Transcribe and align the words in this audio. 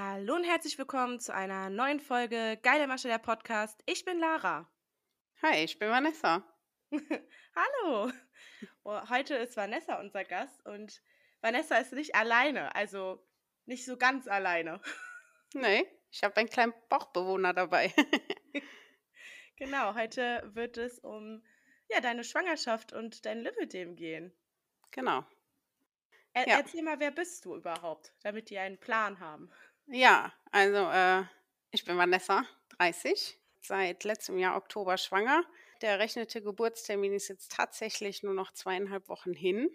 Hallo 0.00 0.36
und 0.36 0.44
herzlich 0.44 0.78
willkommen 0.78 1.18
zu 1.18 1.34
einer 1.34 1.70
neuen 1.70 1.98
Folge 1.98 2.56
Geile 2.62 2.86
Masche 2.86 3.08
der 3.08 3.18
Podcast. 3.18 3.82
Ich 3.84 4.04
bin 4.04 4.20
Lara. 4.20 4.70
Hi, 5.42 5.64
ich 5.64 5.76
bin 5.80 5.90
Vanessa. 5.90 6.44
Hallo. 6.92 8.12
Oh, 8.84 9.00
heute 9.08 9.34
ist 9.34 9.56
Vanessa 9.56 9.98
unser 9.98 10.22
Gast 10.22 10.64
und 10.64 11.02
Vanessa 11.40 11.78
ist 11.78 11.92
nicht 11.94 12.14
alleine, 12.14 12.72
also 12.76 13.26
nicht 13.66 13.84
so 13.84 13.96
ganz 13.96 14.28
alleine. 14.28 14.80
Nee, 15.54 15.84
ich 16.12 16.22
habe 16.22 16.36
einen 16.36 16.48
kleinen 16.48 16.74
Bauchbewohner 16.88 17.52
dabei. 17.52 17.92
genau, 19.56 19.94
heute 19.94 20.48
wird 20.54 20.76
es 20.76 21.00
um 21.00 21.42
ja, 21.88 22.00
deine 22.00 22.22
Schwangerschaft 22.22 22.92
und 22.92 23.26
dein 23.26 23.40
Lipidem 23.40 23.96
gehen. 23.96 24.32
Genau. 24.92 25.24
Er 26.34 26.46
ja. 26.46 26.58
Erzähl 26.58 26.82
mal, 26.82 27.00
wer 27.00 27.10
bist 27.10 27.44
du 27.44 27.56
überhaupt, 27.56 28.14
damit 28.22 28.50
die 28.50 28.58
einen 28.58 28.78
Plan 28.78 29.18
haben? 29.18 29.50
Ja, 29.90 30.32
also 30.52 30.76
äh, 30.76 31.24
ich 31.70 31.84
bin 31.84 31.96
Vanessa, 31.96 32.44
30, 32.76 33.38
seit 33.62 34.04
letztem 34.04 34.38
Jahr 34.38 34.56
Oktober 34.56 34.98
schwanger. 34.98 35.42
Der 35.80 35.92
errechnete 35.92 36.42
Geburtstermin 36.42 37.14
ist 37.14 37.28
jetzt 37.28 37.52
tatsächlich 37.52 38.22
nur 38.22 38.34
noch 38.34 38.52
zweieinhalb 38.52 39.08
Wochen 39.08 39.32
hin. 39.32 39.70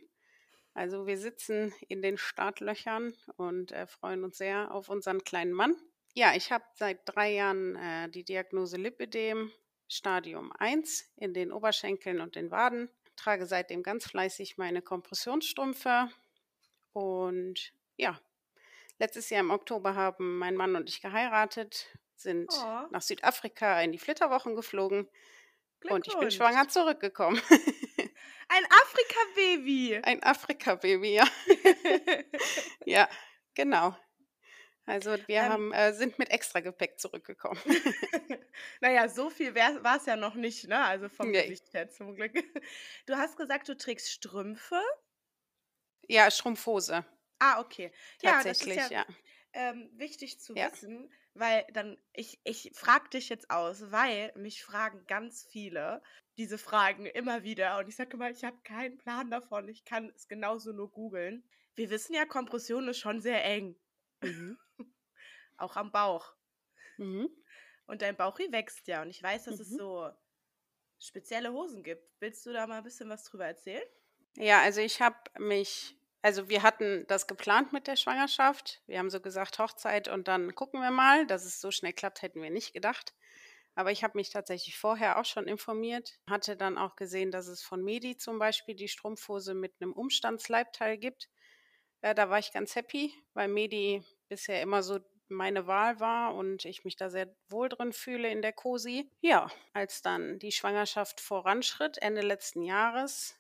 Also 0.76 1.08
wir 1.08 1.18
sitzen 1.18 1.74
in 1.88 2.04
den 2.04 2.18
Startlöchern 2.18 3.16
und 3.38 3.72
äh, 3.72 3.88
freuen 3.88 4.24
uns 4.24 4.38
sehr 4.38 4.72
auf 4.72 4.90
unseren 4.90 5.24
kleinen 5.24 5.54
Mann. 5.54 5.76
Ja, 6.14 6.36
ich 6.36 6.52
habe 6.52 6.66
seit 6.76 7.00
drei 7.06 7.34
Jahren 7.34 7.76
äh, 7.76 8.10
die 8.10 8.24
Diagnose 8.24 8.78
Lipidem 8.78 9.52
Stadium 9.88 10.52
1 10.52 11.12
in 11.18 11.34
den 11.34 11.52
Oberschenkeln 11.52 12.22
und 12.22 12.36
den 12.36 12.52
Waden. 12.52 12.90
Trage 13.16 13.48
seitdem 13.48 13.82
ganz 13.82 14.06
fleißig 14.06 14.58
meine 14.58 14.84
Kompressionsstrümpfe 14.84 16.10
und 16.94 17.74
ja, 17.98 18.20
Letztes 19.00 19.30
Jahr 19.30 19.42
im 19.42 19.52
Oktober 19.52 19.96
haben 19.96 20.38
mein 20.38 20.56
Mann 20.56 20.76
und 20.76 20.90
ich 20.90 21.02
geheiratet, 21.02 21.88
sind 22.16 22.52
oh. 22.52 22.88
nach 22.92 23.02
Südafrika 23.02 23.82
in 23.82 23.92
die 23.92 23.98
Flitterwochen 23.98 24.56
geflogen 24.56 25.10
und 25.90 26.08
ich 26.08 26.18
bin 26.18 26.32
schwanger 26.32 26.68
zurückgekommen. 26.70 27.42
Ein 28.50 28.66
Afrika-Baby. 28.66 29.98
Ein 30.04 30.24
Afrika-Baby, 30.24 31.16
ja. 31.16 31.28
ja, 32.86 33.10
genau. 33.54 33.96
Also 34.86 35.12
wir 35.28 35.38
ähm, 35.38 35.50
haben, 35.50 35.74
äh, 35.74 35.94
sind 35.94 36.20
mit 36.20 36.30
Extragepäck 36.30 37.00
zurückgekommen. 37.00 37.60
naja, 38.82 39.08
so 39.08 39.30
viel 39.30 39.56
war 39.56 39.98
es 39.98 40.06
ja 40.06 40.18
noch 40.18 40.36
nicht, 40.36 40.68
ne? 40.68 40.84
Also 40.84 41.08
vom 41.08 41.32
nee. 41.32 41.42
Gesicht 41.42 41.74
her 41.74 41.90
zum 41.90 42.16
Glück. 42.16 42.34
Du 43.06 43.16
hast 43.16 43.38
gesagt, 43.38 43.70
du 43.70 43.78
trägst 43.78 44.12
Strümpfe. 44.12 44.82
Ja, 46.08 46.30
Strumpfhose. 46.30 47.06
Ah, 47.44 47.60
okay. 47.60 47.92
Ja, 48.22 48.32
Tatsächlich, 48.32 48.76
das 48.76 48.86
ist 48.86 48.92
ja, 48.92 49.00
ja. 49.00 49.16
Ähm, 49.52 49.90
wichtig 49.96 50.40
zu 50.40 50.56
ja. 50.56 50.72
wissen, 50.72 51.12
weil 51.34 51.66
dann, 51.74 51.98
ich, 52.14 52.40
ich 52.46 52.72
frage 52.74 53.10
dich 53.10 53.28
jetzt 53.28 53.50
aus, 53.50 53.92
weil 53.92 54.32
mich 54.36 54.64
fragen 54.64 55.06
ganz 55.08 55.44
viele 55.44 56.02
diese 56.38 56.58
Fragen 56.58 57.06
immer 57.06 57.44
wieder 57.44 57.78
und 57.78 57.90
ich 57.90 57.98
sage 57.98 58.14
immer, 58.14 58.32
ich 58.32 58.46
habe 58.46 58.58
keinen 58.64 58.98
Plan 58.98 59.30
davon, 59.30 59.68
ich 59.68 59.84
kann 59.84 60.12
es 60.16 60.30
genauso 60.30 60.72
nur 60.72 60.90
googeln. 60.90 61.44
Wir 61.76 61.90
wissen 61.90 62.16
ja, 62.16 62.26
Kompression 62.26 62.88
ist 62.88 63.00
schon 63.00 63.20
sehr 63.20 63.44
eng. 63.44 63.76
Mhm. 64.22 64.58
Auch 65.58 65.76
am 65.76 65.92
Bauch. 65.92 66.34
Mhm. 66.98 67.30
Und 67.88 68.02
dein 68.02 68.16
Bauchi 68.16 68.52
wächst 68.54 68.88
ja 68.88 69.02
und 69.02 69.10
ich 69.10 69.22
weiß, 69.22 69.44
dass 69.44 69.58
mhm. 69.58 69.62
es 69.62 69.70
so 69.72 70.10
spezielle 70.98 71.52
Hosen 71.52 71.84
gibt. 71.84 72.10
Willst 72.22 72.46
du 72.46 72.54
da 72.54 72.66
mal 72.68 72.78
ein 72.78 72.84
bisschen 72.84 73.10
was 73.10 73.26
drüber 73.26 73.46
erzählen? 73.46 73.84
Ja, 74.38 74.62
also 74.62 74.80
ich 74.80 75.02
habe 75.02 75.18
mich 75.38 75.98
also 76.24 76.48
wir 76.48 76.64
hatten 76.64 77.06
das 77.08 77.28
geplant 77.28 77.74
mit 77.74 77.86
der 77.86 77.98
Schwangerschaft. 77.98 78.82
Wir 78.88 79.00
haben 79.00 79.10
so 79.10 79.20
gesagt, 79.20 79.60
Hochzeit 79.60 80.08
und 80.08 80.30
dann 80.30 80.56
gucken 80.56 80.82
wir 80.82 80.90
mal. 80.90 81.28
Dass 81.28 81.44
es 81.44 81.60
so 81.60 81.70
schnell 81.70 81.92
klappt, 81.92 82.22
hätten 82.22 82.42
wir 82.42 82.50
nicht 82.50 82.74
gedacht. 82.74 83.14
Aber 83.76 83.92
ich 83.92 84.04
habe 84.04 84.18
mich 84.18 84.30
tatsächlich 84.30 84.78
vorher 84.78 85.20
auch 85.20 85.26
schon 85.26 85.48
informiert, 85.48 86.20
hatte 86.30 86.56
dann 86.56 86.78
auch 86.78 86.96
gesehen, 86.96 87.32
dass 87.32 87.48
es 87.48 87.62
von 87.62 87.84
Medi 87.84 88.18
zum 88.18 88.40
Beispiel 88.40 88.76
die 88.76 88.88
Strumpfhose 88.88 89.54
mit 89.54 89.74
einem 89.82 89.92
Umstandsleibteil 89.92 90.98
gibt. 90.98 91.30
Ja, 92.02 92.14
da 92.14 92.30
war 92.30 92.40
ich 92.40 92.54
ganz 92.54 92.76
happy, 92.76 93.14
weil 93.34 93.50
Medi 93.50 94.04
bisher 94.30 94.62
immer 94.62 94.82
so 94.82 95.00
meine 95.28 95.68
Wahl 95.68 96.00
war 96.00 96.36
und 96.36 96.64
ich 96.64 96.86
mich 96.86 96.96
da 96.96 97.10
sehr 97.10 97.36
wohl 97.50 97.68
drin 97.68 97.92
fühle 97.92 98.30
in 98.30 98.42
der 98.42 98.54
COSI. 98.54 99.12
Ja, 99.20 99.50
als 99.74 100.02
dann 100.02 100.40
die 100.40 100.52
Schwangerschaft 100.54 101.20
voranschritt, 101.20 101.98
Ende 101.98 102.22
letzten 102.22 102.62
Jahres, 102.62 103.36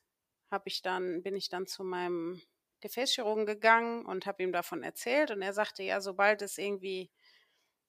ich 0.65 0.81
dann, 0.81 1.23
bin 1.23 1.35
ich 1.35 1.49
dann 1.49 1.65
zu 1.65 1.83
meinem 1.83 2.41
Gefäßchirurgen 2.83 3.45
gegangen 3.45 4.05
und 4.05 4.25
habe 4.27 4.43
ihm 4.43 4.51
davon 4.51 4.83
erzählt. 4.83 5.31
Und 5.31 5.41
er 5.41 5.53
sagte, 5.53 5.81
ja, 5.81 6.01
sobald 6.01 6.41
es 6.41 6.57
irgendwie 6.57 7.09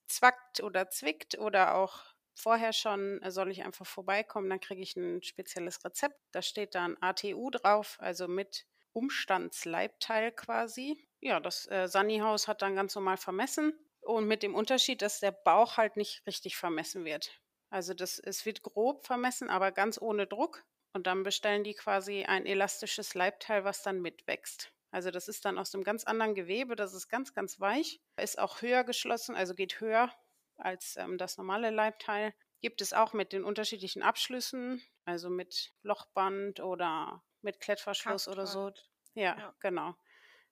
zwackt 0.07 0.63
oder 0.63 0.89
zwickt 0.89 1.39
oder 1.39 1.75
auch 1.75 2.01
vorher 2.35 2.73
schon, 2.73 3.21
äh, 3.23 3.31
soll 3.31 3.51
ich 3.51 3.65
einfach 3.65 3.87
vorbeikommen, 3.87 4.49
dann 4.49 4.61
kriege 4.61 4.83
ich 4.83 4.97
ein 4.97 5.23
spezielles 5.23 5.85
Rezept. 5.85 6.17
Da 6.33 6.43
steht 6.43 6.75
dann 6.75 6.97
ATU 7.01 7.51
drauf, 7.51 7.97
also 8.01 8.29
mit 8.29 8.67
Umstandsleibteil 8.93 10.33
quasi. 10.33 11.09
Ja, 11.21 11.41
das 11.41 11.69
äh, 11.71 11.89
Sani-Haus 11.89 12.49
hat 12.49 12.63
dann 12.63 12.77
ganz 12.77 12.95
normal 12.95 13.17
vermessen 13.17 13.73
und 14.01 14.27
mit 14.27 14.43
dem 14.43 14.55
Unterschied, 14.55 15.03
dass 15.03 15.21
der 15.21 15.33
Bauch 15.33 15.77
halt 15.77 15.97
nicht 15.97 16.27
richtig 16.27 16.57
vermessen 16.57 17.05
wird. 17.05 17.41
Also 17.71 17.95
das, 17.95 18.19
es 18.19 18.47
wird 18.47 18.63
grob 18.63 19.05
vermessen, 19.07 19.51
aber 19.51 19.73
ganz 19.73 20.01
ohne 20.01 20.27
Druck. 20.27 20.65
Und 20.93 21.09
dann 21.09 21.25
bestellen 21.25 21.65
die 21.65 21.75
quasi 21.75 22.25
ein 22.25 22.47
elastisches 22.47 23.15
Leibteil, 23.15 23.65
was 23.65 23.83
dann 23.83 24.01
mitwächst. 24.01 24.73
Also 24.95 25.11
das 25.11 25.27
ist 25.27 25.45
dann 25.45 25.59
aus 25.59 25.75
einem 25.75 25.83
ganz 25.83 26.05
anderen 26.05 26.37
Gewebe, 26.37 26.77
das 26.77 26.95
ist 26.95 27.09
ganz, 27.09 27.35
ganz 27.35 27.59
weich, 27.59 28.01
ist 28.17 28.39
auch 28.39 28.63
höher 28.63 28.85
geschlossen, 28.85 29.35
also 29.35 29.53
geht 29.53 29.81
höher 29.81 30.09
als 30.55 30.95
ähm, 30.97 31.19
das 31.19 31.37
normale 31.37 31.71
Leibteil. 31.71 32.33
Gibt 32.61 32.81
es 32.81 32.93
auch 32.93 33.13
mit 33.13 33.33
den 33.33 33.43
unterschiedlichen 33.43 34.05
Abschlüssen, 34.05 34.81
also 35.05 35.31
mit 35.31 35.75
Lochband 35.83 36.61
oder 36.61 37.25
mit 37.43 37.59
Klettverschluss 37.59 38.29
oder 38.29 38.47
so. 38.47 38.71
Ja, 39.15 39.37
ja, 39.37 39.57
genau. 39.59 39.97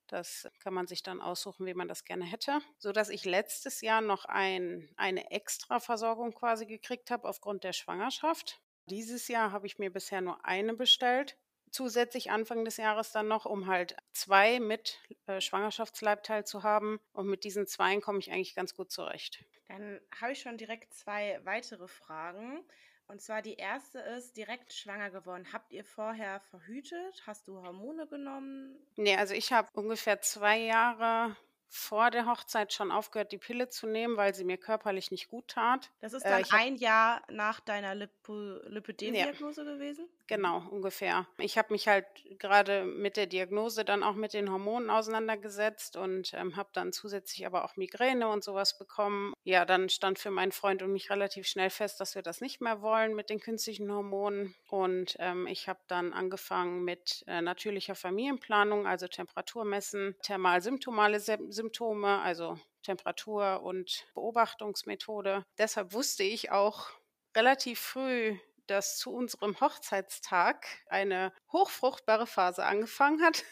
Das 0.09 0.49
kann 0.59 0.75
man 0.75 0.89
sich 0.89 1.05
dann 1.05 1.21
aussuchen, 1.21 1.65
wie 1.65 1.75
man 1.75 1.87
das 1.87 2.05
gerne 2.05 2.25
hätte. 2.25 2.59
So 2.79 2.91
dass 2.91 3.11
ich 3.11 3.25
letztes 3.25 3.81
Jahr 3.81 4.01
noch 4.01 4.25
ein, 4.25 4.93
eine 4.97 5.31
Extra-Versorgung 5.31 6.35
quasi 6.35 6.67
gekriegt 6.67 7.13
habe 7.13 7.29
aufgrund 7.29 7.63
der 7.63 7.75
Schwangerschaft. 7.75 8.61
Dieses 8.87 9.29
Jahr 9.29 9.53
habe 9.53 9.69
ich 9.69 9.79
mir 9.79 9.93
bisher 9.93 10.21
nur 10.21 10.45
eine 10.45 10.75
bestellt 10.75 11.39
zusätzlich 11.73 12.31
Anfang 12.31 12.65
des 12.65 12.77
Jahres 12.77 13.13
dann 13.13 13.29
noch, 13.29 13.45
um 13.47 13.67
halt 13.67 13.97
zwei 14.13 14.61
mit 14.61 15.01
äh, 15.27 15.41
Schwangerschaftsleibteil 15.41 16.45
zu 16.45 16.63
haben. 16.63 17.01
Und 17.13 17.27
mit 17.27 17.45
diesen 17.45 17.67
zweien 17.67 18.01
komme 18.01 18.19
ich 18.19 18.31
eigentlich 18.31 18.55
ganz 18.55 18.77
gut 18.77 18.91
zurecht. 18.93 19.45
Dann 19.69 20.01
habe 20.21 20.33
ich 20.33 20.41
schon 20.41 20.59
direkt 20.59 20.95
zwei 20.95 21.41
weitere 21.45 21.89
Fragen. 21.89 22.65
Und 23.09 23.21
zwar 23.21 23.43
die 23.43 23.55
erste 23.55 23.99
ist, 23.99 24.37
direkt 24.37 24.73
schwanger 24.73 25.11
geworden. 25.11 25.53
Habt 25.53 25.73
ihr 25.73 25.85
vorher 25.85 26.41
verhütet? 26.41 27.23
Hast 27.27 27.49
du 27.49 27.61
Hormone 27.61 28.07
genommen? 28.07 28.77
Nee, 28.97 29.17
also 29.17 29.35
ich 29.35 29.53
habe 29.53 29.69
ungefähr 29.75 30.21
zwei 30.21 30.59
Jahre 30.59 31.37
vor 31.75 32.11
der 32.11 32.27
Hochzeit 32.27 32.73
schon 32.73 32.93
aufgehört, 32.93 33.33
die 33.33 33.39
Pille 33.39 33.69
zu 33.71 33.87
nehmen, 33.87 34.19
weil 34.19 34.35
sie 34.35 34.45
mir 34.45 34.59
körperlich 34.59 35.11
nicht 35.11 35.29
gut 35.29 35.49
tat. 35.49 35.91
Das 36.01 36.13
ist 36.13 36.23
äh, 36.23 36.29
dann 36.29 36.43
äh, 36.43 36.47
ein 36.51 36.77
Jahr 36.77 37.23
nach 37.31 37.61
deiner 37.61 37.95
Lipo 37.95 38.35
Lipödem-Diagnose 38.67 39.65
ja. 39.65 39.73
gewesen? 39.73 40.07
Genau, 40.33 40.63
ungefähr. 40.71 41.27
Ich 41.37 41.59
habe 41.59 41.75
mich 41.75 41.89
halt 41.89 42.07
gerade 42.39 42.87
mit 42.87 43.19
der 43.19 43.27
Diagnose 43.27 43.85
dann 43.85 44.03
auch 44.03 44.15
mit 44.15 44.33
den 44.33 44.51
Hormonen 44.51 44.89
auseinandergesetzt 44.89 45.99
und 45.99 46.33
ähm, 46.33 46.57
habe 46.57 46.71
dann 46.73 46.91
zusätzlich 46.91 47.45
aber 47.45 47.67
auch 47.67 47.77
Migräne 47.77 48.27
und 48.29 48.43
sowas 48.43 48.79
bekommen. 48.79 49.35
Ja, 49.45 49.67
dann 49.67 49.91
stand 49.91 50.19
für 50.19 50.31
meinen 50.31 50.53
Freund 50.53 50.83
und 50.83 50.91
mich 50.91 51.11
relativ 51.11 51.47
schnell 51.47 51.69
fest, 51.69 52.01
dass 52.01 52.15
wir 52.15 52.23
das 52.23 52.41
nicht 52.41 52.63
mehr 52.63 52.81
wollen 52.81 53.15
mit 53.15 53.29
den 53.29 53.41
künstlichen 53.41 53.93
Hormonen. 53.93 54.55
Und 54.71 55.17
ähm, 55.19 55.47
ich 55.47 55.69
habe 55.69 55.81
dann 55.87 56.15
angefangen 56.15 56.83
mit 56.83 57.25
äh, 57.27 57.43
natürlicher 57.43 57.95
Familienplanung, 57.95 58.87
also 58.87 59.09
Temperatur 59.09 59.67
messen, 59.67 60.17
thermal-symptomale 60.23 61.21
Symptome, 61.21 62.23
also 62.23 62.59
Temperatur 62.83 63.63
und 63.63 64.07
Beobachtungsmethode. 64.15 65.45
Deshalb 65.59 65.93
wusste 65.93 66.23
ich 66.23 66.51
auch 66.51 66.89
relativ 67.37 67.81
früh, 67.81 68.39
dass 68.67 68.99
zu 68.99 69.13
unserem 69.13 69.61
Hochzeitstag 69.61 70.67
eine 70.87 71.33
hochfruchtbare 71.51 72.27
Phase 72.27 72.65
angefangen 72.65 73.23
hat. 73.23 73.45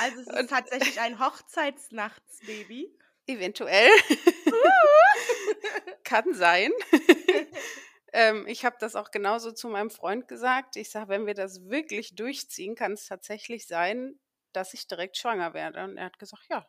Also 0.00 0.20
es 0.20 0.26
ist 0.26 0.38
Und 0.38 0.50
tatsächlich 0.50 1.00
ein 1.00 1.18
Hochzeitsnachtsbaby. 1.24 2.96
Eventuell. 3.26 3.88
Kann 6.04 6.34
sein. 6.34 6.70
ähm, 8.12 8.46
ich 8.46 8.64
habe 8.64 8.76
das 8.78 8.96
auch 8.96 9.10
genauso 9.10 9.52
zu 9.52 9.68
meinem 9.68 9.90
Freund 9.90 10.28
gesagt. 10.28 10.76
Ich 10.76 10.90
sage, 10.90 11.08
wenn 11.08 11.26
wir 11.26 11.34
das 11.34 11.64
wirklich 11.68 12.14
durchziehen, 12.14 12.74
kann 12.74 12.92
es 12.92 13.06
tatsächlich 13.06 13.66
sein, 13.66 14.18
dass 14.52 14.74
ich 14.74 14.86
direkt 14.86 15.16
schwanger 15.16 15.54
werde. 15.54 15.84
Und 15.84 15.96
er 15.96 16.04
hat 16.06 16.18
gesagt, 16.18 16.44
ja, 16.50 16.66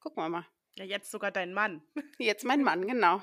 gucken 0.00 0.22
wir 0.22 0.30
mal. 0.30 0.46
Ja, 0.76 0.84
jetzt 0.84 1.10
sogar 1.10 1.30
dein 1.30 1.52
Mann. 1.52 1.82
Jetzt 2.18 2.44
mein 2.44 2.62
Mann, 2.62 2.86
genau. 2.86 3.22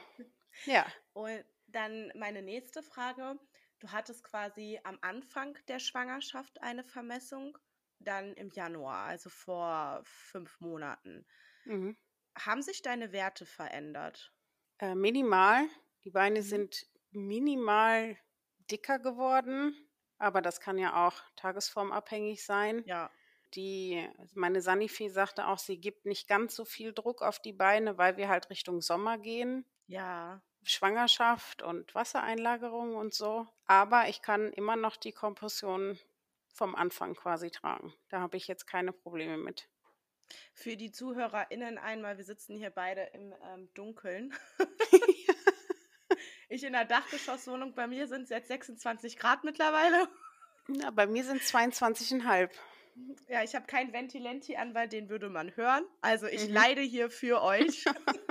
Ja. 0.65 0.85
Und 1.13 1.43
dann 1.67 2.11
meine 2.15 2.41
nächste 2.41 2.83
Frage. 2.83 3.39
Du 3.85 3.91
hattest 3.91 4.23
quasi 4.23 4.79
am 4.83 4.97
Anfang 5.01 5.59
der 5.67 5.77
Schwangerschaft 5.77 6.59
eine 6.63 6.83
Vermessung, 6.83 7.55
dann 7.99 8.33
im 8.33 8.49
Januar, 8.49 9.05
also 9.05 9.29
vor 9.29 10.01
fünf 10.05 10.59
Monaten. 10.59 11.27
Mhm. 11.65 11.95
Haben 12.39 12.61
sich 12.61 12.81
deine 12.81 13.11
Werte 13.11 13.45
verändert? 13.45 14.33
Äh, 14.79 14.95
minimal. 14.95 15.67
Die 16.03 16.11
Beine 16.11 16.41
Mhm. 16.41 16.41
sind 16.41 16.85
minimal 17.11 18.17
dicker 18.71 18.99
geworden, 18.99 19.75
aber 20.17 20.41
das 20.41 20.59
kann 20.59 20.77
ja 20.77 21.05
auch 21.07 21.21
tagesformabhängig 21.35 22.45
sein. 22.45 22.85
Ja. 22.85 23.11
Die, 23.55 24.07
meine 24.33 24.61
Sanifi 24.61 25.09
sagte 25.09 25.47
auch, 25.47 25.59
sie 25.59 25.79
gibt 25.79 26.05
nicht 26.05 26.27
ganz 26.27 26.55
so 26.55 26.65
viel 26.65 26.93
Druck 26.93 27.21
auf 27.21 27.39
die 27.39 27.53
Beine, 27.53 27.97
weil 27.97 28.17
wir 28.17 28.29
halt 28.29 28.49
Richtung 28.49 28.81
Sommer 28.81 29.17
gehen. 29.17 29.65
Ja. 29.87 30.41
Schwangerschaft 30.65 31.61
und 31.61 31.93
Wassereinlagerung 31.95 32.95
und 32.95 33.13
so. 33.13 33.47
Aber 33.65 34.07
ich 34.09 34.21
kann 34.21 34.51
immer 34.53 34.75
noch 34.75 34.97
die 34.97 35.11
Kompression 35.11 35.99
vom 36.53 36.75
Anfang 36.75 37.15
quasi 37.15 37.51
tragen. 37.51 37.93
Da 38.09 38.19
habe 38.21 38.37
ich 38.37 38.47
jetzt 38.47 38.65
keine 38.65 38.91
Probleme 38.93 39.37
mit. 39.37 39.67
Für 40.53 40.75
die 40.75 40.91
ZuhörerInnen 40.91 41.77
einmal, 41.77 42.17
wir 42.17 42.23
sitzen 42.23 42.57
hier 42.57 42.71
beide 42.71 43.01
im 43.13 43.33
ähm, 43.53 43.69
Dunkeln. 43.75 44.33
ich 46.49 46.63
in 46.63 46.73
der 46.73 46.85
Dachgeschosswohnung, 46.85 47.75
bei 47.75 47.87
mir 47.87 48.07
sind 48.07 48.23
es 48.23 48.29
jetzt 48.29 48.47
26 48.47 49.17
Grad 49.17 49.43
mittlerweile. 49.43 50.07
Ja, 50.67 50.89
bei 50.91 51.05
mir 51.05 51.23
sind 51.23 51.41
22,5. 51.41 52.49
Ja, 53.27 53.43
ich 53.43 53.53
habe 53.55 53.65
kein 53.67 53.91
Ventilenti 53.93 54.55
an, 54.55 54.73
weil 54.73 54.87
den 54.87 55.09
würde 55.09 55.29
man 55.29 55.55
hören. 55.55 55.85
Also 56.01 56.27
ich 56.27 56.47
Mhm. 56.47 56.53
leide 56.53 56.81
hier 56.81 57.09
für 57.09 57.41
euch. 57.41 57.85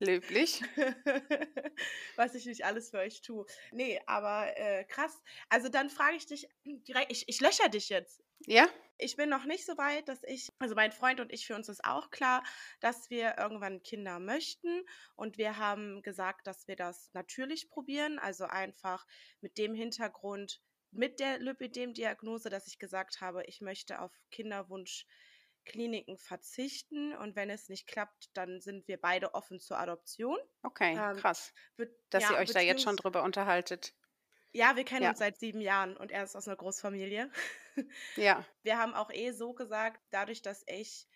Löblich. 0.00 0.62
was 2.16 2.34
ich 2.34 2.46
nicht 2.46 2.64
alles 2.64 2.90
für 2.90 2.98
euch 2.98 3.20
tue. 3.20 3.44
Nee, 3.70 4.00
aber 4.06 4.56
äh, 4.56 4.84
krass. 4.84 5.22
Also 5.50 5.68
dann 5.68 5.90
frage 5.90 6.16
ich 6.16 6.26
dich 6.26 6.48
direkt, 6.64 7.12
ich, 7.12 7.28
ich 7.28 7.40
löcher 7.40 7.68
dich 7.68 7.90
jetzt. 7.90 8.22
Ja? 8.46 8.66
Ich 8.96 9.16
bin 9.16 9.28
noch 9.28 9.44
nicht 9.44 9.66
so 9.66 9.76
weit, 9.76 10.08
dass 10.08 10.22
ich, 10.24 10.48
also 10.58 10.74
mein 10.74 10.92
Freund 10.92 11.20
und 11.20 11.32
ich, 11.32 11.46
für 11.46 11.54
uns 11.54 11.68
ist 11.68 11.84
auch 11.84 12.10
klar, 12.10 12.42
dass 12.80 13.10
wir 13.10 13.36
irgendwann 13.38 13.82
Kinder 13.82 14.18
möchten. 14.18 14.84
Und 15.16 15.36
wir 15.36 15.58
haben 15.58 16.02
gesagt, 16.02 16.46
dass 16.46 16.66
wir 16.66 16.76
das 16.76 17.10
natürlich 17.12 17.68
probieren. 17.68 18.18
Also 18.18 18.44
einfach 18.44 19.06
mit 19.42 19.58
dem 19.58 19.74
Hintergrund, 19.74 20.62
mit 20.92 21.20
der 21.20 21.38
Lipidem-Diagnose, 21.38 22.48
dass 22.48 22.66
ich 22.66 22.78
gesagt 22.78 23.20
habe, 23.20 23.44
ich 23.44 23.60
möchte 23.60 24.00
auf 24.00 24.12
Kinderwunschkliniken 25.64 26.16
verzichten. 26.18 27.14
Und 27.16 27.36
wenn 27.36 27.50
es 27.50 27.68
nicht 27.68 27.86
klappt, 27.86 28.36
dann 28.36 28.60
sind 28.60 28.88
wir 28.88 29.00
beide 29.00 29.34
offen 29.34 29.60
zur 29.60 29.78
Adoption. 29.78 30.38
Okay, 30.62 30.94
Ähm, 30.94 31.16
krass. 31.16 31.52
Dass 32.10 32.22
ja, 32.22 32.30
ihr 32.30 32.36
euch 32.38 32.50
da 32.52 32.60
jetzt 32.60 32.82
schon 32.82 32.96
drüber 32.96 33.22
unterhaltet. 33.24 33.94
Ja, 34.52 34.74
wir 34.76 34.84
kennen 34.84 35.04
Ja. 35.04 35.08
uns 35.08 35.18
seit 35.18 35.38
sieben 35.38 35.60
Jahren 35.60 35.96
und 35.96 36.10
er 36.10 36.24
ist 36.24 36.34
aus 36.36 36.48
einer 36.48 36.56
Großfamilie. 36.56 37.30
Ja, 38.16 38.46
Wir 38.62 38.78
haben 38.78 38.94
auch 38.94 39.10
eh 39.12 39.30
so 39.32 39.54
gesagt, 39.54 40.00
dadurch, 40.10 40.42
dass 40.42 40.64
ich 40.66 41.08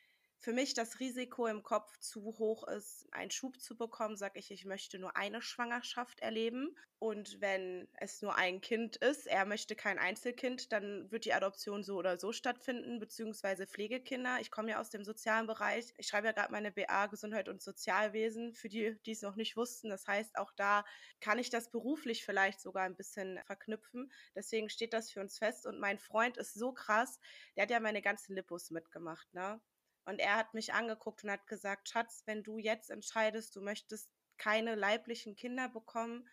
für 0.44 0.52
mich 0.52 0.74
das 0.74 1.00
Risiko 1.00 1.46
im 1.46 1.62
Kopf 1.62 1.98
zu 2.00 2.22
hoch 2.38 2.68
ist, 2.68 3.08
einen 3.12 3.30
Schub 3.30 3.58
zu 3.62 3.78
bekommen, 3.78 4.18
sage 4.18 4.38
ich, 4.38 4.50
ich 4.50 4.66
möchte 4.66 4.98
nur 4.98 5.16
eine 5.16 5.40
Schwangerschaft 5.40 6.20
erleben. 6.20 6.76
Und 6.98 7.40
wenn 7.40 7.88
es 7.94 8.20
nur 8.20 8.36
ein 8.36 8.60
Kind 8.60 8.96
ist, 8.96 9.26
er 9.26 9.46
möchte 9.46 9.74
kein 9.74 9.98
Einzelkind, 9.98 10.70
dann 10.70 11.10
wird 11.10 11.24
die 11.24 11.32
Adoption 11.32 11.82
so 11.82 11.96
oder 11.96 12.18
so 12.18 12.32
stattfinden, 12.32 12.98
beziehungsweise 12.98 13.66
Pflegekinder. 13.66 14.36
Ich 14.40 14.50
komme 14.50 14.72
ja 14.72 14.80
aus 14.80 14.90
dem 14.90 15.02
sozialen 15.02 15.46
Bereich. 15.46 15.94
Ich 15.96 16.08
schreibe 16.08 16.26
ja 16.26 16.32
gerade 16.34 16.52
meine 16.52 16.72
BA 16.72 17.06
Gesundheit 17.06 17.48
und 17.48 17.62
Sozialwesen, 17.62 18.52
für 18.52 18.68
die, 18.68 18.98
die 19.06 19.12
es 19.12 19.22
noch 19.22 19.36
nicht 19.36 19.56
wussten. 19.56 19.88
Das 19.88 20.06
heißt, 20.06 20.36
auch 20.36 20.52
da 20.52 20.84
kann 21.20 21.38
ich 21.38 21.48
das 21.48 21.70
beruflich 21.70 22.22
vielleicht 22.22 22.60
sogar 22.60 22.84
ein 22.84 22.96
bisschen 22.96 23.40
verknüpfen. 23.46 24.12
Deswegen 24.34 24.68
steht 24.68 24.92
das 24.92 25.10
für 25.10 25.22
uns 25.22 25.38
fest. 25.38 25.64
Und 25.64 25.80
mein 25.80 25.98
Freund 25.98 26.36
ist 26.36 26.52
so 26.52 26.72
krass, 26.72 27.18
der 27.56 27.62
hat 27.62 27.70
ja 27.70 27.80
meine 27.80 28.02
ganzen 28.02 28.34
Lipos 28.34 28.70
mitgemacht, 28.70 29.32
ne? 29.32 29.58
Und 30.04 30.18
er 30.20 30.36
hat 30.36 30.54
mich 30.54 30.72
angeguckt 30.74 31.24
und 31.24 31.30
hat 31.30 31.46
gesagt, 31.46 31.88
Schatz, 31.88 32.22
wenn 32.26 32.42
du 32.42 32.58
jetzt 32.58 32.90
entscheidest, 32.90 33.56
du 33.56 33.60
möchtest 33.62 34.10
keine 34.38 34.74
leiblichen 34.74 35.36
Kinder 35.36 35.68
bekommen, 35.68 36.28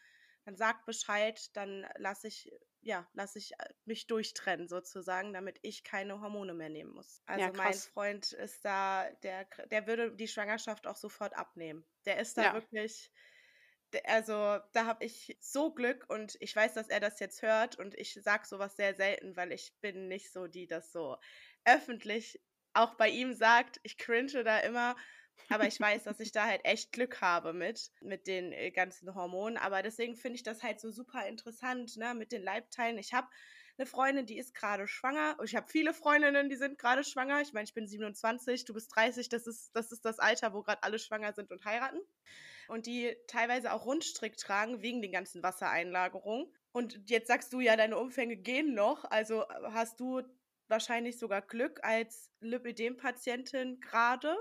dann 0.45 0.55
sag 0.55 0.85
Bescheid, 0.85 1.55
dann 1.55 1.87
lasse 1.97 2.27
ich, 2.27 2.51
ja, 2.81 3.07
lasse 3.13 3.37
ich 3.39 3.53
äh, 3.59 3.69
mich 3.85 4.07
durchtrennen 4.07 4.67
sozusagen, 4.67 5.33
damit 5.33 5.59
ich 5.61 5.83
keine 5.83 6.19
Hormone 6.19 6.53
mehr 6.55 6.69
nehmen 6.69 6.91
muss. 6.93 7.21
Also 7.27 7.53
mein 7.53 7.79
krass. 7.79 7.91
Freund 7.93 8.31
ist 8.31 8.65
da, 8.65 9.09
der, 9.23 9.45
der 9.69 9.85
würde 9.87 10.15
die 10.15 10.27
Schwangerschaft 10.27 10.87
auch 10.87 10.95
sofort 10.95 11.35
abnehmen. 11.35 11.85
Der 12.05 12.19
ist 12.19 12.37
da 12.37 12.51
Ja. 12.51 12.53
wirklich, 12.53 13.11
also 14.05 14.59
da 14.73 14.85
habe 14.85 15.03
ich 15.05 15.37
so 15.41 15.73
Glück 15.73 16.05
und 16.09 16.37
ich 16.39 16.55
weiß, 16.55 16.73
dass 16.73 16.87
er 16.87 16.99
das 16.99 17.19
jetzt 17.19 17.41
hört 17.41 17.77
und 17.77 17.93
ich 17.95 18.13
sage 18.13 18.47
sowas 18.47 18.75
sehr 18.77 18.95
selten, 18.95 19.35
weil 19.35 19.51
ich 19.51 19.75
bin 19.81 20.07
nicht 20.07 20.31
so, 20.31 20.47
die 20.47 20.67
das 20.67 20.91
so 20.91 21.17
öffentlich 21.65 22.41
auch 22.73 22.95
bei 22.95 23.09
ihm 23.09 23.33
sagt. 23.33 23.79
Ich 23.83 23.97
cringe 23.97 24.43
da 24.43 24.59
immer, 24.59 24.95
aber 25.49 25.67
ich 25.67 25.79
weiß, 25.79 26.03
dass 26.03 26.19
ich 26.19 26.31
da 26.31 26.45
halt 26.45 26.61
echt 26.63 26.91
Glück 26.91 27.21
habe 27.21 27.53
mit, 27.53 27.91
mit 28.01 28.27
den 28.27 28.51
äh, 28.51 28.71
ganzen 28.71 29.13
Hormonen. 29.13 29.57
Aber 29.57 29.81
deswegen 29.81 30.15
finde 30.15 30.35
ich 30.35 30.43
das 30.43 30.63
halt 30.63 30.79
so 30.79 30.91
super 30.91 31.27
interessant, 31.27 31.97
ne, 31.97 32.13
mit 32.13 32.31
den 32.31 32.43
Leibteilen. 32.43 32.97
Ich 32.97 33.13
habe 33.13 33.27
eine 33.77 33.85
Freundin, 33.85 34.25
die 34.25 34.37
ist 34.37 34.53
gerade 34.53 34.87
schwanger. 34.87 35.37
Ich 35.43 35.55
habe 35.55 35.67
viele 35.67 35.93
Freundinnen, 35.93 36.49
die 36.49 36.55
sind 36.55 36.77
gerade 36.77 37.03
schwanger. 37.03 37.41
Ich 37.41 37.53
meine, 37.53 37.63
ich 37.63 37.73
bin 37.73 37.87
27, 37.87 38.65
du 38.65 38.73
bist 38.73 38.95
30, 38.95 39.29
das 39.29 39.47
ist 39.47 39.71
das, 39.73 39.91
ist 39.91 40.05
das 40.05 40.19
Alter, 40.19 40.53
wo 40.53 40.61
gerade 40.61 40.83
alle 40.83 40.99
schwanger 40.99 41.33
sind 41.33 41.51
und 41.51 41.65
heiraten. 41.65 41.99
Und 42.67 42.85
die 42.85 43.15
teilweise 43.27 43.73
auch 43.73 43.85
Rundstrick 43.85 44.37
tragen 44.37 44.81
wegen 44.81 45.01
den 45.01 45.11
ganzen 45.11 45.43
Wassereinlagerungen. 45.43 46.47
Und 46.71 47.09
jetzt 47.09 47.27
sagst 47.27 47.51
du 47.51 47.59
ja, 47.59 47.75
deine 47.75 47.97
Umfänge 47.97 48.37
gehen 48.37 48.73
noch. 48.73 49.03
Also 49.05 49.43
äh, 49.43 49.71
hast 49.71 49.99
du 49.99 50.21
wahrscheinlich 50.71 51.19
sogar 51.19 51.41
Glück 51.43 51.83
als 51.83 52.31
Lipödem-Patientin 52.39 53.79
gerade. 53.81 54.35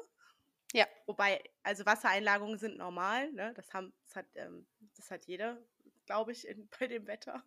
Ja. 0.72 0.86
Wobei, 1.06 1.42
also 1.62 1.84
Wassereinlagerungen 1.84 2.58
sind 2.58 2.78
normal, 2.78 3.32
ne? 3.32 3.52
Das, 3.54 3.72
haben, 3.74 3.92
das, 4.06 4.16
hat, 4.16 4.26
ähm, 4.36 4.66
das 4.96 5.10
hat 5.10 5.26
jeder, 5.26 5.58
glaube 6.06 6.32
ich, 6.32 6.46
in, 6.46 6.68
bei 6.80 6.86
dem 6.86 7.06
Wetter. 7.06 7.44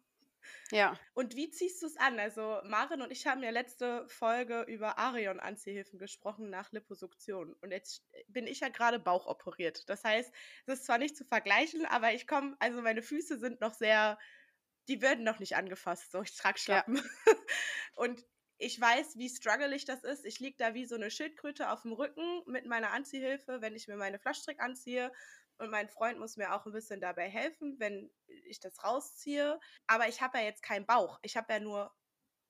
ja. 0.72 1.00
Und 1.14 1.36
wie 1.36 1.50
ziehst 1.50 1.82
du 1.82 1.88
es 1.88 1.98
an? 1.98 2.20
Also 2.20 2.60
Maren 2.66 3.02
und 3.02 3.12
ich 3.12 3.26
haben 3.28 3.42
ja 3.44 3.50
letzte 3.50 4.08
Folge 4.10 4.64
über 4.64 4.98
Arion-Anziehhilfen 4.98 6.00
gesprochen 6.00 6.50
nach 6.50 6.72
Liposuktion. 6.74 7.54
Und 7.62 7.72
jetzt 7.72 8.06
bin 8.28 8.46
ich 8.48 8.60
ja 8.60 8.70
gerade 8.70 9.00
bauchoperiert. 9.00 9.88
Das 9.90 10.04
heißt, 10.04 10.34
es 10.66 10.80
ist 10.80 10.86
zwar 10.86 10.98
nicht 10.98 11.16
zu 11.16 11.24
vergleichen, 11.26 11.86
aber 11.86 12.14
ich 12.14 12.28
komme, 12.28 12.58
also 12.60 12.82
meine 12.82 13.02
Füße 13.02 13.40
sind 13.40 13.62
noch 13.62 13.74
sehr, 13.74 14.20
die 14.90 15.02
werden 15.02 15.24
noch 15.24 15.40
nicht 15.40 15.56
angefasst. 15.56 16.12
So, 16.12 16.22
ich 16.22 16.36
trage 16.36 16.60
Ja. 16.68 16.84
Schlappen. 16.84 17.02
und 17.96 18.22
ich 18.64 18.80
weiß, 18.80 19.18
wie 19.18 19.30
struggelig 19.30 19.86
das 19.86 20.04
ist. 20.04 20.26
Ich 20.26 20.40
liege 20.40 20.56
da 20.58 20.74
wie 20.74 20.86
so 20.86 20.96
eine 20.96 21.12
Schildkröte 21.12 21.70
auf 21.70 21.82
dem 21.82 21.92
Rücken 21.94 22.44
mit 22.46 22.66
meiner 22.66 22.92
Anziehhilfe, 22.92 23.62
wenn 23.62 23.76
ich 23.76 23.88
mir 23.88 23.98
meine 23.98 24.20
Flaschstrick 24.20 24.60
anziehe. 24.62 25.12
Und 25.58 25.70
mein 25.70 25.90
Freund 25.90 26.18
muss 26.18 26.38
mir 26.38 26.54
auch 26.54 26.66
ein 26.66 26.72
bisschen 26.72 27.00
dabei 27.00 27.30
helfen, 27.30 27.76
wenn 27.80 28.10
ich 28.46 28.60
das 28.60 28.84
rausziehe. 28.84 29.60
Aber 29.88 30.08
ich 30.08 30.22
habe 30.22 30.38
ja 30.38 30.46
jetzt 30.46 30.64
keinen 30.64 30.86
Bauch. 30.86 31.20
Ich 31.22 31.38
habe 31.38 31.52
ja 31.54 31.60
nur 31.60 31.94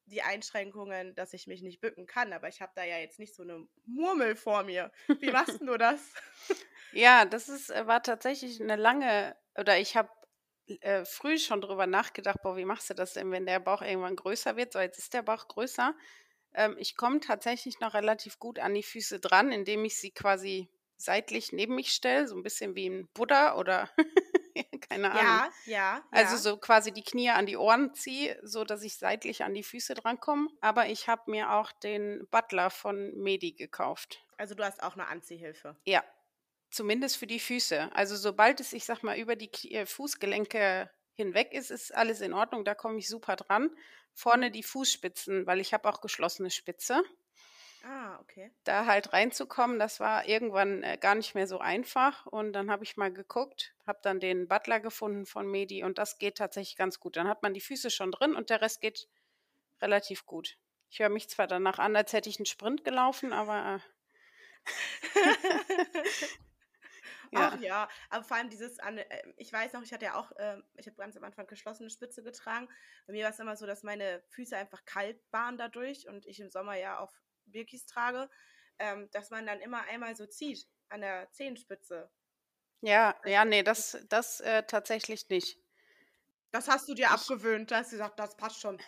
die 0.05 0.21
Einschränkungen, 0.21 1.15
dass 1.15 1.33
ich 1.33 1.47
mich 1.47 1.61
nicht 1.61 1.81
bücken 1.81 2.05
kann. 2.05 2.31
Aber 2.31 2.47
ich 2.47 2.61
habe 2.61 2.71
da 2.75 2.83
ja 2.83 2.97
jetzt 2.97 3.19
nicht 3.19 3.35
so 3.35 3.43
eine 3.43 3.67
Murmel 3.85 4.35
vor 4.35 4.63
mir. 4.63 4.91
Wie 5.19 5.31
machst 5.31 5.61
du 5.61 5.77
das? 5.77 5.99
Ja, 6.91 7.25
das 7.25 7.49
ist, 7.49 7.71
äh, 7.71 7.87
war 7.87 8.03
tatsächlich 8.03 8.61
eine 8.61 8.75
lange, 8.75 9.35
oder 9.55 9.79
ich 9.79 9.97
habe 9.97 10.09
äh, 10.67 11.05
früh 11.05 11.37
schon 11.37 11.61
drüber 11.61 11.87
nachgedacht, 11.87 12.41
boah, 12.41 12.55
wie 12.57 12.65
machst 12.65 12.89
du 12.89 12.93
das 12.93 13.13
denn, 13.13 13.31
wenn 13.31 13.45
der 13.45 13.59
Bauch 13.59 13.81
irgendwann 13.81 14.15
größer 14.15 14.55
wird? 14.55 14.73
So, 14.73 14.79
jetzt 14.79 14.99
ist 14.99 15.13
der 15.13 15.21
Bauch 15.21 15.47
größer. 15.47 15.93
Ähm, 16.53 16.75
ich 16.77 16.95
komme 16.95 17.19
tatsächlich 17.19 17.79
noch 17.79 17.93
relativ 17.93 18.39
gut 18.39 18.59
an 18.59 18.73
die 18.73 18.83
Füße 18.83 19.19
dran, 19.19 19.51
indem 19.51 19.85
ich 19.85 19.99
sie 19.99 20.11
quasi 20.11 20.69
seitlich 20.97 21.51
neben 21.51 21.75
mich 21.75 21.91
stelle, 21.91 22.27
so 22.27 22.35
ein 22.35 22.43
bisschen 22.43 22.75
wie 22.75 22.87
ein 22.87 23.07
Buddha 23.13 23.57
oder 23.57 23.89
keine 24.89 25.11
Ahnung. 25.11 25.23
Ja, 25.25 25.49
ja. 25.65 26.03
Also 26.11 26.35
ja. 26.35 26.41
so 26.41 26.57
quasi 26.57 26.91
die 26.91 27.03
Knie 27.03 27.29
an 27.29 27.45
die 27.45 27.57
Ohren 27.57 27.93
ziehe, 27.93 28.39
so 28.43 28.63
dass 28.63 28.83
ich 28.83 28.97
seitlich 28.97 29.43
an 29.43 29.53
die 29.53 29.63
Füße 29.63 29.95
drankomme. 29.95 30.49
Aber 30.61 30.87
ich 30.87 31.07
habe 31.07 31.29
mir 31.29 31.51
auch 31.51 31.71
den 31.71 32.27
Butler 32.31 32.69
von 32.69 33.13
Medi 33.15 33.51
gekauft. 33.53 34.23
Also 34.37 34.55
du 34.55 34.63
hast 34.63 34.81
auch 34.83 34.93
eine 34.93 35.07
Anziehhilfe. 35.07 35.75
Ja, 35.85 36.03
zumindest 36.73 37.17
für 37.17 37.27
die 37.27 37.39
Füße. 37.39 37.89
Also 37.93 38.15
sobald 38.15 38.59
es, 38.59 38.73
ich 38.73 38.85
sag 38.85 39.03
mal, 39.03 39.17
über 39.17 39.35
die 39.35 39.49
äh, 39.71 39.85
Fußgelenke 39.85 40.89
hinweg 41.13 41.53
ist, 41.53 41.71
ist 41.71 41.93
alles 41.93 42.21
in 42.21 42.33
Ordnung. 42.33 42.65
Da 42.65 42.75
komme 42.75 42.97
ich 42.97 43.07
super 43.07 43.35
dran. 43.35 43.69
Vorne 44.13 44.51
die 44.51 44.63
Fußspitzen, 44.63 45.45
weil 45.45 45.59
ich 45.59 45.73
habe 45.73 45.87
auch 45.89 46.01
geschlossene 46.01 46.49
Spitze. 46.49 47.03
Ah, 47.83 48.17
okay. 48.21 48.49
Da 48.63 48.85
halt 48.85 49.11
reinzukommen, 49.11 49.77
das 49.77 49.99
war 49.99 50.25
irgendwann 50.25 50.83
äh, 50.83 50.97
gar 50.97 51.15
nicht 51.15 51.35
mehr 51.35 51.47
so 51.47 51.59
einfach. 51.59 52.25
Und 52.27 52.53
dann 52.53 52.71
habe 52.71 52.83
ich 52.83 52.95
mal 52.95 53.11
geguckt, 53.11 53.73
habe 53.85 53.99
dann 54.01 54.19
den 54.19 54.47
Butler 54.47 54.79
gefunden 54.79 55.25
von 55.25 55.49
Medi 55.49 55.83
und 55.83 55.97
das 55.97 56.17
geht 56.17 56.37
tatsächlich 56.37 56.77
ganz 56.77 56.99
gut. 56.99 57.17
Dann 57.17 57.27
hat 57.27 57.43
man 57.43 57.53
die 57.53 57.61
Füße 57.61 57.91
schon 57.91 58.11
drin 58.11 58.35
und 58.35 58.49
der 58.49 58.61
Rest 58.61 58.79
geht 58.81 59.09
relativ 59.81 60.25
gut. 60.25 60.57
Ich 60.89 60.99
höre 60.99 61.09
mich 61.09 61.27
zwar 61.27 61.47
danach 61.47 61.77
an, 61.77 61.95
als 61.95 62.13
hätte 62.13 62.29
ich 62.29 62.39
einen 62.39 62.45
Sprint 62.45 62.85
gelaufen, 62.85 63.33
aber 63.33 63.81
äh, 64.65 64.65
ja. 67.33 67.53
Ach 67.53 67.59
ja, 67.59 67.89
aber 68.09 68.23
vor 68.23 68.37
allem 68.37 68.49
dieses, 68.49 68.79
an, 68.79 68.97
äh, 68.97 69.33
ich 69.37 69.51
weiß 69.51 69.73
noch, 69.73 69.81
ich 69.83 69.93
hatte 69.93 70.05
ja 70.05 70.15
auch, 70.15 70.31
äh, 70.33 70.61
ich 70.75 70.87
habe 70.87 70.97
ganz 70.97 71.17
am 71.17 71.23
Anfang 71.23 71.47
geschlossene 71.47 71.89
Spitze 71.89 72.23
getragen. 72.23 72.69
Bei 73.07 73.13
mir 73.13 73.23
war 73.23 73.31
es 73.31 73.39
immer 73.39 73.55
so, 73.55 73.65
dass 73.65 73.83
meine 73.83 74.21
Füße 74.29 74.55
einfach 74.57 74.85
kalt 74.85 75.21
waren 75.31 75.57
dadurch 75.57 76.07
und 76.07 76.25
ich 76.25 76.39
im 76.39 76.49
Sommer 76.49 76.75
ja 76.75 76.99
auf 76.99 77.11
Birkis 77.45 77.85
trage. 77.85 78.29
ähm, 78.79 79.09
dass 79.11 79.29
man 79.29 79.45
dann 79.45 79.59
immer 79.61 79.83
einmal 79.83 80.15
so 80.15 80.25
zieht 80.25 80.67
an 80.89 81.01
der 81.01 81.31
Zehenspitze. 81.31 82.11
Ja, 82.81 83.15
ja, 83.25 83.45
nee, 83.45 83.63
das, 83.63 83.97
das 84.09 84.39
äh, 84.41 84.61
tatsächlich 84.67 85.27
nicht. 85.29 85.57
Das 86.51 86.69
hast 86.69 86.87
du 86.87 86.93
dir 86.93 87.07
ich, 87.07 87.11
abgewöhnt, 87.11 87.69
da 87.71 87.77
hast 87.79 87.91
du 87.91 87.95
gesagt, 87.95 88.17
das 88.19 88.37
passt 88.37 88.61
schon. 88.61 88.81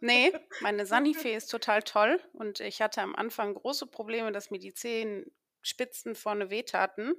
Nee, 0.00 0.32
meine 0.58 0.84
Sanifee 0.86 1.34
ist 1.34 1.46
total 1.48 1.82
toll 1.82 2.20
und 2.32 2.60
ich 2.60 2.82
hatte 2.82 3.00
am 3.02 3.14
Anfang 3.14 3.54
große 3.54 3.86
Probleme, 3.86 4.32
dass 4.32 4.50
mir 4.50 4.58
die 4.58 4.74
Zehenspitzen 4.74 6.14
vorne 6.14 6.50
wehtaten, 6.50 7.14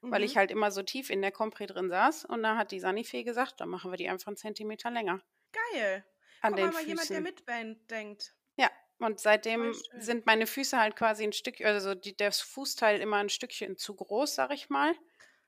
mhm. 0.00 0.10
weil 0.10 0.22
ich 0.22 0.36
halt 0.36 0.50
immer 0.50 0.70
so 0.70 0.82
tief 0.82 1.10
in 1.10 1.22
der 1.22 1.32
Compri 1.32 1.66
drin 1.66 1.88
saß 1.88 2.24
und 2.26 2.42
da 2.42 2.56
hat 2.56 2.70
die 2.70 2.80
Sanifee 2.80 3.24
gesagt, 3.24 3.60
dann 3.60 3.68
machen 3.68 3.90
wir 3.90 3.96
die 3.96 4.08
einfach 4.08 4.28
einen 4.28 4.36
Zentimeter 4.36 4.90
länger. 4.90 5.20
Geil. 5.52 6.04
An 6.40 6.52
Guck 6.52 6.56
den 6.56 6.66
mal, 6.66 6.82
Füßen. 6.82 7.16
jemand, 7.16 7.48
der 7.48 7.64
mitdenkt. 7.64 8.34
Ja, 8.56 8.70
und 8.98 9.20
seitdem 9.20 9.74
sind 9.98 10.26
meine 10.26 10.46
Füße 10.46 10.78
halt 10.78 10.96
quasi 10.96 11.24
ein 11.24 11.32
Stück, 11.32 11.60
also 11.60 11.94
die, 11.94 12.16
das 12.16 12.40
Fußteil 12.40 13.00
immer 13.00 13.16
ein 13.16 13.28
Stückchen 13.28 13.76
zu 13.76 13.94
groß, 13.94 14.34
sag 14.34 14.52
ich 14.52 14.68
mal. 14.68 14.94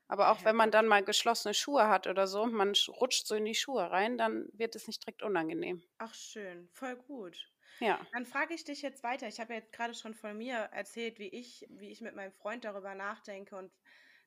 Aber 0.07 0.31
auch 0.31 0.39
ja, 0.39 0.45
wenn 0.45 0.57
man 0.57 0.71
dann 0.71 0.87
mal 0.87 1.03
geschlossene 1.03 1.53
Schuhe 1.53 1.87
hat 1.87 2.05
oder 2.05 2.27
so, 2.27 2.45
man 2.45 2.73
rutscht 2.89 3.25
so 3.27 3.35
in 3.35 3.45
die 3.45 3.55
Schuhe 3.55 3.89
rein, 3.89 4.17
dann 4.17 4.49
wird 4.51 4.75
es 4.75 4.87
nicht 4.87 5.01
direkt 5.03 5.23
unangenehm. 5.23 5.81
Ach 5.99 6.13
schön, 6.13 6.67
voll 6.73 6.97
gut. 6.97 7.37
Ja. 7.79 7.99
Dann 8.11 8.25
frage 8.25 8.53
ich 8.53 8.63
dich 8.63 8.81
jetzt 8.81 9.03
weiter. 9.03 9.27
Ich 9.27 9.39
habe 9.39 9.53
ja 9.53 9.59
jetzt 9.59 9.71
gerade 9.71 9.93
schon 9.93 10.13
von 10.13 10.37
mir 10.37 10.55
erzählt, 10.71 11.17
wie 11.17 11.29
ich, 11.29 11.65
wie 11.69 11.89
ich 11.89 12.01
mit 12.01 12.15
meinem 12.15 12.33
Freund 12.33 12.65
darüber 12.65 12.93
nachdenke 12.93 13.55
und 13.55 13.71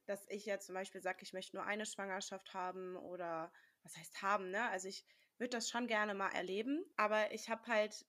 dass 0.06 0.26
ich 0.28 0.46
ja 0.46 0.58
zum 0.58 0.74
Beispiel 0.74 1.00
sage, 1.00 1.18
ich 1.22 1.32
möchte 1.32 1.56
nur 1.56 1.66
eine 1.66 1.86
Schwangerschaft 1.86 2.54
haben 2.54 2.96
oder 2.96 3.52
was 3.82 3.96
heißt 3.96 4.22
haben, 4.22 4.50
ne? 4.50 4.68
Also 4.70 4.88
ich 4.88 5.04
würde 5.38 5.50
das 5.50 5.68
schon 5.68 5.86
gerne 5.86 6.14
mal 6.14 6.30
erleben, 6.30 6.84
aber 6.96 7.32
ich 7.32 7.48
habe 7.48 7.66
halt, 7.66 8.06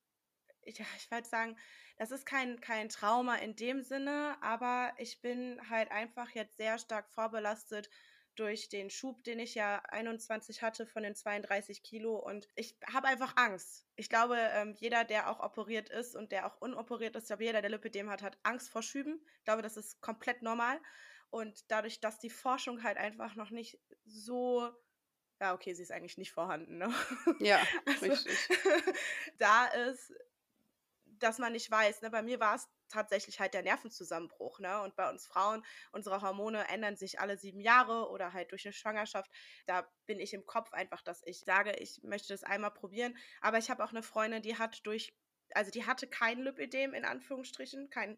ich, 0.62 0.80
ich 0.98 1.12
würde 1.12 1.28
sagen, 1.28 1.58
das 1.98 2.12
ist 2.12 2.25
kein, 2.25 2.60
kein 2.60 2.90
Trauma 2.90 3.36
in 3.36 3.56
dem 3.56 3.82
Sinne, 3.82 4.38
aber 4.42 4.94
ich 4.98 5.22
bin 5.22 5.60
halt 5.70 5.92
einfach 5.92 6.30
jetzt 6.32 6.58
sehr 6.58 6.78
stark 6.78 7.10
vorbelastet 7.10 7.90
durch 8.36 8.68
den 8.68 8.90
Schub, 8.90 9.24
den 9.24 9.40
ich 9.40 9.56
ja 9.56 9.82
21 9.90 10.62
hatte 10.62 10.86
von 10.86 11.04
den 11.04 11.16
32 11.16 11.84
Kilo 11.84 12.18
und 12.18 12.50
ich 12.56 12.78
habe 12.92 13.08
einfach 13.08 13.38
Angst. 13.38 13.88
Ich 13.96 14.10
glaube, 14.10 14.36
ähm, 14.38 14.75
jeder, 14.78 15.06
der 15.06 15.30
auch 15.30 15.40
operiert 15.40 15.90
ist 15.90 16.16
und 16.16 16.34
der 16.34 16.46
auch 16.46 16.60
unoperiert 16.60 17.16
ist, 17.16 17.24
ich 17.24 17.28
glaube, 17.28 17.46
jeder, 17.46 17.62
der 17.62 17.70
Lipidem 17.72 18.10
hat, 18.10 18.22
hat 18.22 18.38
Angst 18.44 18.70
vor 18.70 18.84
Schüben. 18.84 19.25
Ich 19.38 19.46
glaube, 19.46 19.62
das 19.62 19.78
ist 19.78 20.02
komplett 20.02 20.42
normal 20.42 20.82
und 21.36 21.70
dadurch, 21.70 22.00
dass 22.00 22.18
die 22.18 22.30
Forschung 22.30 22.84
halt 22.84 22.98
einfach 22.98 23.36
noch 23.36 23.50
nicht 23.50 23.77
so 24.06 24.74
ja, 25.42 25.54
okay, 25.54 25.74
sie 25.74 25.84
ist 25.84 25.92
eigentlich 25.92 26.18
nicht 26.18 26.32
vorhanden, 26.32 26.77
ne? 26.77 26.94
Ja, 27.39 27.60
also, 27.86 28.06
richtig. 28.06 28.38
da 29.38 29.65
ist, 29.65 30.13
dass 31.06 31.39
man 31.39 31.51
nicht 31.51 31.70
weiß. 31.70 32.01
Ne? 32.01 32.10
Bei 32.10 32.22
mir 32.22 32.39
war 32.39 32.56
es 32.56 32.70
tatsächlich 32.88 33.42
halt 33.42 33.54
der 33.54 33.63
Nervenzusammenbruch. 33.63 34.60
Ne? 34.60 34.82
Und 34.82 34.96
bei 34.96 35.10
uns 35.10 35.27
Frauen, 35.27 35.65
unsere 35.92 36.22
Hormone 36.22 36.70
ändern 36.70 36.96
sich 36.96 37.20
alle 37.20 37.38
sieben 37.38 37.60
Jahre 37.60 38.10
oder 38.10 38.32
halt 38.32 38.54
durch 38.54 38.65
eine 38.65 38.72
Schwangerschaft. 38.72 39.30
Da 39.65 39.86
bin 40.06 40.22
ich 40.22 40.34
im 40.34 40.46
Kopf 40.46 40.72
einfach, 40.72 41.01
dass 41.01 41.22
ich 41.25 41.42
sage, 41.42 41.74
ich 41.80 42.01
möchte 42.04 42.30
das 42.30 42.44
einmal 42.44 42.72
probieren. 42.72 43.18
Aber 43.42 43.58
ich 43.58 43.70
habe 43.70 43.84
auch 43.84 43.92
eine 43.92 44.04
Freundin, 44.04 44.42
die 44.42 44.58
hat 44.58 44.86
durch, 44.88 45.13
also 45.54 45.70
die 45.70 45.86
hatte 45.86 46.08
kein 46.08 46.39
Lipödem 46.39 46.94
in 46.94 47.04
Anführungsstrichen, 47.04 47.89
kein 47.89 48.18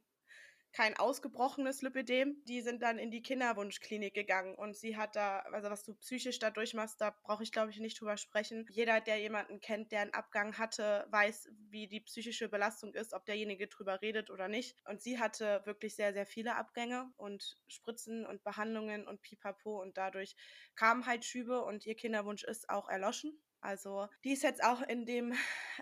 kein 0.74 0.98
ausgebrochenes 0.98 1.82
Lipidem. 1.82 2.44
Die 2.46 2.62
sind 2.62 2.82
dann 2.82 3.00
in 3.00 3.12
die 3.12 3.22
Kinderwunschklinik 3.22 4.14
gegangen 4.14 4.56
und 4.56 4.76
sie 4.76 4.96
hat 4.96 5.16
da, 5.16 5.40
also 5.40 5.70
was 5.70 5.84
du 5.84 5.96
psychisch 5.96 6.40
da 6.40 6.52
durchmachst, 6.52 7.02
da 7.02 7.16
brauche 7.24 7.44
ich 7.44 7.52
glaube 7.52 7.72
ich 7.72 7.80
nicht 7.80 8.00
drüber 8.00 8.18
sprechen. 8.18 8.66
Jeder, 8.72 9.02
der 9.02 9.20
jemanden 9.20 9.60
kennt, 9.60 9.92
der 9.92 10.02
einen 10.02 10.14
Abgang 10.14 10.58
hatte, 10.58 11.08
weiß, 11.10 11.50
wie 11.70 11.88
die 11.88 12.02
psychische 12.02 12.50
Belastung 12.50 12.94
ist, 12.94 13.14
ob 13.14 13.26
derjenige 13.26 13.68
drüber 13.68 14.02
redet 14.02 14.30
oder 14.30 14.48
nicht. 14.48 14.78
Und 14.86 15.02
sie 15.02 15.20
hatte 15.20 15.62
wirklich 15.66 15.96
sehr, 15.96 16.14
sehr 16.14 16.26
viele 16.26 16.56
Abgänge 16.56 17.12
und 17.18 17.58
Spritzen 17.68 18.26
und 18.26 18.44
Behandlungen 18.44 19.08
und 19.08 19.22
Pipapo 19.22 19.82
und 19.82 19.98
dadurch 19.98 20.36
kamen 20.76 21.06
halt 21.06 21.26
Schübe 21.26 21.64
und 21.64 21.86
ihr 21.86 21.96
Kinderwunsch 21.96 22.44
ist 22.44 22.70
auch 22.70 22.90
erloschen. 22.90 23.42
Also 23.62 24.08
die 24.24 24.34
ist 24.34 24.44
jetzt 24.44 24.64
auch 24.64 24.82
in 24.82 25.06
dem, 25.06 25.34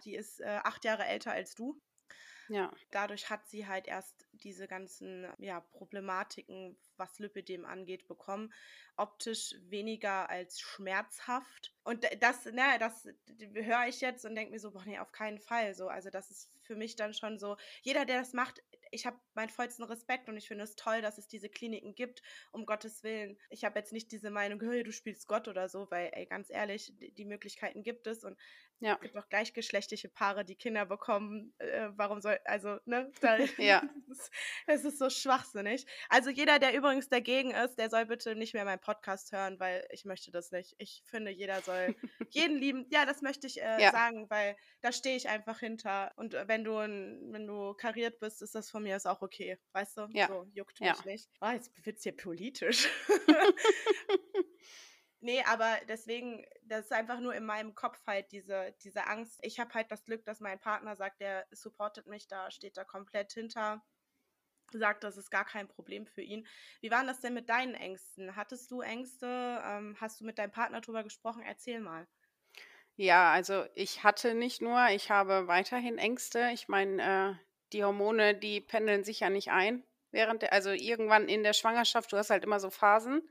die 0.05 0.15
ist 0.15 0.39
äh, 0.39 0.59
acht 0.63 0.85
Jahre 0.85 1.05
älter 1.05 1.31
als 1.31 1.55
du. 1.55 1.79
Ja. 2.47 2.71
Dadurch 2.91 3.29
hat 3.29 3.47
sie 3.47 3.67
halt 3.67 3.87
erst 3.87 4.24
diese 4.43 4.67
ganzen 4.67 5.27
ja, 5.37 5.59
Problematiken, 5.59 6.77
was 6.97 7.19
Lipidem 7.19 7.65
angeht, 7.65 8.07
bekommen. 8.07 8.53
Optisch 8.97 9.55
weniger 9.67 10.29
als 10.29 10.59
schmerzhaft. 10.59 11.73
Und 11.83 12.07
das, 12.19 12.45
ne, 12.45 12.63
das 12.79 13.07
höre 13.53 13.87
ich 13.87 14.01
jetzt 14.01 14.25
und 14.25 14.35
denke 14.35 14.51
mir 14.51 14.59
so, 14.59 14.71
boah, 14.71 14.83
nee, 14.85 14.99
auf 14.99 15.11
keinen 15.11 15.39
Fall. 15.39 15.75
So, 15.75 15.87
also 15.87 16.09
das 16.09 16.31
ist 16.31 16.49
für 16.61 16.75
mich 16.75 16.95
dann 16.95 17.13
schon 17.13 17.37
so, 17.37 17.57
jeder, 17.81 18.05
der 18.05 18.19
das 18.19 18.33
macht, 18.33 18.61
ich 18.91 19.05
habe 19.05 19.19
meinen 19.33 19.49
vollsten 19.49 19.85
Respekt 19.85 20.29
und 20.29 20.37
ich 20.37 20.47
finde 20.47 20.63
es 20.63 20.75
toll, 20.75 21.01
dass 21.01 21.17
es 21.17 21.27
diese 21.27 21.49
Kliniken 21.49 21.95
gibt, 21.95 22.21
um 22.51 22.65
Gottes 22.65 23.03
Willen. 23.03 23.37
Ich 23.49 23.63
habe 23.63 23.77
jetzt 23.79 23.91
nicht 23.91 24.11
diese 24.11 24.29
Meinung, 24.29 24.61
hey, 24.61 24.83
du 24.83 24.91
spielst 24.91 25.27
Gott 25.27 25.47
oder 25.47 25.69
so, 25.69 25.89
weil, 25.91 26.09
ey, 26.13 26.25
ganz 26.25 26.49
ehrlich, 26.49 26.93
die, 26.97 27.25
Möglichkeiten 27.25 27.83
gibt 27.83 28.07
es 28.07 28.23
und 28.23 28.37
ja. 28.79 28.93
es 28.95 29.01
gibt 29.01 29.17
auch 29.17 29.29
gleichgeschlechtliche 29.29 30.09
Paare, 30.09 30.45
die 30.45 30.55
Kinder 30.55 30.85
bekommen. 30.85 31.53
Äh, 31.57 31.89
warum 31.95 32.21
soll, 32.21 32.39
also, 32.45 32.77
ne? 32.85 33.11
Da, 33.21 33.37
ja. 33.57 33.83
Es 34.67 34.83
ist, 34.83 34.97
so 34.97 35.09
schwachsinnig. 35.09 35.85
Also 36.09 36.29
jeder, 36.29 36.59
der 36.59 36.73
übrigens 36.73 37.09
dagegen 37.09 37.51
ist, 37.51 37.75
der 37.77 37.89
soll 37.89 38.05
bitte 38.05 38.35
nicht 38.35 38.53
mehr 38.53 38.65
meinen 38.65 38.79
Podcast 38.79 39.31
hören, 39.31 39.59
weil 39.59 39.85
ich 39.91 40.05
möchte 40.05 40.31
das 40.31 40.51
nicht. 40.51 40.75
Ich 40.77 41.03
finde, 41.05 41.31
jeder 41.31 41.61
soll 41.61 41.95
jeden 42.31 42.57
lieben. 42.57 42.87
Ja, 42.89 43.05
das 43.05 43.21
möchte 43.21 43.47
ich 43.47 43.61
äh, 43.61 43.81
ja. 43.81 43.91
sagen, 43.91 44.29
weil 44.29 44.55
da 44.81 44.91
stehe 44.91 45.15
ich 45.15 45.29
einfach 45.29 45.59
hinter. 45.59 46.11
Und 46.15 46.33
wenn 46.33 46.63
du, 46.63 46.73
wenn 46.75 47.47
du 47.47 47.73
kariert 47.73 48.19
bist, 48.19 48.41
ist 48.41 48.55
das 48.55 48.69
von 48.69 48.83
mir 48.83 48.95
ist 48.95 49.05
auch 49.05 49.21
okay. 49.21 49.57
Weißt 49.73 49.97
du? 49.97 50.07
Ja. 50.11 50.27
So, 50.27 50.45
juckt 50.53 50.79
mich 50.79 50.89
ja. 50.89 51.05
nicht. 51.05 51.29
Oh, 51.41 51.49
jetzt 51.49 51.71
wird 51.85 51.97
es 51.97 52.03
hier 52.03 52.15
politisch. 52.15 52.87
Nee, 55.25 55.41
aber 55.47 55.79
deswegen, 55.87 56.45
das 56.65 56.85
ist 56.85 56.91
einfach 56.91 57.19
nur 57.19 57.33
in 57.33 57.45
meinem 57.45 57.73
Kopf 57.73 57.99
halt 58.05 58.31
diese, 58.31 58.75
diese 58.83 59.07
Angst. 59.07 59.39
Ich 59.41 59.59
habe 59.59 59.73
halt 59.73 59.89
das 59.89 60.03
Glück, 60.03 60.23
dass 60.23 60.39
mein 60.39 60.59
Partner 60.59 60.95
sagt, 60.95 61.19
der 61.19 61.47
supportet 61.49 62.05
mich 62.05 62.27
da, 62.27 62.51
steht 62.51 62.77
da 62.77 62.83
komplett 62.83 63.33
hinter, 63.33 63.83
sagt, 64.71 65.03
das 65.03 65.17
ist 65.17 65.31
gar 65.31 65.45
kein 65.45 65.67
Problem 65.67 66.05
für 66.05 66.21
ihn. 66.21 66.47
Wie 66.81 66.91
waren 66.91 67.07
das 67.07 67.21
denn 67.21 67.33
mit 67.33 67.49
deinen 67.49 67.75
Ängsten? 67.75 68.35
Hattest 68.35 68.71
du 68.71 68.81
Ängste? 68.81 69.61
Ähm, 69.63 69.95
hast 69.99 70.21
du 70.21 70.25
mit 70.25 70.37
deinem 70.37 70.51
Partner 70.51 70.81
drüber 70.81 71.03
gesprochen? 71.03 71.43
Erzähl 71.43 71.79
mal. 71.79 72.07
Ja, 72.97 73.31
also 73.33 73.65
ich 73.75 74.03
hatte 74.03 74.33
nicht 74.35 74.61
nur, 74.61 74.87
ich 74.89 75.11
habe 75.11 75.47
weiterhin 75.47 75.97
Ängste. 75.97 76.49
Ich 76.53 76.67
meine, 76.67 77.37
äh, 77.39 77.45
die 77.73 77.83
Hormone, 77.83 78.35
die 78.35 78.61
pendeln 78.61 79.03
sich 79.03 79.19
ja 79.19 79.29
nicht 79.29 79.51
ein. 79.51 79.83
Während 80.11 80.43
der, 80.43 80.53
also 80.53 80.71
irgendwann 80.71 81.27
in 81.27 81.43
der 81.43 81.53
Schwangerschaft, 81.53 82.11
du 82.13 82.17
hast 82.17 82.29
halt 82.29 82.43
immer 82.45 82.59
so 82.59 82.69
Phasen. 82.69 83.21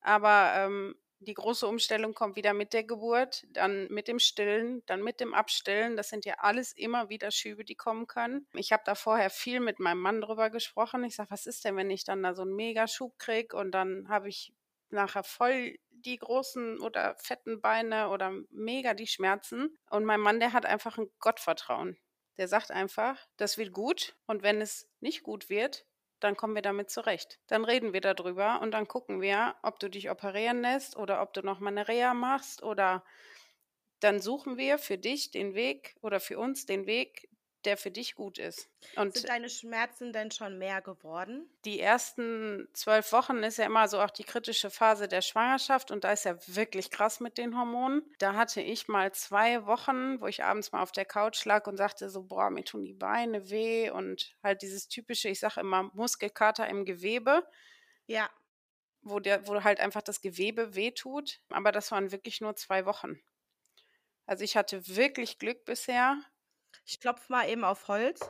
Aber 0.00 0.52
ähm, 0.56 0.96
die 1.20 1.34
große 1.34 1.66
Umstellung 1.66 2.14
kommt 2.14 2.36
wieder 2.36 2.54
mit 2.54 2.72
der 2.72 2.84
Geburt, 2.84 3.44
dann 3.50 3.88
mit 3.88 4.08
dem 4.08 4.18
Stillen, 4.18 4.82
dann 4.86 5.02
mit 5.02 5.20
dem 5.20 5.34
Abstillen. 5.34 5.96
Das 5.96 6.08
sind 6.08 6.24
ja 6.24 6.34
alles 6.38 6.72
immer 6.72 7.08
wieder 7.08 7.30
Schübe, 7.30 7.64
die 7.64 7.74
kommen 7.74 8.06
können. 8.06 8.46
Ich 8.54 8.72
habe 8.72 8.82
da 8.86 8.94
vorher 8.94 9.30
viel 9.30 9.60
mit 9.60 9.80
meinem 9.80 10.00
Mann 10.00 10.20
drüber 10.20 10.50
gesprochen. 10.50 11.04
Ich 11.04 11.16
sage, 11.16 11.30
was 11.30 11.46
ist 11.46 11.64
denn, 11.64 11.76
wenn 11.76 11.90
ich 11.90 12.04
dann 12.04 12.22
da 12.22 12.34
so 12.34 12.42
einen 12.42 12.54
Megaschub 12.54 13.18
kriege 13.18 13.56
und 13.56 13.72
dann 13.72 14.08
habe 14.08 14.28
ich 14.28 14.52
nachher 14.90 15.24
voll 15.24 15.76
die 15.90 16.18
großen 16.18 16.80
oder 16.80 17.16
fetten 17.18 17.60
Beine 17.60 18.08
oder 18.10 18.32
mega 18.50 18.94
die 18.94 19.06
Schmerzen. 19.06 19.76
Und 19.90 20.04
mein 20.04 20.20
Mann, 20.20 20.40
der 20.40 20.52
hat 20.52 20.66
einfach 20.66 20.98
ein 20.98 21.10
Gottvertrauen. 21.18 21.98
Der 22.36 22.46
sagt 22.46 22.70
einfach, 22.70 23.26
das 23.36 23.58
wird 23.58 23.72
gut 23.72 24.16
und 24.26 24.42
wenn 24.42 24.60
es 24.60 24.88
nicht 25.00 25.24
gut 25.24 25.48
wird, 25.48 25.84
dann 26.20 26.36
kommen 26.36 26.54
wir 26.54 26.62
damit 26.62 26.90
zurecht. 26.90 27.38
Dann 27.46 27.64
reden 27.64 27.92
wir 27.92 28.00
darüber 28.00 28.60
und 28.60 28.72
dann 28.72 28.88
gucken 28.88 29.20
wir, 29.20 29.54
ob 29.62 29.78
du 29.80 29.88
dich 29.88 30.10
operieren 30.10 30.62
lässt 30.62 30.96
oder 30.96 31.22
ob 31.22 31.32
du 31.32 31.42
noch 31.42 31.60
mal 31.60 31.70
eine 31.70 31.88
Reha 31.88 32.14
machst 32.14 32.62
oder 32.62 33.04
dann 34.00 34.20
suchen 34.20 34.56
wir 34.56 34.78
für 34.78 34.98
dich 34.98 35.30
den 35.30 35.54
Weg 35.54 35.96
oder 36.02 36.20
für 36.20 36.38
uns 36.38 36.66
den 36.66 36.86
Weg, 36.86 37.28
der 37.64 37.76
für 37.76 37.90
dich 37.90 38.14
gut 38.14 38.38
ist. 38.38 38.68
Und 38.96 39.14
Sind 39.14 39.28
deine 39.28 39.48
Schmerzen 39.48 40.12
denn 40.12 40.30
schon 40.30 40.58
mehr 40.58 40.80
geworden? 40.80 41.48
Die 41.64 41.80
ersten 41.80 42.68
zwölf 42.72 43.12
Wochen 43.12 43.42
ist 43.42 43.58
ja 43.58 43.66
immer 43.66 43.88
so 43.88 44.00
auch 44.00 44.10
die 44.10 44.24
kritische 44.24 44.70
Phase 44.70 45.08
der 45.08 45.22
Schwangerschaft 45.22 45.90
und 45.90 46.04
da 46.04 46.12
ist 46.12 46.24
ja 46.24 46.36
wirklich 46.46 46.90
krass 46.90 47.20
mit 47.20 47.36
den 47.36 47.58
Hormonen. 47.58 48.02
Da 48.18 48.34
hatte 48.34 48.60
ich 48.60 48.88
mal 48.88 49.12
zwei 49.12 49.66
Wochen, 49.66 50.20
wo 50.20 50.26
ich 50.26 50.44
abends 50.44 50.72
mal 50.72 50.82
auf 50.82 50.92
der 50.92 51.04
Couch 51.04 51.44
lag 51.44 51.66
und 51.66 51.76
sagte 51.76 52.08
so, 52.10 52.22
boah, 52.22 52.50
mir 52.50 52.64
tun 52.64 52.84
die 52.84 52.94
Beine 52.94 53.50
weh 53.50 53.90
und 53.90 54.36
halt 54.42 54.62
dieses 54.62 54.88
typische, 54.88 55.28
ich 55.28 55.40
sage 55.40 55.60
immer 55.60 55.90
Muskelkater 55.94 56.68
im 56.68 56.84
Gewebe. 56.84 57.46
Ja. 58.06 58.30
Wo, 59.02 59.20
der, 59.20 59.46
wo 59.46 59.62
halt 59.62 59.80
einfach 59.80 60.02
das 60.02 60.20
Gewebe 60.20 60.74
wehtut. 60.74 61.40
Aber 61.50 61.72
das 61.72 61.90
waren 61.92 62.12
wirklich 62.12 62.40
nur 62.40 62.56
zwei 62.56 62.84
Wochen. 62.84 63.20
Also 64.26 64.44
ich 64.44 64.56
hatte 64.56 64.86
wirklich 64.88 65.38
Glück 65.38 65.64
bisher, 65.64 66.20
ich 66.88 67.00
klopfe 67.00 67.30
mal 67.30 67.48
eben 67.48 67.64
auf 67.64 67.86
Holz. 67.88 68.20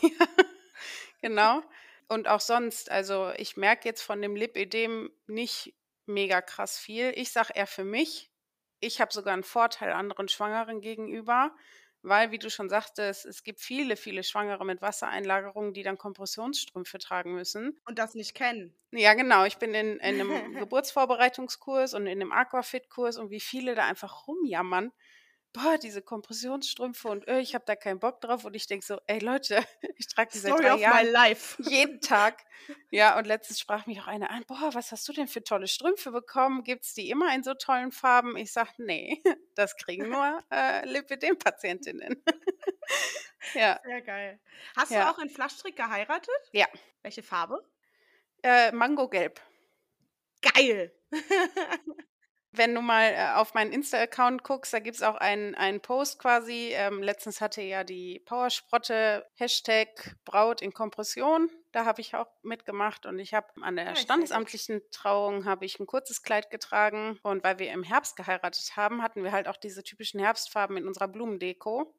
ja, 0.00 0.10
genau. 1.20 1.62
Und 2.08 2.28
auch 2.28 2.40
sonst, 2.40 2.90
also 2.90 3.32
ich 3.36 3.56
merke 3.56 3.88
jetzt 3.88 4.02
von 4.02 4.22
dem 4.22 4.36
Lipödem 4.36 5.10
nicht 5.26 5.74
mega 6.06 6.40
krass 6.40 6.78
viel. 6.78 7.12
Ich 7.16 7.32
sage 7.32 7.52
eher 7.54 7.66
für 7.66 7.84
mich, 7.84 8.30
ich 8.78 9.00
habe 9.00 9.12
sogar 9.12 9.34
einen 9.34 9.42
Vorteil 9.42 9.92
anderen 9.92 10.28
Schwangeren 10.28 10.80
gegenüber, 10.80 11.54
weil, 12.02 12.30
wie 12.30 12.38
du 12.38 12.48
schon 12.48 12.68
sagtest, 12.68 13.26
es 13.26 13.42
gibt 13.42 13.60
viele, 13.60 13.96
viele 13.96 14.22
Schwangere 14.22 14.64
mit 14.64 14.80
Wassereinlagerungen, 14.80 15.74
die 15.74 15.82
dann 15.82 15.98
Kompressionsstrümpfe 15.98 16.98
tragen 16.98 17.34
müssen. 17.34 17.78
Und 17.84 17.98
das 17.98 18.14
nicht 18.14 18.34
kennen. 18.34 18.74
Ja, 18.92 19.14
genau. 19.14 19.44
Ich 19.44 19.58
bin 19.58 19.74
in, 19.74 19.98
in 19.98 20.20
einem 20.20 20.54
Geburtsvorbereitungskurs 20.58 21.94
und 21.94 22.06
in 22.06 22.20
einem 22.20 22.32
Aquafit-Kurs 22.32 23.18
und 23.18 23.30
wie 23.30 23.40
viele 23.40 23.74
da 23.74 23.84
einfach 23.84 24.26
rumjammern 24.26 24.92
boah, 25.52 25.78
diese 25.78 26.02
Kompressionsstrümpfe 26.02 27.08
und 27.08 27.28
öh, 27.28 27.38
ich 27.40 27.54
habe 27.54 27.64
da 27.66 27.76
keinen 27.76 27.98
Bock 27.98 28.20
drauf. 28.20 28.44
Und 28.44 28.54
ich 28.54 28.66
denke 28.66 28.84
so, 28.86 28.98
ey 29.06 29.18
Leute, 29.18 29.64
ich 29.96 30.06
trage 30.08 30.30
die 30.32 30.38
seit 30.38 30.52
Story 30.52 30.64
drei 30.68 30.76
Jahren 30.76 31.36
jeden 31.58 32.00
Tag. 32.00 32.44
Ja, 32.90 33.18
und 33.18 33.26
letztens 33.26 33.58
sprach 33.60 33.86
mich 33.86 34.00
auch 34.00 34.06
einer 34.06 34.30
an, 34.30 34.44
boah, 34.46 34.70
was 34.74 34.92
hast 34.92 35.08
du 35.08 35.12
denn 35.12 35.28
für 35.28 35.42
tolle 35.42 35.66
Strümpfe 35.66 36.10
bekommen? 36.12 36.62
Gibt 36.62 36.84
es 36.84 36.94
die 36.94 37.10
immer 37.10 37.34
in 37.34 37.42
so 37.42 37.54
tollen 37.54 37.90
Farben? 37.92 38.36
Ich 38.36 38.52
sage, 38.52 38.70
nee, 38.78 39.22
das 39.54 39.76
kriegen 39.76 40.08
nur 40.08 40.42
äh, 40.52 40.86
Lipidem-Patientinnen. 40.86 42.22
ja. 43.54 43.80
Sehr 43.84 44.02
geil. 44.02 44.40
Hast 44.76 44.90
Ja. 44.92 45.04
du 45.04 45.10
auch 45.10 45.18
in 45.22 45.30
Flaschstrick 45.30 45.76
geheiratet? 45.76 46.34
Ja. 46.52 46.66
Welche 47.02 47.22
Farbe? 47.22 47.64
Äh, 48.42 48.72
Mangogelb. 48.72 49.40
Geil. 50.42 50.92
Wenn 52.52 52.74
du 52.74 52.80
mal 52.80 53.12
äh, 53.12 53.32
auf 53.36 53.54
meinen 53.54 53.72
Insta-Account 53.72 54.42
guckst, 54.42 54.72
da 54.72 54.80
gibt 54.80 54.96
es 54.96 55.02
auch 55.02 55.14
einen, 55.14 55.54
einen 55.54 55.80
Post 55.80 56.18
quasi. 56.18 56.70
Ähm, 56.72 57.02
letztens 57.02 57.40
hatte 57.40 57.62
ja 57.62 57.84
die 57.84 58.22
Powersprotte 58.26 59.26
Hashtag 59.36 60.16
Braut 60.24 60.60
in 60.60 60.72
Kompression. 60.72 61.48
Da 61.72 61.84
habe 61.84 62.00
ich 62.00 62.16
auch 62.16 62.26
mitgemacht 62.42 63.06
und 63.06 63.20
ich 63.20 63.34
habe 63.34 63.46
an 63.62 63.76
der 63.76 63.86
gut. 63.86 63.98
standesamtlichen 63.98 64.80
Trauung 64.90 65.44
habe 65.44 65.64
ich 65.64 65.78
ein 65.78 65.86
kurzes 65.86 66.22
Kleid 66.22 66.50
getragen 66.50 67.20
und 67.22 67.44
weil 67.44 67.60
wir 67.60 67.70
im 67.70 67.84
Herbst 67.84 68.16
geheiratet 68.16 68.76
haben, 68.76 69.02
hatten 69.02 69.22
wir 69.22 69.30
halt 69.30 69.46
auch 69.46 69.56
diese 69.56 69.84
typischen 69.84 70.18
Herbstfarben 70.18 70.76
in 70.76 70.88
unserer 70.88 71.06
Blumendeko. 71.06 71.94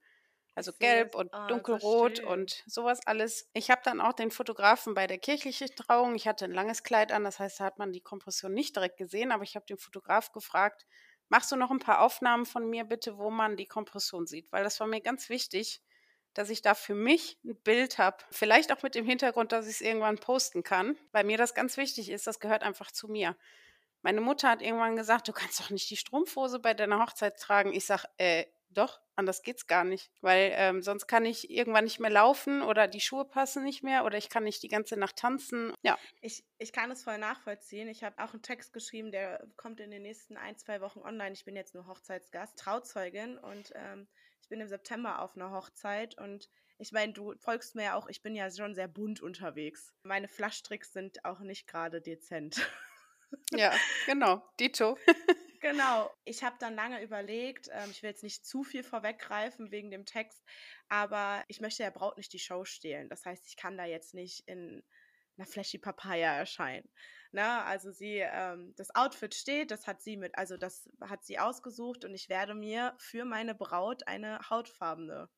Also 0.54 0.74
gelb 0.74 1.16
und 1.16 1.32
so 1.32 1.48
dunkelrot 1.48 2.18
schön. 2.18 2.28
und 2.28 2.64
sowas 2.66 3.00
alles. 3.06 3.50
Ich 3.54 3.72
habe 3.72 3.82
dann 3.86 4.02
auch 4.02 4.14
den 4.14 4.32
Fotografen 4.32 4.94
bei 4.94 5.08
der 5.08 5.18
kirchlichen 5.18 5.70
Trauung, 5.76 6.16
ich 6.16 6.28
hatte 6.28 6.46
ein 6.46 6.52
langes 6.52 6.84
Kleid 6.84 7.12
an, 7.14 7.24
das 7.24 7.40
heißt, 7.40 7.62
da 7.62 7.64
hat 7.64 7.80
man 7.80 7.94
die 7.94 8.02
Kompression 8.02 8.54
nicht 8.54 8.76
direkt 8.76 8.98
gesehen, 8.98 9.32
aber 9.32 9.44
ich 9.44 9.56
habe 9.56 9.66
den 9.66 9.78
Fotograf 9.78 10.34
gefragt, 10.34 10.86
machst 11.30 11.52
du 11.52 11.56
noch 11.56 11.72
ein 11.72 11.80
paar 11.80 12.02
Aufnahmen 12.02 12.46
von 12.46 12.70
mir 12.70 12.84
bitte, 12.84 13.18
wo 13.18 13.30
man 13.30 13.56
die 13.56 13.66
Kompression 13.66 14.28
sieht? 14.28 14.52
Weil 14.52 14.66
das 14.66 14.80
war 14.82 14.88
mir 14.88 15.00
ganz 15.00 15.30
wichtig, 15.30 15.82
dass 16.34 16.50
ich 16.50 16.62
da 16.62 16.74
für 16.74 16.96
mich 16.96 17.40
ein 17.46 17.56
Bild 17.56 17.98
habe. 17.98 18.18
Vielleicht 18.32 18.72
auch 18.72 18.84
mit 18.84 18.96
dem 18.96 19.06
Hintergrund, 19.06 19.54
dass 19.54 19.68
ich 19.68 19.76
es 19.76 19.82
irgendwann 19.82 20.18
posten 20.18 20.64
kann, 20.64 20.98
weil 21.12 21.24
mir 21.24 21.38
das 21.38 21.54
ganz 21.54 21.78
wichtig 21.78 22.10
ist, 22.10 22.28
das 22.28 22.40
gehört 22.40 22.64
einfach 22.64 22.92
zu 22.92 23.08
mir. 23.08 23.38
Meine 24.02 24.22
Mutter 24.22 24.50
hat 24.50 24.62
irgendwann 24.62 24.96
gesagt, 24.96 25.28
du 25.28 25.34
kannst 25.34 25.60
doch 25.60 25.70
nicht 25.70 25.90
die 25.90 25.98
Strumpfhose 25.98 26.60
bei 26.60 26.74
deiner 26.74 27.00
Hochzeit 27.00 27.40
tragen. 27.40 27.74
Ich 27.74 27.86
sage, 27.86 28.04
äh, 28.18 28.46
doch, 28.74 29.00
anders 29.16 29.44
geht's 29.44 29.68
gar 29.68 29.84
nicht, 29.84 30.12
weil 30.22 30.52
ähm, 30.56 30.82
sonst 30.82 31.08
kann 31.08 31.26
ich 31.26 31.50
irgendwann 31.50 31.84
nicht 31.84 32.00
mehr 32.00 32.10
laufen 32.10 32.62
oder 32.62 32.88
die 32.88 33.02
Schuhe 33.02 33.26
passen 33.26 33.64
nicht 33.64 33.84
mehr 33.84 34.06
oder 34.06 34.18
ich 34.18 34.30
kann 34.30 34.44
nicht 34.44 34.64
die 34.64 34.68
ganze 34.68 34.98
Nacht 34.98 35.18
tanzen. 35.18 35.74
Ja, 35.84 35.98
Ich, 36.22 36.44
ich 36.58 36.72
kann 36.72 36.92
es 36.92 37.04
voll 37.04 37.18
nachvollziehen. 37.18 37.88
Ich 37.88 38.04
habe 38.04 38.22
auch 38.24 38.34
einen 38.34 38.42
Text 38.42 38.74
geschrieben, 38.74 39.12
der 39.12 39.46
kommt 39.58 39.80
in 39.80 39.92
den 39.92 40.02
nächsten 40.02 40.38
ein, 40.38 40.58
zwei 40.58 40.82
Wochen 40.82 41.00
online. 41.00 41.34
Ich 41.34 41.46
bin 41.46 41.56
jetzt 41.56 41.76
nur 41.76 41.88
Hochzeitsgast, 41.88 42.58
Trauzeugin 42.58 43.38
und 43.38 43.72
ähm, 43.76 44.08
ich 44.42 44.50
bin 44.50 44.60
im 44.60 44.68
September 44.68 45.22
auf 45.22 45.36
einer 45.36 45.52
Hochzeit 45.52 46.18
und 46.18 46.50
ich 46.78 46.92
meine, 46.92 47.14
du 47.14 47.36
folgst 47.38 47.76
mir 47.76 47.84
ja 47.84 47.96
auch, 47.96 48.08
ich 48.08 48.24
bin 48.24 48.36
ja 48.36 48.50
schon 48.50 48.74
sehr 48.74 48.88
bunt 48.88 49.22
unterwegs. 49.22 49.94
Meine 50.02 50.28
Flaschtricks 50.28 50.94
sind 50.94 51.24
auch 51.26 51.40
nicht 51.40 51.68
gerade 51.68 52.02
dezent. 52.02 52.68
ja, 53.52 53.72
genau, 54.08 54.42
Dito. 54.60 54.98
Genau. 55.62 56.12
Ich 56.24 56.44
habe 56.44 56.56
dann 56.60 56.76
lange 56.76 57.02
überlegt, 57.02 57.70
ähm, 57.72 57.90
ich 57.92 58.04
will 58.04 58.10
jetzt 58.10 58.24
nicht 58.24 58.46
zu 58.46 58.64
viel 58.64 58.84
vorweggreifen 58.84 59.72
wegen 59.72 59.92
dem 59.92 60.06
Text, 60.06 60.44
aber 60.88 61.44
ich 61.48 61.60
möchte 61.62 61.84
der 61.84 61.92
Braut 61.92 62.18
nicht 62.18 62.32
die 62.32 62.40
Show 62.40 62.64
stehlen. 62.64 63.10
Das 63.10 63.26
heißt, 63.26 63.48
ich 63.48 63.58
kann 63.58 63.78
da 63.78 63.86
jetzt 63.86 64.14
nicht 64.14 64.48
in 64.48 64.84
einer 65.38 65.48
Flashy 65.48 65.78
Papaya 65.78 66.36
erscheinen. 66.36 66.90
Ne? 67.32 67.64
Also 67.64 67.92
sie, 67.92 68.18
ähm, 68.20 68.74
das 68.78 68.94
Outfit 68.96 69.34
steht, 69.34 69.72
das 69.72 69.88
hat 69.88 70.02
sie 70.02 70.18
mit, 70.18 70.38
also 70.38 70.58
das 70.58 70.90
hat 71.02 71.24
sie 71.26 71.40
ausgesucht 71.40 72.06
und 72.06 72.14
ich 72.14 72.30
werde 72.30 72.54
mir 72.54 72.94
für 72.98 73.26
meine 73.26 73.56
Braut 73.56 74.08
eine 74.08 74.40
hautfarbene 74.50 75.30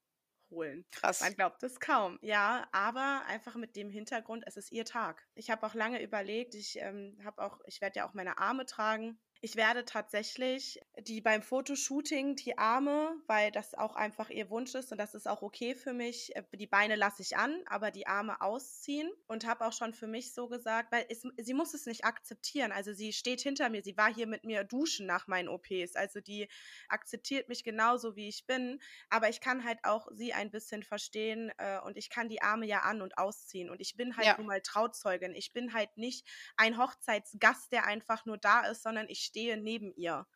holen. 0.50 0.86
Krass. 0.92 1.22
Man 1.22 1.36
glaubt 1.36 1.64
es 1.64 1.80
kaum. 1.80 2.20
Ja, 2.22 2.68
aber 2.72 3.24
einfach 3.28 3.56
mit 3.56 3.76
dem 3.76 3.90
Hintergrund, 3.90 4.44
es 4.48 4.58
ist 4.58 4.72
ihr 4.72 4.86
Tag. 4.86 5.26
Ich 5.36 5.50
habe 5.50 5.66
auch 5.66 5.74
lange 5.74 6.02
überlegt, 6.02 6.56
ich 6.56 6.78
ähm, 6.80 7.18
habe 7.24 7.44
auch, 7.44 7.60
ich 7.66 7.82
werde 7.82 8.00
ja 8.00 8.08
auch 8.08 8.14
meine 8.14 8.38
Arme 8.38 8.66
tragen. 8.66 9.20
Ich 9.46 9.58
werde 9.58 9.84
tatsächlich 9.84 10.80
die 11.02 11.20
beim 11.20 11.42
Fotoshooting 11.42 12.38
die 12.38 12.58
Arme, 12.58 13.14
weil 13.28 13.52
das 13.52 13.74
auch 13.74 13.94
einfach 13.98 14.30
ihr 14.30 14.50
Wunsch 14.50 14.74
ist 14.74 14.94
und 14.94 14.98
das 15.00 15.14
ist 15.16 15.28
auch 15.28 15.42
okay 15.42 15.76
für 15.76 15.92
mich. 15.92 16.34
äh, 16.38 16.44
Die 16.54 16.66
Beine 16.66 16.96
lasse 16.96 17.22
ich 17.22 17.36
an, 17.36 17.62
aber 17.66 17.92
die 17.92 18.08
Arme 18.08 18.40
ausziehen 18.40 19.12
und 19.28 19.46
habe 19.46 19.66
auch 19.66 19.74
schon 19.74 19.94
für 19.94 20.08
mich 20.08 20.34
so 20.34 20.48
gesagt, 20.48 20.94
weil 20.94 21.06
es, 21.10 21.24
sie 21.38 21.54
muss 21.54 21.74
es 21.74 21.86
nicht 21.88 22.06
akzeptieren. 22.06 22.72
Also 22.72 22.94
sie 22.94 23.12
steht 23.12 23.42
hinter 23.42 23.68
mir, 23.68 23.84
sie 23.84 23.98
war 23.98 24.14
hier 24.14 24.28
mit 24.28 24.46
mir 24.46 24.64
duschen 24.64 25.06
nach 25.08 25.28
meinen 25.28 25.50
OPs. 25.50 25.98
Also 25.98 26.22
die 26.22 26.48
akzeptiert 26.88 27.50
mich 27.50 27.66
genauso 27.66 28.16
wie 28.16 28.30
ich 28.30 28.46
bin, 28.46 28.80
aber 29.10 29.28
ich 29.28 29.42
kann 29.42 29.66
halt 29.66 29.80
auch 29.84 30.08
sie 30.14 30.32
ein 30.32 30.52
bisschen 30.52 30.84
verstehen 30.84 31.52
äh, 31.58 31.80
und 31.82 31.98
ich 31.98 32.10
kann 32.10 32.30
die 32.30 32.42
Arme 32.42 32.66
ja 32.66 32.80
an 32.84 33.02
und 33.02 33.18
ausziehen 33.18 33.70
und 33.70 33.82
ich 33.82 33.98
bin 33.98 34.16
halt 34.16 34.26
Ja. 34.28 34.38
nun 34.38 34.48
mal 34.48 34.62
Trauzeugin. 34.62 35.36
Ich 35.36 35.52
bin 35.52 35.74
halt 35.74 35.98
nicht 35.98 36.26
ein 36.56 36.78
Hochzeitsgast, 36.78 37.74
der 37.74 37.86
einfach 37.88 38.26
nur 38.26 38.38
da 38.38 38.62
ist, 38.68 38.84
sondern 38.84 39.10
ich 39.10 39.33
stehe 39.34 39.58
neben 39.58 39.92
ihr. 39.96 40.28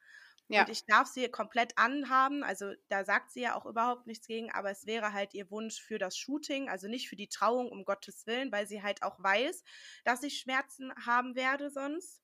Ja, 0.49 0.65
Und 0.65 0.69
ich 0.69 0.85
darf 0.85 1.07
sie 1.07 1.29
komplett 1.29 1.77
anhaben, 1.77 2.43
also 2.43 2.73
da 2.89 3.03
sagt 3.05 3.31
sie 3.31 3.41
ja 3.41 3.55
auch 3.55 3.65
überhaupt 3.65 4.07
nichts 4.07 4.27
gegen, 4.27 4.51
aber 4.51 4.71
es 4.71 4.85
wäre 4.87 5.13
halt 5.13 5.33
ihr 5.33 5.51
Wunsch 5.51 5.79
für 5.81 5.99
das 5.99 6.17
Shooting, 6.17 6.69
also 6.69 6.87
nicht 6.87 7.09
für 7.09 7.17
die 7.17 7.27
Trauung, 7.29 7.69
um 7.71 7.85
Gottes 7.85 8.25
Willen, 8.27 8.51
weil 8.51 8.65
sie 8.67 8.81
halt 8.81 9.03
auch 9.03 9.21
weiß, 9.21 9.63
dass 10.05 10.23
ich 10.23 10.39
Schmerzen 10.39 10.93
haben 11.05 11.35
werde 11.35 11.69
sonst. 11.69 12.21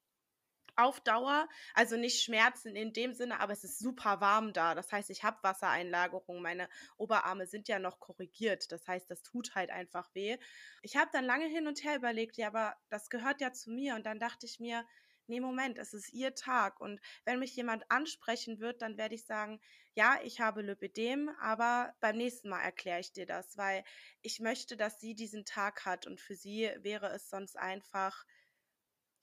Auf 0.75 1.01
Dauer, 1.01 1.47
also 1.75 1.97
nicht 1.97 2.23
Schmerzen 2.23 2.75
in 2.75 2.93
dem 2.93 3.13
Sinne, 3.13 3.39
aber 3.39 3.53
es 3.53 3.63
ist 3.63 3.77
super 3.77 4.21
warm 4.21 4.53
da. 4.53 4.73
Das 4.73 4.91
heißt, 4.91 5.11
ich 5.11 5.23
habe 5.23 5.37
Wassereinlagerung. 5.43 6.41
Meine 6.41 6.67
Oberarme 6.97 7.45
sind 7.45 7.67
ja 7.67 7.77
noch 7.77 7.99
korrigiert. 7.99 8.71
Das 8.71 8.87
heißt, 8.87 9.09
das 9.11 9.21
tut 9.21 9.53
halt 9.55 9.69
einfach 9.69 10.15
weh. 10.15 10.37
Ich 10.81 10.95
habe 10.95 11.11
dann 11.13 11.25
lange 11.25 11.45
hin 11.45 11.67
und 11.67 11.83
her 11.83 11.95
überlegt, 11.95 12.37
ja, 12.37 12.47
aber 12.47 12.75
das 12.89 13.09
gehört 13.11 13.39
ja 13.41 13.53
zu 13.53 13.69
mir. 13.69 13.93
Und 13.95 14.05
dann 14.07 14.19
dachte 14.19 14.47
ich 14.47 14.59
mir, 14.59 14.83
nee, 15.27 15.39
Moment, 15.39 15.77
es 15.77 15.93
ist 15.93 16.13
ihr 16.13 16.35
Tag. 16.35 16.79
Und 16.79 16.99
wenn 17.25 17.39
mich 17.39 17.55
jemand 17.55 17.89
ansprechen 17.89 18.59
wird, 18.59 18.81
dann 18.81 18.97
werde 18.97 19.15
ich 19.15 19.25
sagen, 19.25 19.59
ja, 19.95 20.19
ich 20.23 20.41
habe 20.41 20.61
Lipidem, 20.61 21.29
aber 21.39 21.93
beim 21.99 22.17
nächsten 22.17 22.49
Mal 22.49 22.61
erkläre 22.61 22.99
ich 22.99 23.11
dir 23.11 23.25
das, 23.25 23.57
weil 23.57 23.83
ich 24.21 24.39
möchte, 24.39 24.75
dass 24.75 24.99
sie 24.99 25.13
diesen 25.13 25.45
Tag 25.45 25.85
hat. 25.85 26.07
Und 26.07 26.19
für 26.19 26.35
sie 26.35 26.71
wäre 26.79 27.07
es 27.07 27.29
sonst 27.29 27.57
einfach 27.57 28.25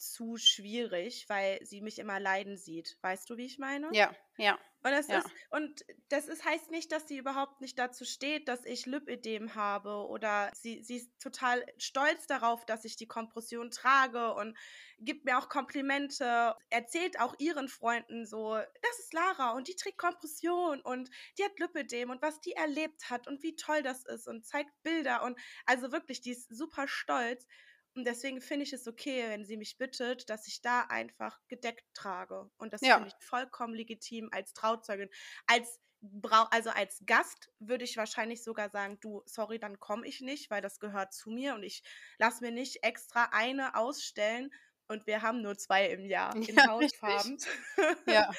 zu 0.01 0.37
schwierig, 0.37 1.27
weil 1.29 1.65
sie 1.65 1.81
mich 1.83 1.99
immer 1.99 2.21
leiden 2.21 2.57
sieht. 2.57 2.99
Weißt 3.03 3.29
du, 3.31 3.37
wie 3.37 3.47
ich 3.47 3.59
meine? 3.59 3.89
ja, 3.91 4.15
ja, 4.39 4.59
Und 4.83 4.93
das 4.93 5.11
Ja. 5.11 5.23
ist, 5.25 5.31
und 5.51 5.85
das 6.09 6.27
ist, 6.27 6.43
heißt 6.47 6.71
nicht, 6.71 6.91
dass 6.91 7.07
sie 7.07 7.19
überhaupt 7.19 7.61
nicht 7.61 7.79
dazu 7.79 8.07
steht, 8.07 8.49
dass 8.49 8.65
ich 8.65 8.87
Lipödem 8.87 9.55
habe 9.55 10.07
oder 10.09 10.51
sie, 10.55 10.83
sie 10.83 10.97
ist 10.97 11.21
total 11.21 11.67
stolz 11.77 12.27
darauf, 12.27 12.65
dass 12.65 12.87
ich 12.87 12.97
die 12.97 13.07
Kompression 13.07 13.71
trage 13.71 14.33
und 14.35 14.57
gibt 14.99 15.27
mir 15.27 15.39
auch 15.39 15.51
Komplimente, 15.51 16.55
erzählt 16.71 17.21
auch 17.21 17.35
ihren 17.39 17.69
Freunden 17.69 18.25
so, 18.25 18.55
das 18.57 18.99
ist 19.01 19.13
Lara 19.13 19.51
und 19.53 19.69
die 19.69 19.77
trägt 19.77 19.99
Kompression 19.99 20.81
und 20.81 21.11
die 21.39 21.45
hat 21.45 21.59
Lipödem 21.59 22.09
und 22.09 22.23
was 22.23 22.41
die 22.41 22.53
erlebt 22.53 23.11
hat 23.11 23.27
und 23.29 23.43
wie 23.43 23.57
toll 23.57 23.83
das 23.83 24.05
ist 24.07 24.27
und 24.29 24.47
zeigt 24.47 24.71
Bilder 24.83 25.23
und 25.25 25.39
also 25.67 25.93
wirklich, 25.93 26.23
die 26.23 26.31
ist 26.33 26.49
super 26.49 26.89
stolz. 26.89 27.47
Und 27.95 28.05
deswegen 28.07 28.41
finde 28.41 28.65
ich 28.65 28.73
es 28.73 28.87
okay, 28.87 29.25
wenn 29.29 29.45
sie 29.45 29.57
mich 29.57 29.79
bittet, 29.79 30.31
dass 30.31 30.47
ich 30.47 30.63
da 30.63 30.83
einfach 30.83 31.41
gedeckt 31.49 31.85
trage. 31.95 32.51
Und 32.57 32.73
das 32.73 32.87
Ja. 32.87 32.89
finde 32.89 33.09
ich 33.09 33.25
vollkommen 33.25 33.75
legitim 33.75 34.29
als 34.33 34.53
Trauzeugin. 34.55 35.11
Als 35.47 35.81
Brau 36.03 36.45
also 36.51 36.71
als 36.71 37.03
Gast 37.05 37.51
würde 37.59 37.85
ich 37.85 37.97
wahrscheinlich 37.99 38.43
sogar 38.43 38.71
sagen, 38.71 38.99
du, 39.01 39.23
sorry, 39.27 39.59
dann 39.59 39.79
komme 39.81 40.07
ich 40.07 40.21
nicht, 40.23 40.51
weil 40.51 40.63
das 40.63 40.79
gehört 40.81 41.13
zu 41.13 41.31
mir 41.31 41.55
und 41.55 41.63
ich 41.63 41.83
lasse 42.19 42.43
mir 42.43 42.53
nicht 42.53 42.83
extra 42.85 43.29
eine 43.33 43.75
ausstellen 43.75 44.51
und 44.89 45.07
wir 45.07 45.21
haben 45.23 45.43
nur 45.43 45.59
zwei 45.59 45.87
im 45.91 46.07
Jahr 46.07 46.41
in 46.47 46.65
Ja. 46.67 46.67
Hautfarben. 46.67 47.39
ja, 48.07 48.37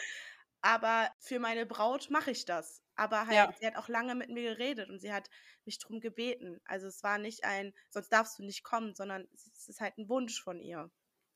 Aber 0.64 1.12
für 1.20 1.40
meine 1.40 1.66
Braut 1.68 2.10
mache 2.10 2.32
ich 2.32 2.46
das. 2.46 2.81
Aber 2.96 3.28
halt, 3.28 3.36
Ja. 3.36 3.52
sie 3.60 3.66
hat 3.68 3.76
auch 3.78 3.88
lange 3.88 4.16
mit 4.16 4.30
mir 4.30 4.56
geredet 4.56 4.90
und 4.90 5.00
sie 5.00 5.12
hat 5.14 5.30
mich 5.66 5.80
drum 5.80 6.00
gebeten. 6.00 6.60
Also 6.66 6.88
es 6.88 7.04
war 7.04 7.18
nicht 7.18 7.44
ein, 7.44 7.74
sonst 7.90 8.10
darfst 8.10 8.38
du 8.40 8.44
nicht 8.44 8.64
kommen, 8.64 8.96
sondern 8.96 9.28
es 9.34 9.68
ist 9.70 9.80
halt 9.82 9.98
ein 9.98 10.10
Wunsch 10.10 10.42
von 10.42 10.60
ihr. 10.60 10.92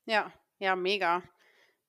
ja, 0.06 0.32
ja, 0.60 0.76
mega. 0.76 1.24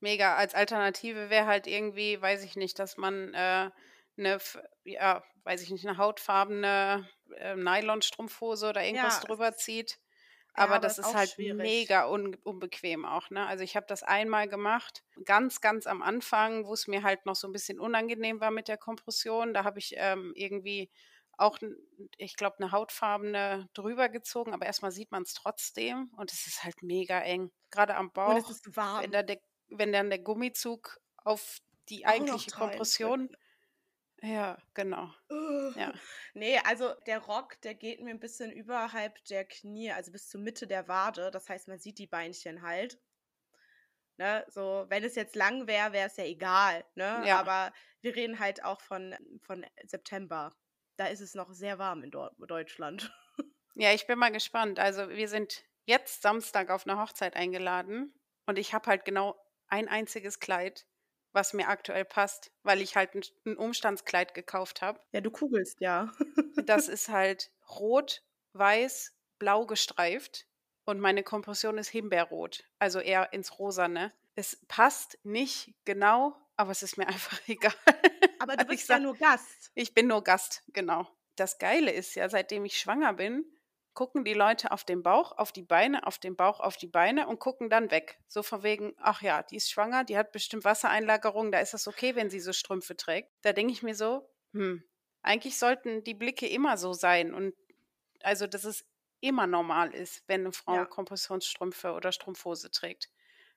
Mega. 0.00 0.36
Als 0.36 0.54
Alternative 0.54 1.30
wäre 1.30 1.46
halt 1.46 1.66
irgendwie, 1.66 2.20
weiß 2.20 2.44
ich 2.44 2.56
nicht, 2.56 2.78
dass 2.78 2.96
man 2.96 3.32
äh, 3.34 3.70
eine, 4.18 4.38
ja, 4.84 5.24
weiß 5.44 5.62
ich 5.62 5.70
nicht, 5.70 5.86
eine 5.86 5.98
hautfarbene 5.98 7.08
äh, 7.36 7.56
Nylon-Strumpfhose 7.56 8.68
oder 8.70 8.84
irgendwas 8.84 9.20
Ja, 9.20 9.26
drüber 9.26 9.54
zieht. 9.56 9.98
Aber 10.56 10.78
das 10.78 10.98
ist 10.98 10.98
ist 10.98 11.14
halt 11.14 11.30
schwierig. 11.30 11.58
mega 11.62 12.06
un 12.08 12.36
unbequem 12.44 13.04
auch, 13.04 13.30
ne? 13.30 13.46
Also, 13.46 13.64
ich 13.64 13.76
habe 13.76 13.86
das 13.86 14.02
einmal 14.02 14.48
gemacht, 14.48 15.04
ganz, 15.24 15.60
ganz 15.60 15.86
am 15.86 16.02
Anfang, 16.02 16.66
wo 16.66 16.72
es 16.74 16.86
mir 16.86 17.02
halt 17.02 17.26
noch 17.26 17.36
so 17.36 17.48
ein 17.48 17.52
bisschen 17.52 17.78
unangenehm 17.80 18.40
war 18.40 18.50
mit 18.50 18.68
der 18.68 18.78
Kompression. 18.78 19.54
Da 19.54 19.64
habe 19.64 19.78
ich, 19.78 19.94
ähm, 19.96 20.32
irgendwie 20.36 20.90
auch 21.38 21.58
ich 22.16 22.36
glaube, 22.36 22.56
eine 22.58 22.72
hautfarbene 22.72 23.68
drüber 23.74 24.08
gezogen, 24.08 24.54
aber 24.54 24.66
erstmal 24.66 24.90
sieht 24.92 25.12
man 25.12 25.22
es 25.22 25.34
trotzdem 25.34 26.10
und 26.16 26.32
es 26.32 26.46
ist 26.46 26.64
halt 26.64 26.82
mega 26.82 27.20
eng. 27.20 27.52
Gerade 27.70 27.94
am 27.96 28.10
Und 28.24 28.36
es 28.36 28.48
Bauch, 28.48 28.50
ist 28.50 28.76
wenn 28.92 29.10
warm. 29.10 29.10
da 29.12 29.22
der 29.22 29.40
wenn 29.68 29.92
dann 29.92 30.10
der 30.10 30.20
Gummizug 30.20 31.00
auf 31.16 31.58
die 31.88 32.06
eigentliche 32.06 32.52
Kompression. 32.52 33.36
Ja, 34.22 34.58
genau. 34.74 35.10
Ja. 35.74 35.92
Ne, 36.34 36.58
also 36.64 36.94
der 37.06 37.18
Rock, 37.20 37.60
der 37.62 37.74
geht 37.76 38.00
mir 38.00 38.10
ein 38.10 38.18
bisschen 38.20 38.50
überhalb 38.52 39.24
der 39.26 39.44
Knie, 39.44 39.92
also 39.92 40.10
bis 40.12 40.28
zur 40.28 40.40
Mitte 40.40 40.66
der 40.66 40.88
Wade. 40.88 41.30
Das 41.30 41.48
heißt, 41.48 41.68
man 41.68 41.78
sieht 41.78 41.98
die 41.98 42.06
Beinchen 42.08 42.62
halt. 42.62 43.00
Ne, 44.18 44.44
so, 44.48 44.86
wenn 44.88 45.04
es 45.04 45.14
jetzt 45.14 45.36
lang 45.36 45.66
wäre, 45.66 45.92
wäre 45.92 46.06
es 46.08 46.16
ja 46.16 46.24
egal, 46.24 46.84
ne? 46.94 47.04
Ja. 47.14 47.30
Aber 47.30 47.72
wir 48.00 48.16
reden 48.16 48.38
halt 48.38 48.64
auch 48.64 48.80
von 48.80 49.14
von 49.42 49.66
September. 49.84 50.56
Da 50.96 51.06
ist 51.08 51.20
es 51.20 51.34
noch 51.34 51.52
sehr 51.52 51.78
warm 51.78 52.02
in 52.02 52.10
Deu 52.10 52.30
Deutschland. 52.38 53.12
Ja, 53.74 53.92
ich 53.92 54.06
bin 54.06 54.18
mal 54.18 54.32
gespannt. 54.32 54.78
Also, 54.78 55.08
wir 55.10 55.28
sind 55.28 55.64
jetzt 55.84 56.22
Samstag 56.22 56.70
auf 56.70 56.86
'ne 56.86 56.98
Hochzeit 56.98 57.36
eingeladen 57.36 58.14
und 58.46 58.58
ich 58.58 58.74
habe 58.74 58.86
halt 58.90 59.04
genau 59.04 59.36
ein 59.68 59.88
einziges 59.88 60.40
Kleid, 60.40 60.86
was 61.36 61.52
mir 61.54 61.68
aktuell 61.68 62.04
passt, 62.06 62.50
weil 62.64 62.80
ich 62.82 62.96
halt 62.96 63.14
'n 63.14 63.22
'n 63.46 63.56
Umstandskleid 63.56 64.34
gekauft 64.34 64.82
habe. 64.82 65.00
Ja, 65.12 65.20
du 65.20 65.30
kugelst 65.30 65.80
ja. 65.80 66.12
Das 66.66 66.88
ist 66.88 67.08
halt 67.08 67.50
rot, 67.68 68.22
weiß, 68.52 69.14
blau 69.38 69.66
gestreift 69.66 70.46
und 70.84 71.00
meine 71.00 71.22
Kompression 71.22 71.78
ist 71.78 71.88
himbeerrot, 71.88 72.64
also 72.78 73.00
eher 73.00 73.32
ins 73.32 73.58
Rosane. 73.58 74.12
Es 74.34 74.64
passt 74.68 75.18
nicht 75.24 75.74
genau, 75.84 76.36
aber 76.56 76.70
es 76.72 76.82
ist 76.82 76.96
mir 76.98 77.06
einfach 77.08 77.40
egal. 77.48 77.74
Aber 78.38 78.56
du 78.56 78.64
bist 78.66 78.88
ja 78.88 78.98
sage 78.98 78.98
nur 78.98 79.18
Gast. 79.18 79.72
ich 79.74 79.94
bin 79.94 80.06
nur 80.08 80.24
Gast, 80.24 80.64
genau. 80.68 81.08
Das 81.36 81.58
Geile 81.58 81.92
ist 81.92 82.14
ja, 82.14 82.28
seitdem 82.28 82.64
ich 82.64 82.78
schwanger 82.78 83.12
bin, 83.14 83.44
gucken 83.96 84.24
die 84.24 84.34
Leute 84.34 84.72
auf 84.72 84.84
den 84.84 85.02
Bauch, 85.02 85.32
auf 85.38 85.52
die 85.52 85.64
Beine, 85.64 86.06
auf 86.06 86.18
den 86.20 86.36
Bauch, 86.36 86.60
auf 86.60 86.78
die 86.78 86.88
Beine 86.88 87.28
und 87.28 87.40
gucken 87.40 87.70
dann 87.70 87.90
weg. 87.92 88.20
So 88.28 88.44
von 88.44 88.62
wegen: 88.64 88.94
„Ach 88.98 89.22
ja, 89.22 89.42
die 89.44 89.56
ist 89.56 89.70
schwanger, 89.72 90.04
die 90.04 90.18
hat 90.18 90.32
bestimmt 90.32 90.64
Wassereinlagerung, 90.66 91.52
da 91.52 91.60
ist 91.60 91.74
das 91.74 91.88
okay, 91.88 92.16
wenn 92.16 92.30
sie 92.30 92.40
so 92.40 92.54
Strümpfe 92.54 92.96
trägt.“ 92.96 93.32
Da 93.42 93.54
denke 93.54 93.72
ich 93.74 93.82
mir 93.84 93.96
so: 93.96 94.30
„Hm, 94.54 94.84
eigentlich 95.22 95.58
sollten 95.58 96.04
die 96.04 96.14
Blicke 96.14 96.48
immer 96.48 96.78
so 96.78 96.94
sein 96.94 97.34
und 97.34 97.54
also, 98.22 98.46
dass 98.48 98.64
es 98.64 98.86
immer 99.20 99.46
normal 99.48 99.94
ist, 99.94 100.24
wenn 100.28 100.44
'ne 100.44 100.52
Frau 100.52 100.84
Ja. 100.84 100.86
Kompressionsstrümpfe 100.86 101.92
oder 101.94 102.12
Strumpfhose 102.12 102.70
trägt.“ 102.72 103.10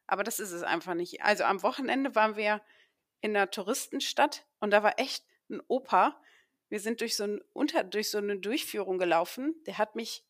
Aber 0.07 0.23
das 0.23 0.39
ist 0.41 0.51
es 0.53 0.63
einfach 0.63 0.95
nicht. 0.95 1.23
Also, 1.23 1.45
am 1.45 1.63
Wochenende 1.63 2.15
waren 2.15 2.35
wir 2.37 2.61
in 3.21 3.33
'ner 3.33 3.51
Touristenstadt 3.51 4.47
und 4.61 4.71
da 4.71 4.83
war 4.83 4.99
echt 4.99 5.25
'n 5.51 5.61
Opa. 5.69 6.21
Wir 6.69 6.79
sind 6.81 7.01
durch 7.01 7.17
so 7.17 7.25
'n 7.25 7.41
unter 7.53 7.83
durch 7.85 8.11
so 8.11 8.19
'ne 8.21 8.39
Durchführung 8.39 8.99
gelaufen. 8.99 9.55
Der 9.67 9.77
hat 9.79 9.95
mich, 9.95 10.25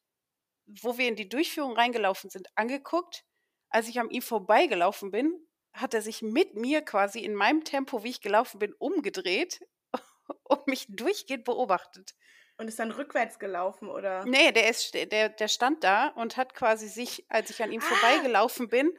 wo 0.81 0.97
wir 0.97 1.07
in 1.07 1.15
die 1.15 1.29
Durchführung 1.29 1.73
reingelaufen 1.73 2.29
sind, 2.29 2.47
angeguckt. 2.55 3.23
Als 3.69 3.87
ich 3.87 3.99
an 3.99 4.09
ihm 4.09 4.21
vorbeigelaufen 4.21 5.11
bin, 5.11 5.33
hat 5.73 5.93
er 5.93 6.01
sich 6.01 6.21
mit 6.21 6.55
mir 6.55 6.81
quasi 6.81 7.19
in 7.19 7.35
meinem 7.35 7.63
Tempo, 7.63 8.03
wie 8.03 8.09
ich 8.09 8.21
gelaufen 8.21 8.59
bin, 8.59 8.73
umgedreht 8.73 9.59
und 10.43 10.67
mich 10.67 10.85
durchgehend 10.89 11.43
beobachtet. 11.45 12.11
Und 12.57 12.67
ist 12.67 12.79
dann 12.79 12.91
rückwärts 12.91 13.39
gelaufen, 13.39 13.87
oder? 13.89 14.25
Ne, 14.25 14.51
der 14.51 14.69
ist 14.69 14.81
st 14.87 14.95
der 15.11 15.29
der 15.29 15.47
stand 15.47 15.83
da 15.83 16.07
und 16.09 16.35
hat 16.35 16.53
quasi 16.53 16.87
sich, 16.89 17.25
als 17.29 17.49
ich 17.51 17.63
an 17.63 17.71
ihm 17.71 17.81
Ah. 17.81 17.85
vorbeigelaufen 17.85 18.67
bin, 18.67 18.91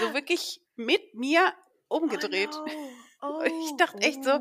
so 0.00 0.08
Ah. 0.08 0.14
wirklich 0.14 0.60
mit 0.76 1.14
mir 1.14 1.54
Oh 1.88 1.96
umgedreht. 1.96 2.50
no. 2.54 2.64
Und 3.22 3.46
ich 3.46 3.72
Oh, 3.72 3.76
dachte 3.78 3.98
echt 4.02 4.22
so. 4.22 4.38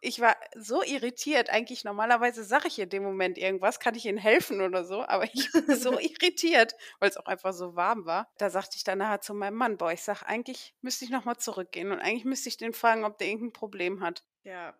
Ich 0.00 0.20
war 0.20 0.36
so 0.56 0.82
irritiert. 0.82 1.50
Eigentlich 1.50 1.84
normalerweise 1.84 2.44
sage 2.44 2.68
ich 2.68 2.78
in 2.78 2.88
dem 2.88 3.02
Moment 3.02 3.38
irgendwas, 3.38 3.80
kann 3.80 3.94
ich 3.94 4.06
Ihnen 4.06 4.18
helfen 4.18 4.60
oder 4.60 4.84
so, 4.84 5.02
aber 5.06 5.24
ich 5.32 5.52
war 5.54 5.62
so 5.68 5.98
irritiert, 6.00 6.74
weil's 7.00 7.16
auch 7.16 7.26
einfach 7.26 7.52
so 7.52 7.76
warm 7.76 8.06
war. 8.06 8.28
Da 8.38 8.50
sagte 8.50 8.76
ich 8.76 8.84
dann 8.84 8.98
nachher 8.98 9.20
zu 9.20 9.34
meinem 9.34 9.56
Mann: 9.56 9.76
„Boah, 9.78 9.92
ich 9.92 10.02
sage, 10.02 10.26
eigentlich 10.26 10.74
müsste 10.80 11.04
ich 11.04 11.10
noch 11.10 11.24
mal 11.24 11.38
zurückgehen 11.38 11.92
und 11.92 12.00
eigentlich 12.00 12.24
müsste 12.24 12.48
ich 12.48 12.56
den 12.56 12.72
fragen, 12.74 13.04
ob 13.04 13.18
der 13.18 13.28
irgend 13.28 13.50
'n 13.50 13.52
Problem 13.52 14.00
hat.“ 14.02 14.24
Ja, 14.44 14.74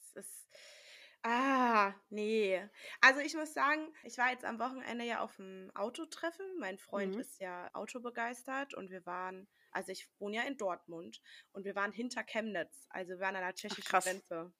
es 0.00 0.16
ist 0.16 0.48
ah, 1.22 1.94
ne. 2.10 2.70
Also, 3.00 3.20
ich 3.20 3.34
muss 3.34 3.54
sagen, 3.54 3.94
ich 4.02 4.18
war 4.18 4.30
jetzt 4.30 4.44
am 4.44 4.58
Wochenende 4.58 5.04
ja 5.04 5.24
auf'm 5.24 5.74
Autotreffen. 5.76 6.44
Mein 6.58 6.78
Freund 6.78 7.14
Mhm. 7.14 7.20
ist 7.20 7.40
ja 7.40 7.70
autobegeistert 7.74 8.74
und 8.74 8.90
wir 8.90 9.06
waren 9.06 9.48
also, 9.76 9.92
ich 9.92 10.08
wohne 10.18 10.36
ja 10.36 10.42
in 10.42 10.56
Dortmund 10.56 11.20
und 11.52 11.64
wir 11.64 11.74
waren 11.74 11.92
hinter 11.92 12.24
Chemnitz. 12.24 12.86
Also, 12.88 13.10
wir 13.10 13.20
waren 13.20 13.36
an 13.36 13.42
der 13.42 13.50
Ach 13.52 13.54
tschechischen 13.54 13.84
krass. 13.84 14.04
Grenze. 14.04 14.52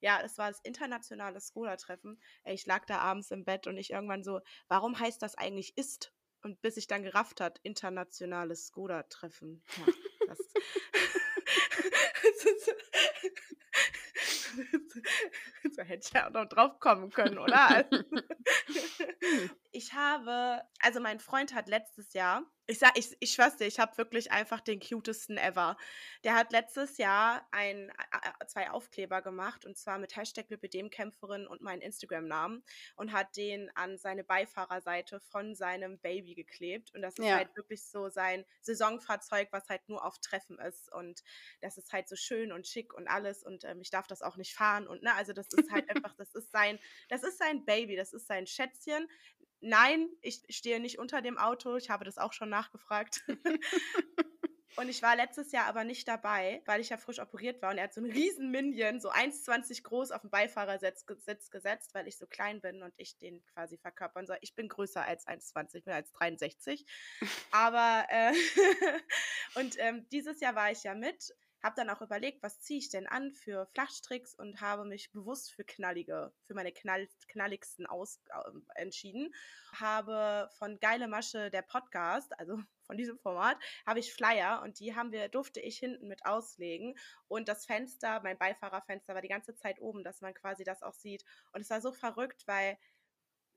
Ja, 0.00 0.20
es 0.22 0.36
war 0.36 0.50
das 0.50 0.60
internationale 0.62 1.40
Skoda-Treffen. 1.40 2.20
Ey, 2.42 2.54
ich 2.54 2.66
lag 2.66 2.84
da 2.86 2.98
abends 2.98 3.30
im 3.30 3.44
Bett 3.44 3.66
und 3.66 3.78
ich 3.78 3.90
irgendwann 3.90 4.24
so: 4.24 4.40
„Warum 4.68 4.98
heißt 4.98 5.22
das 5.22 5.36
eigentlich 5.36 5.78
IST?“ 5.78 6.12
Und 6.42 6.60
bis 6.60 6.76
ich 6.76 6.88
dann 6.88 7.04
gerafft 7.04 7.40
hat, 7.40 7.60
internationales 7.62 8.66
Skoda-Treffen. 8.66 9.62
Ja, 9.76 9.86
das 10.26 10.38
da 15.76 15.82
hätte 15.82 16.06
ich 16.06 16.12
ja 16.12 16.28
auch 16.28 16.32
noch 16.32 16.46
drauf 16.46 16.78
kommen 16.80 17.12
können, 17.12 17.38
oder? 17.38 17.88
Ich 19.72 19.92
habe 19.92 20.62
also, 20.80 21.00
mein 21.00 21.18
Freund 21.18 21.54
hat 21.54 21.68
letztes 21.68 22.12
Jahr 22.12 22.44
ich 22.66 22.78
sage 22.78 22.98
ich 22.98 23.16
ich 23.20 23.32
schwöre 23.32 23.48
es 23.48 23.56
dir, 23.56 23.66
ich 23.66 23.78
habe 23.78 23.96
wirklich 23.98 24.32
einfach 24.32 24.60
den 24.60 24.80
cutesten 24.80 25.36
ever. 25.38 25.76
Der 26.24 26.34
hat 26.34 26.52
letztes 26.52 26.96
Jahr 26.98 27.46
ein 27.52 27.92
2 28.46 28.70
Aufkleber 28.70 29.20
gemacht 29.22 29.66
und 29.66 29.76
zwar 29.76 29.98
mit 29.98 30.16
Hashtag 30.16 30.48
Lipödem-Kämpferin 30.50 31.46
und 31.46 31.60
meinen 31.60 31.82
Instagram-Namen 31.82 32.64
und 32.96 33.12
hat 33.12 33.36
den 33.36 33.70
an 33.76 33.98
seine 33.98 34.24
Beifahrerseite 34.24 35.20
von 35.20 35.54
seinem 35.54 35.98
Baby 36.00 36.34
geklebt. 36.34 36.94
Und 36.94 37.02
das 37.02 37.18
ist 37.18 37.28
Ja. 37.28 37.38
halt 37.38 37.54
wirklich 37.54 37.84
so 37.84 38.08
sein 38.08 38.44
Saisonfahrzeug, 38.62 39.48
was 39.52 39.68
halt 39.68 39.88
nur 39.88 40.04
auf 40.04 40.18
Treffen 40.18 40.58
ist. 40.58 40.90
Und 40.92 41.22
das 41.60 41.76
ist 41.76 41.92
halt 41.92 42.08
so 42.08 42.16
schön 42.16 42.52
und 42.52 42.66
schick 42.66 42.94
und 42.94 43.08
alles 43.08 43.42
und, 43.44 43.64
ähm, 43.64 43.80
ich 43.82 43.90
darf 43.90 44.06
das 44.06 44.22
auch 44.22 44.36
nicht 44.36 44.54
fahren 44.54 44.86
und 44.88 45.02
ne, 45.02 45.14
also, 45.14 45.32
das 45.34 45.48
ist 45.52 45.70
halt 45.70 45.88
einfach 45.90 46.14
das 46.16 46.34
ist 46.34 46.50
sein 46.52 46.78
das 47.08 47.22
ist 47.22 47.38
sein 47.38 47.64
Baby, 47.64 47.96
das 47.96 48.12
ist 48.12 48.26
sein 48.26 48.46
Schätzchen. 48.46 49.08
Nein, 49.62 50.08
ich 50.20 50.42
stehe 50.50 50.80
nicht 50.80 50.98
unter 50.98 51.22
dem 51.22 51.38
Auto, 51.38 51.76
ich 51.76 51.88
habe 51.90 52.04
das 52.04 52.18
auch 52.18 52.32
schon 52.32 52.48
nachgefragt. 52.50 53.22
Und 54.76 54.88
ich 54.88 55.02
war 55.02 55.14
letztes 55.14 55.52
Jahr 55.52 55.66
aber 55.66 55.84
nicht 55.84 56.08
dabei, 56.08 56.62
weil 56.66 56.80
ich 56.80 56.88
ja 56.88 56.96
frisch 56.98 57.20
operiert 57.20 57.62
war 57.62 57.70
und 57.70 57.78
er 57.78 57.84
hat 57.84 57.94
so 57.94 58.00
'n 58.00 58.10
riesen 58.10 58.50
Minion, 58.50 59.00
so 59.00 59.08
1,20 59.10 59.84
groß 59.84 60.10
auf 60.10 60.24
'n 60.24 60.30
Beifahrersitz 60.30 61.06
ge 61.06 61.16
Sitz 61.20 61.50
gesetzt, 61.50 61.94
weil 61.94 62.08
ich 62.08 62.18
so 62.18 62.26
klein 62.26 62.60
bin 62.60 62.82
und 62.82 62.92
ich 62.96 63.16
den 63.18 63.44
quasi 63.46 63.78
verkörpern 63.78 64.26
soll. 64.26 64.38
Ich 64.40 64.56
bin 64.56 64.66
größer 64.68 65.04
als 65.04 65.26
1,20, 65.28 65.78
ich 65.80 65.84
bin 65.84 65.94
1,63. 65.94 66.86
Aber, 67.52 68.06
äh 68.10 68.32
und, 69.54 69.76
ähm, 69.78 70.08
dieses 70.10 70.40
Jahr 70.40 70.56
war 70.56 70.72
ich 70.72 70.82
ja 70.82 70.94
mit, 70.96 71.32
habe 71.64 71.76
dann 71.76 71.88
auch 71.88 72.02
überlegt, 72.02 72.42
was 72.42 72.60
ziehe 72.60 72.78
ich 72.78 72.90
denn 72.90 73.06
an 73.06 73.32
für 73.32 73.66
Flachstricks 73.72 74.34
und 74.34 74.60
habe 74.60 74.84
mich 74.84 75.10
bewusst 75.12 75.50
für 75.50 75.64
knallige 75.64 76.30
für 76.46 76.52
meine 76.52 76.72
knall 76.72 77.08
knalligsten 77.28 77.86
aus 77.86 78.20
ähm, 78.46 78.66
entschieden. 78.74 79.34
Habe 79.72 80.50
von 80.58 80.78
Geile 80.78 81.08
Masche, 81.08 81.50
der 81.50 81.62
Podcast, 81.62 82.30
also 82.38 82.58
von 82.82 82.98
diesem 82.98 83.18
Format, 83.18 83.56
habe 83.86 83.98
ich 83.98 84.12
Flyer 84.12 84.60
und 84.62 84.78
die 84.78 84.94
haben 84.94 85.10
wir 85.10 85.28
durfte 85.30 85.60
ich 85.60 85.78
hinten 85.78 86.06
mit 86.06 86.26
auslegen. 86.26 86.96
Und 87.28 87.48
das 87.48 87.64
Fenster 87.64 88.20
mein 88.22 88.36
Beifahrerfenster 88.36 89.14
war 89.14 89.22
die 89.22 89.28
ganze 89.28 89.54
Zeit 89.54 89.80
oben, 89.80 90.04
dass 90.04 90.20
man 90.20 90.34
quasi 90.34 90.64
das 90.64 90.82
auch 90.82 90.92
sieht. 90.92 91.24
Und 91.52 91.62
es 91.62 91.70
war 91.70 91.80
so 91.80 91.92
verrückt, 91.92 92.46
weil 92.46 92.76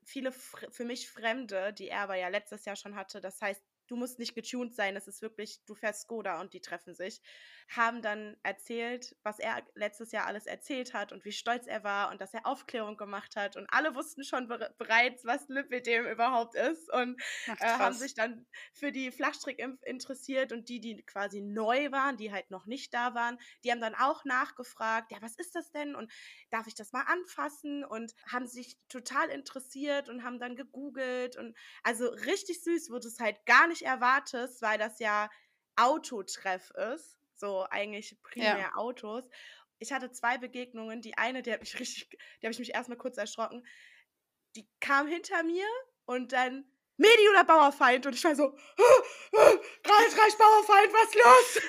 viele 0.02 0.32
für 0.32 0.86
mich 0.86 1.10
Fremde, 1.10 1.74
die 1.74 1.88
er 1.88 2.00
aber 2.00 2.14
ja 2.14 2.28
letztes 2.28 2.64
Jahr 2.64 2.76
schon 2.76 2.96
hatte, 2.96 3.20
das 3.20 3.38
heißt, 3.42 3.62
du 3.88 3.96
musst 3.96 4.18
nicht 4.18 4.34
getuned 4.34 4.74
sein, 4.74 4.96
es 4.96 5.08
ist 5.08 5.22
wirklich 5.22 5.60
du 5.66 5.74
fährst 5.74 6.02
Skoda 6.02 6.40
und 6.40 6.54
die 6.54 6.60
treffen 6.60 6.94
sich, 6.94 7.20
haben 7.68 8.02
dann 8.02 8.36
erzählt, 8.42 9.16
was 9.22 9.38
er 9.38 9.62
letztes 9.74 10.12
Jahr 10.12 10.26
alles 10.26 10.46
erzählt 10.46 10.94
hat 10.94 11.12
und 11.12 11.24
wie 11.24 11.32
stolz 11.32 11.66
er 11.66 11.84
war 11.84 12.10
und 12.10 12.20
dass 12.20 12.34
er 12.34 12.46
Aufklärung 12.46 12.96
gemacht 12.96 13.36
hat. 13.36 13.56
Und 13.56 13.66
alle 13.70 13.94
wussten 13.94 14.24
schon 14.24 14.48
bere 14.48 14.74
bereits, 14.78 15.24
was 15.24 15.48
Lipödem 15.48 16.06
überhaupt 16.06 16.54
ist 16.54 16.92
und, 16.92 17.20
Ach 17.46 17.58
äh, 17.58 17.66
haben 17.66 17.98
sich 17.98 18.14
dann 18.14 18.46
für 18.72 18.92
die 18.92 19.10
Flachstrick 19.10 19.58
in 19.58 19.78
interessiert 19.84 20.52
und 20.52 20.68
die, 20.68 20.80
die 20.80 21.02
quasi 21.04 21.40
neu 21.40 21.90
waren, 21.92 22.16
die 22.16 22.32
halt 22.32 22.50
noch 22.50 22.66
nicht 22.66 22.94
da 22.94 23.14
waren, 23.14 23.38
die 23.64 23.70
haben 23.70 23.80
dann 23.80 23.94
auch 23.94 24.24
nachgefragt: 24.24 25.10
„Ja, 25.12 25.18
was 25.20 25.36
ist 25.36 25.54
das 25.54 25.70
denn 25.70 25.94
und 25.94 26.12
darf 26.50 26.66
ich 26.66 26.74
das 26.74 26.92
mal 26.92 27.02
anfassen?“ 27.02 27.84
Und 27.84 28.14
haben 28.30 28.46
sich 28.46 28.78
total 28.88 29.28
interessiert 29.30 30.08
und 30.08 30.24
haben 30.24 30.38
dann 30.38 30.56
gegoogelt 30.56 31.36
und 31.36 31.56
also, 31.82 32.08
richtig 32.08 32.62
süß, 32.62 32.90
wo 32.90 32.98
du's 32.98 33.18
halt 33.20 33.44
gar 33.46 33.66
nicht 33.68 33.77
erwartest, 33.84 34.62
weil 34.62 34.78
das 34.78 34.98
ja 35.00 35.30
Autotreff 35.76 36.70
ist, 36.72 37.18
so 37.34 37.64
eigentlich 37.70 38.20
primär 38.22 38.70
Ja. 38.70 38.78
Autos. 38.78 39.28
Ich 39.78 39.92
hatte 39.92 40.10
2 40.10 40.38
Begegnungen. 40.38 41.00
Die 41.02 41.16
eine, 41.18 41.42
die 41.42 41.52
hat 41.52 41.60
mich 41.60 41.74
richtig 41.80 42.10
die 42.42 42.46
habe 42.46 42.52
ich 42.52 42.58
mich 42.58 42.74
erst 42.74 42.88
mal 42.88 42.96
kurz 42.96 43.16
erschrocken. 43.18 43.64
Die 44.56 44.68
kam 44.80 45.06
hinter 45.06 45.42
mir 45.42 45.66
und 46.06 46.32
dann 46.32 46.64
Medi 46.98 47.28
oder 47.30 47.44
Bauerfeind? 47.44 48.04
Und 48.06 48.14
ich 48.14 48.24
war 48.24 48.34
so, 48.34 48.50
Kreisreich 49.82 50.36
Bauerfeind, 50.36 50.92
was 50.92 51.14
los? 51.14 51.62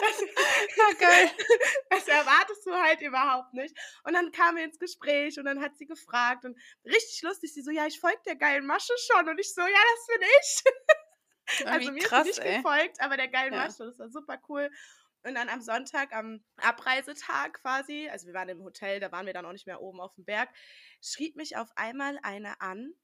das, 0.76 0.98
geil. 0.98 1.30
Das 1.90 2.08
erwartest 2.08 2.66
du 2.66 2.72
halt 2.72 3.00
überhaupt 3.00 3.54
nicht. 3.54 3.76
Und 4.04 4.12
dann 4.14 4.32
kam 4.32 4.56
wir 4.56 4.64
ins 4.64 4.78
Gespräch 4.78 5.38
und 5.38 5.44
dann 5.44 5.60
hat 5.60 5.76
sie 5.76 5.86
gefragt 5.86 6.44
und 6.44 6.58
richtig 6.84 7.22
lustig, 7.22 7.54
sie 7.54 7.62
so, 7.62 7.70
ja, 7.70 7.86
ich 7.86 8.00
folge 8.00 8.20
der 8.26 8.36
geilen 8.36 8.66
Masche 8.66 8.92
schon. 8.98 9.28
Und 9.28 9.38
ich 9.38 9.54
so, 9.54 9.60
ja, 9.60 9.68
das 9.68 10.06
bin 10.06 10.28
ich. 10.40 11.66
also 11.66 11.92
mir 11.92 12.02
krass, 12.02 12.28
ist 12.28 12.38
nicht 12.38 12.46
ey. 12.48 12.56
gefolgt, 12.56 13.00
aber 13.00 13.16
der 13.16 13.28
geilen 13.28 13.54
ja. 13.54 13.64
Masche, 13.64 13.84
das 13.84 13.98
war 13.98 14.08
super 14.10 14.40
cool. 14.48 14.70
Und 15.22 15.34
dann 15.34 15.48
am 15.48 15.60
Sonntag, 15.60 16.12
am 16.12 16.42
Abreisetag 16.56 17.60
quasi, 17.62 18.08
also 18.08 18.26
wir 18.26 18.34
waren 18.34 18.48
im 18.48 18.62
Hotel, 18.62 19.00
da 19.00 19.12
waren 19.12 19.26
wir 19.26 19.34
dann 19.34 19.44
auch 19.44 19.52
nicht 19.52 19.66
mehr 19.66 19.80
oben 19.80 20.00
auf 20.00 20.14
dem 20.14 20.24
Berg, 20.24 20.48
schrieb 21.00 21.36
mich 21.36 21.56
auf 21.56 21.68
einmal 21.76 22.18
eine 22.22 22.60
an 22.60 22.94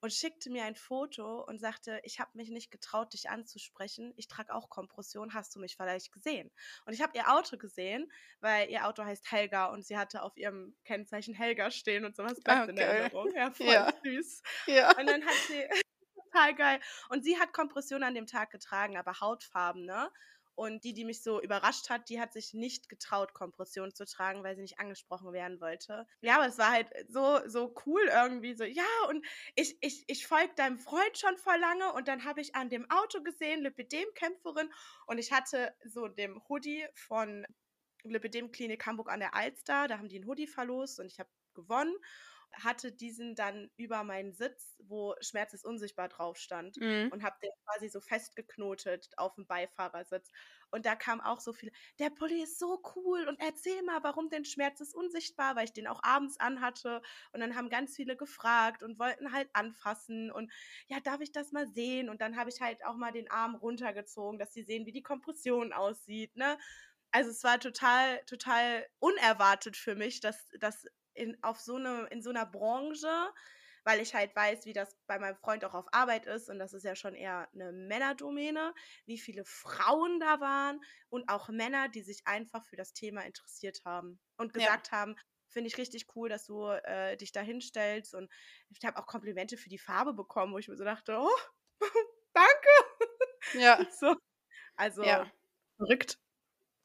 und 0.00 0.12
schickte 0.12 0.50
mir 0.50 0.64
ein 0.64 0.74
Foto 0.74 1.44
und 1.44 1.60
sagte, 1.60 2.00
ich 2.04 2.20
habe 2.20 2.30
mich 2.34 2.50
nicht 2.50 2.70
getraut, 2.70 3.12
dich 3.12 3.28
anzusprechen. 3.28 4.12
Ich 4.16 4.28
trage 4.28 4.54
auch 4.54 4.68
Kompression, 4.68 5.34
hast 5.34 5.54
du 5.54 5.60
mich 5.60 5.76
vielleicht 5.76 6.12
gesehen? 6.12 6.50
Und 6.86 6.94
ich 6.94 7.02
habe 7.02 7.16
ihr 7.16 7.32
Auto 7.32 7.56
gesehen, 7.56 8.10
weil 8.40 8.70
ihr 8.70 8.86
Auto 8.86 9.04
heißt 9.04 9.30
Helga 9.30 9.66
und 9.66 9.84
sie 9.84 9.98
hatte 9.98 10.22
auf 10.22 10.36
ihrem 10.36 10.74
Kennzeichen 10.84 11.34
Helga 11.34 11.70
stehen 11.70 12.04
und 12.04 12.16
sowas 12.16 12.40
bleibt 12.40 12.70
okay. 12.70 12.70
in 12.70 12.78
Erinnerung. 12.78 13.34
Ja, 13.34 13.50
voll 13.52 13.66
ja. 13.66 13.92
süß. 14.02 14.42
Ja. 14.66 14.98
Und 14.98 15.06
dann 15.06 15.24
hat 15.24 15.36
sie, 15.48 15.64
total 16.30 16.54
geil. 16.54 16.80
Und 17.08 17.24
sie 17.24 17.38
hat 17.38 17.52
Kompression 17.52 18.02
an 18.02 18.14
dem 18.14 18.26
Tag 18.26 18.50
getragen, 18.50 18.96
aber 18.96 19.20
Hautfarben, 19.20 19.84
ne? 19.84 20.10
Und 20.54 20.84
die, 20.84 20.92
die 20.92 21.04
mich 21.04 21.22
so 21.22 21.40
überrascht 21.40 21.88
hat, 21.88 22.08
die 22.08 22.20
hat 22.20 22.32
sich 22.32 22.52
nicht 22.52 22.88
getraut, 22.88 23.32
Kompression 23.34 23.94
zu 23.94 24.04
tragen, 24.04 24.44
weil 24.44 24.56
sie 24.56 24.62
nicht 24.62 24.78
angesprochen 24.78 25.32
werden 25.32 25.60
wollte. 25.60 26.06
Ja, 26.20 26.36
aber 26.36 26.46
es 26.46 26.58
war 26.58 26.70
halt 26.70 26.88
so, 27.08 27.40
so 27.46 27.74
cool 27.86 28.02
irgendwie. 28.12 28.54
So, 28.54 28.64
ja, 28.64 28.84
und 29.08 29.24
ich, 29.54 29.78
ich, 29.80 30.04
ich 30.06 30.26
folge 30.26 30.54
deinem 30.56 30.78
Freund 30.78 31.16
schon 31.16 31.36
vor 31.38 31.56
lange 31.56 31.92
und 31.92 32.08
dann 32.08 32.24
habe 32.24 32.40
ich 32.40 32.54
an 32.54 32.68
dem 32.68 32.90
Auto 32.90 33.22
gesehen, 33.22 33.62
Lipidem-Kämpferin. 33.62 34.70
Und 35.06 35.18
ich 35.18 35.32
hatte 35.32 35.74
so 35.84 36.08
dem 36.08 36.42
Hoodie 36.48 36.86
von 36.94 37.46
Lipidem-Klinik 38.04 38.84
Hamburg 38.86 39.10
an 39.10 39.20
der 39.20 39.34
Alster. 39.34 39.88
Da 39.88 39.98
haben 39.98 40.08
die 40.08 40.16
einen 40.16 40.26
Hoodie 40.26 40.46
verlost 40.46 41.00
und 41.00 41.06
ich 41.06 41.18
habe 41.18 41.30
gewonnen 41.54 41.94
hatte 42.54 42.92
diesen 42.92 43.34
dann 43.34 43.70
über 43.76 44.04
meinen 44.04 44.32
Sitz, 44.32 44.76
wo 44.78 45.14
Schmerz 45.20 45.52
ist 45.52 45.64
unsichtbar 45.64 46.08
drauf 46.08 46.36
stand 46.36 46.76
mhm. 46.78 47.10
und 47.12 47.22
habe 47.22 47.36
den 47.42 47.50
quasi 47.64 47.88
so 47.88 48.00
festgeknotet 48.00 49.10
auf 49.16 49.34
dem 49.34 49.46
Beifahrersitz. 49.46 50.30
Und 50.70 50.86
da 50.86 50.94
kam 50.94 51.20
auch 51.20 51.40
so 51.40 51.52
viel, 51.52 51.72
der 51.98 52.10
Pulli 52.10 52.42
ist 52.42 52.58
so 52.58 52.82
cool 52.94 53.26
und 53.28 53.40
erzähl 53.40 53.82
mal, 53.82 54.02
warum 54.02 54.28
denn 54.30 54.44
Schmerz 54.44 54.80
ist 54.80 54.94
unsichtbar, 54.94 55.56
weil 55.56 55.64
ich 55.64 55.72
den 55.72 55.86
auch 55.86 56.02
abends 56.02 56.38
anhatte. 56.38 57.02
Und 57.32 57.40
dann 57.40 57.56
haben 57.56 57.70
ganz 57.70 57.96
viele 57.96 58.16
gefragt 58.16 58.82
und 58.82 58.98
wollten 58.98 59.32
halt 59.32 59.48
anfassen 59.52 60.30
und 60.30 60.52
ja, 60.86 61.00
darf 61.00 61.20
ich 61.20 61.32
das 61.32 61.52
mal 61.52 61.66
sehen? 61.68 62.08
Und 62.08 62.20
dann 62.20 62.36
habe 62.36 62.50
ich 62.50 62.60
halt 62.60 62.84
auch 62.84 62.96
mal 62.96 63.12
den 63.12 63.30
Arm 63.30 63.54
runtergezogen, 63.54 64.38
dass 64.38 64.52
sie 64.52 64.62
sehen, 64.62 64.86
wie 64.86 64.92
die 64.92 65.02
Kompression 65.02 65.72
aussieht, 65.72 66.36
ne? 66.36 66.58
Also 67.12 67.30
es 67.30 67.42
war 67.42 67.58
total, 67.58 68.22
total 68.26 68.86
unerwartet 69.00 69.76
für 69.76 69.96
mich, 69.96 70.20
dass, 70.20 70.48
dass 70.60 70.86
in, 71.14 71.36
auf 71.42 71.60
so 71.60 71.76
eine, 71.76 72.06
in 72.10 72.22
so 72.22 72.30
einer 72.30 72.46
Branche, 72.46 73.32
weil 73.84 74.00
ich 74.00 74.14
halt 74.14 74.34
weiß, 74.36 74.66
wie 74.66 74.72
das 74.72 74.96
bei 75.06 75.18
meinem 75.18 75.36
Freund 75.36 75.64
auch 75.64 75.74
auf 75.74 75.86
Arbeit 75.92 76.26
ist 76.26 76.48
und 76.48 76.58
das 76.58 76.72
ist 76.72 76.84
ja 76.84 76.94
schon 76.94 77.14
eher 77.14 77.48
eine 77.54 77.72
Männerdomäne, 77.72 78.74
wie 79.06 79.18
viele 79.18 79.44
Frauen 79.44 80.20
da 80.20 80.40
waren 80.40 80.80
und 81.08 81.28
auch 81.28 81.48
Männer, 81.48 81.88
die 81.88 82.02
sich 82.02 82.26
einfach 82.26 82.64
für 82.66 82.76
das 82.76 82.92
Thema 82.92 83.22
interessiert 83.22 83.80
haben 83.84 84.20
und 84.36 84.52
gesagt 84.52 84.90
ja. 84.92 84.98
haben, 84.98 85.16
finde 85.48 85.68
ich 85.68 85.78
richtig 85.78 86.06
cool, 86.14 86.28
dass 86.28 86.44
du 86.46 86.66
äh, 86.68 87.16
dich 87.16 87.32
da 87.32 87.40
hinstellst 87.40 88.14
und 88.14 88.30
ich 88.68 88.84
habe 88.84 88.98
auch 88.98 89.06
Komplimente 89.06 89.56
für 89.56 89.68
die 89.68 89.78
Farbe 89.78 90.14
bekommen, 90.14 90.52
wo 90.52 90.58
ich 90.58 90.68
mir 90.68 90.76
so 90.76 90.84
dachte, 90.84 91.18
oh, 91.18 91.80
danke. 92.34 92.68
Ja. 93.54 93.78
So. 93.98 94.16
Also 94.76 95.02
ja. 95.02 95.30
verrückt. 95.76 96.18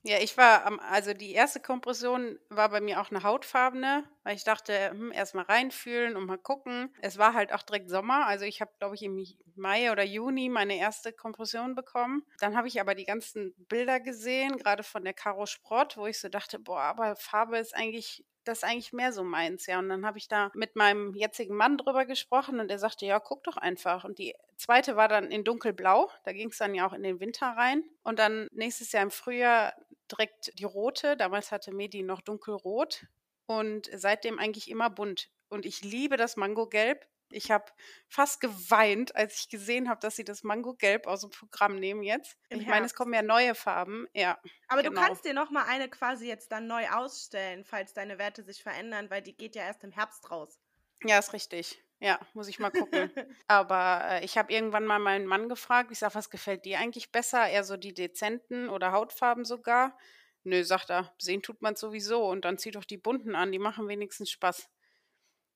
Ja, 0.08 0.20
ich 0.20 0.38
war 0.38 0.68
am 0.68 0.80
also 0.80 1.15
die 1.15 1.32
erste 1.32 1.60
Kompression 1.60 2.38
war 2.50 2.70
bei 2.70 2.80
mir 2.80 3.02
auch 3.02 3.10
eine 3.10 3.24
hautfarbene, 3.24 4.04
weil 4.24 4.36
ich 4.36 4.44
dachte, 4.44 4.91
hm, 4.91 5.12
erst 5.12 5.34
mal 5.34 5.41
reinfühlen 5.46 6.15
und 6.15 6.28
mal 6.28 6.38
gucken. 6.38 6.94
Es 7.02 7.18
war 7.18 7.34
halt 7.34 7.52
auch 7.52 7.63
direkt 7.63 7.89
Sommer, 7.89 8.28
also 8.28 8.46
ich 8.46 8.62
habe, 8.62 8.72
glaube 8.78 8.94
ich, 8.94 9.02
im 9.02 9.26
Mai 9.56 9.91
oder 9.91 10.04
Juni 10.04 10.48
meine 10.48 10.78
erste 10.78 11.12
Kompression 11.12 11.74
bekommen. 11.74 12.24
Dann 12.39 12.56
habe 12.56 12.68
ich 12.68 12.80
aber 12.80 12.94
die 12.94 13.06
ganzen 13.06 13.56
Bilder 13.68 14.00
gesehen, 14.00 14.58
gerade 14.58 14.84
von 14.84 15.04
der 15.04 15.15
Caro 15.15 15.48
Sprott, 15.48 15.98
wo 15.98 16.06
ich 16.06 16.20
so 16.20 16.30
dachte, 16.30 16.60
boah, 16.60 16.82
aber 16.82 17.15
Farbe 17.15 17.58
ist 17.58 17.76
eigentlich 17.76 18.24
das 18.46 18.60
ist 18.60 18.63
eigentlich 18.63 18.94
mehr 18.94 19.12
so 19.12 19.24
meins, 19.24 19.65
ja. 19.65 19.80
Und 19.80 19.89
dann 19.89 20.06
habe 20.06 20.18
ich 20.18 20.28
da 20.28 20.52
mit 20.54 20.76
meinem 20.76 21.13
jetzigen 21.15 21.56
Mann 21.56 21.78
drüber 21.78 22.06
gesprochen 22.06 22.60
und 22.60 22.70
er 22.70 22.80
sagte, 22.80 23.06
ja, 23.06 23.20
guck 23.20 23.44
doch 23.44 23.58
einfach. 23.58 24.04
Und 24.04 24.20
die 24.20 24.36
zweite 24.56 24.96
war 24.96 25.08
dann 25.08 25.32
in 25.32 25.44
dunkelblau, 25.44 26.10
da 26.24 26.32
ging 26.32 26.50
es 26.50 26.58
dann 26.58 26.76
ja 26.76 26.88
auch 26.88 26.94
in 26.94 27.04
den 27.04 27.20
Winter 27.20 27.48
rein. 27.48 27.84
Und 28.04 28.20
dann 28.20 28.48
nächstes 28.52 28.91
Jahr 28.91 29.04
im 29.04 29.12
Frühjahr 29.12 29.74
direkt 30.12 30.58
die 30.60 30.65
rote, 30.65 31.18
damals 31.18 31.52
hatte 31.52 31.72
Medi 31.72 32.04
noch 32.04 32.22
dunkelrot 32.22 33.06
und 33.46 33.89
seitdem 33.94 34.39
eigentlich 34.39 34.70
immer 34.70 34.89
bunt. 34.89 35.30
Und 35.50 35.65
ich 35.65 35.82
liebe 35.84 36.18
das 36.18 36.36
Mangogelb. 36.38 37.06
Ich 37.32 37.50
habe 37.52 37.65
fast 38.08 38.39
geweint, 38.39 39.15
als 39.15 39.39
ich 39.39 39.50
gesehen 39.50 39.89
habe, 39.89 40.00
dass 40.00 40.15
sie 40.15 40.24
das 40.24 40.44
Mango-Gelb 40.44 41.08
aus 41.08 41.22
dem 41.22 41.32
Programm 41.32 41.80
nehmen 41.80 42.04
jetzt. 42.04 42.38
Im 42.50 42.62
ich 42.62 42.68
meine, 42.68 42.86
es 42.86 42.94
kommen 42.94 43.13
ja 43.13 43.24
neue 43.24 43.56
Farben. 43.56 44.08
Ja. 44.13 44.39
Aber 44.68 44.84
genau. 44.84 45.02
du 45.02 45.08
kannst 45.08 45.26
dir 45.26 45.34
noch 45.34 45.50
mal 45.50 45.65
eine 45.65 45.89
quasi 45.89 46.28
jetzt 46.28 46.52
dann 46.52 46.68
neu 46.68 46.88
ausstellen, 46.88 47.65
falls 47.65 47.94
deine 47.94 48.20
Werte 48.20 48.44
sich 48.44 48.62
verändern, 48.62 49.10
weil 49.10 49.24
die 49.24 49.36
geht 49.36 49.56
ja 49.56 49.63
erst 49.63 49.84
im 49.84 49.91
Herbst 49.91 50.30
raus. 50.30 50.60
Ja, 51.04 51.18
ist 51.18 51.34
richtig. 51.34 51.84
Ja, 52.00 52.20
muss 52.34 52.48
ich 52.48 52.60
mal 52.60 52.72
gucken. 52.72 53.10
Aber 53.48 54.02
äh, 54.10 54.26
ich 54.26 54.38
habe 54.38 54.52
irgendwann 54.52 54.86
mal 54.86 55.00
meinen 55.00 55.26
Mann 55.28 55.50
gefragt, 55.50 55.92
ich 55.92 56.00
sage, 56.00 56.16
was 56.16 56.30
gefällt 56.30 56.66
dir 56.66 56.80
eigentlich 56.80 57.12
besser? 57.12 57.48
Eher 57.48 57.64
so 57.64 57.78
die 57.78 57.94
dezenten 57.94 58.70
oder 58.70 58.92
Hautfarben 58.92 59.46
sogar? 59.46 59.98
Nö, 60.44 60.64
sagt 60.64 60.92
er, 60.92 61.14
sehen 61.18 61.42
tut 61.42 61.62
man 61.62 61.76
sowieso 61.76 62.24
und 62.28 62.46
dann 62.46 62.58
zieh 62.58 62.72
doch 62.72 62.86
die 62.86 62.98
bunten 62.98 63.36
an, 63.36 63.52
die 63.52 63.60
machen 63.60 63.88
wenigstens 63.88 64.30
Spaß. 64.30 64.70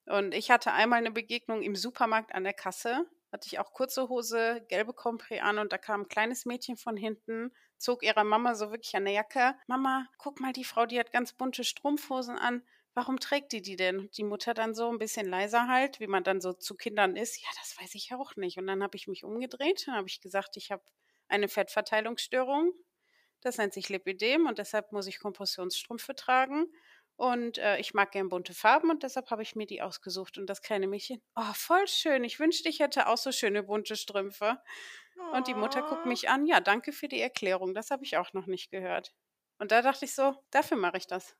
Und 0.08 0.34
ich 0.34 0.50
hatte 0.50 0.74
einmal 0.74 0.98
eine 0.98 1.12
Begegnung 1.12 1.62
im 1.62 1.76
Supermarkt 1.76 2.34
an 2.34 2.44
der 2.44 2.54
Kasse. 2.54 3.06
Hatte 3.32 3.46
ich 3.46 3.60
auch 3.60 3.74
kurze 3.74 4.10
Hose, 4.10 4.66
gelbe 4.70 4.94
Compris 4.94 5.40
an 5.42 5.60
und 5.60 5.72
da 5.72 5.78
kam 5.78 6.02
ein 6.02 6.08
kleines 6.08 6.48
Mädchen 6.48 6.78
von 6.78 6.98
hinten, 6.98 7.54
zog 7.78 8.02
ihrer 8.02 8.24
Mama 8.24 8.56
so 8.56 8.72
wirklich 8.72 8.96
an 8.96 9.06
der 9.06 9.14
Jacke. 9.14 9.54
Mama, 9.68 10.08
guck 10.18 10.40
mal, 10.40 10.52
die 10.52 10.64
Frau, 10.64 10.88
die 10.88 11.00
hat 11.00 11.12
ganz 11.12 11.34
bunte 11.34 11.64
Strumpfhosen 11.64 12.40
an. 12.40 12.64
Warum 13.00 13.18
trägt 13.18 13.54
die 13.54 13.62
die 13.62 13.78
denn? 13.78 14.10
Die 14.18 14.26
Mutter 14.26 14.54
dann 14.54 14.76
so 14.76 14.92
ein 14.92 14.98
bisschen 14.98 15.26
leiser 15.26 15.70
halt, 15.70 16.02
wie 16.02 16.08
man 16.08 16.26
dann 16.26 16.42
so 16.42 16.52
zu 16.52 16.76
Kindern 16.76 17.16
ist. 17.16 17.42
Ja, 17.42 17.48
das 17.58 17.80
weiß 17.80 17.96
ich 17.96 18.14
auch 18.14 18.36
nicht. 18.36 18.58
Und 18.58 18.68
dann 18.68 18.84
habe 18.84 18.98
ich 18.98 19.08
mich 19.08 19.24
umgedreht 19.24 19.86
und 19.88 19.94
habe 19.94 20.10
ich 20.10 20.20
gesagt, 20.20 20.58
ich 20.58 20.70
habe 20.70 20.84
eine 21.30 21.48
Fettverteilungsstörung. 21.48 22.74
Das 23.40 23.58
nennt 23.58 23.72
sich 23.72 23.88
Lipidem 23.88 24.48
und 24.48 24.58
deshalb 24.58 24.92
muss 24.92 25.08
ich 25.08 25.18
Kompressionsstrümpfe 25.18 26.14
tragen. 26.14 26.66
Und 27.16 27.58
äh, 27.58 27.78
ich 27.78 27.94
mag 27.94 28.12
gern 28.12 28.28
bunte 28.28 28.54
Farben 28.54 28.90
und 28.90 29.04
deshalb 29.04 29.32
habe 29.32 29.44
ich 29.44 29.56
mir 29.56 29.66
die 29.66 29.82
ausgesucht. 29.82 30.38
Und 30.38 30.48
das 30.48 30.62
kleine 30.62 30.88
Mädchen, 30.88 31.22
oh, 31.38 31.54
voll 31.54 31.88
schön. 31.88 32.26
Ich 32.26 32.38
wünschte, 32.38 32.68
ich 32.68 32.82
hätte 32.82 33.08
auch 33.08 33.18
so 33.18 33.32
schöne 33.32 33.64
bunte 33.64 33.96
Strümpfe. 33.96 34.58
Oh. 35.18 35.38
Und 35.38 35.48
die 35.48 35.54
Mutter 35.54 35.84
guckt 35.84 36.06
mich 36.06 36.28
an. 36.28 36.46
Ja, 36.48 36.60
danke 36.60 36.92
für 36.92 37.08
die 37.08 37.22
Erklärung. 37.22 37.74
Das 37.74 37.92
habe 37.92 38.04
ich 38.04 38.18
auch 38.18 38.34
noch 38.34 38.46
nicht 38.46 38.72
gehört. 38.72 39.14
Und 39.58 39.72
da 39.72 39.82
dachte 39.82 40.04
ich 40.04 40.14
so, 40.14 40.36
dafür 40.52 40.76
mache 40.76 40.98
ich 40.98 41.08
das. 41.08 41.38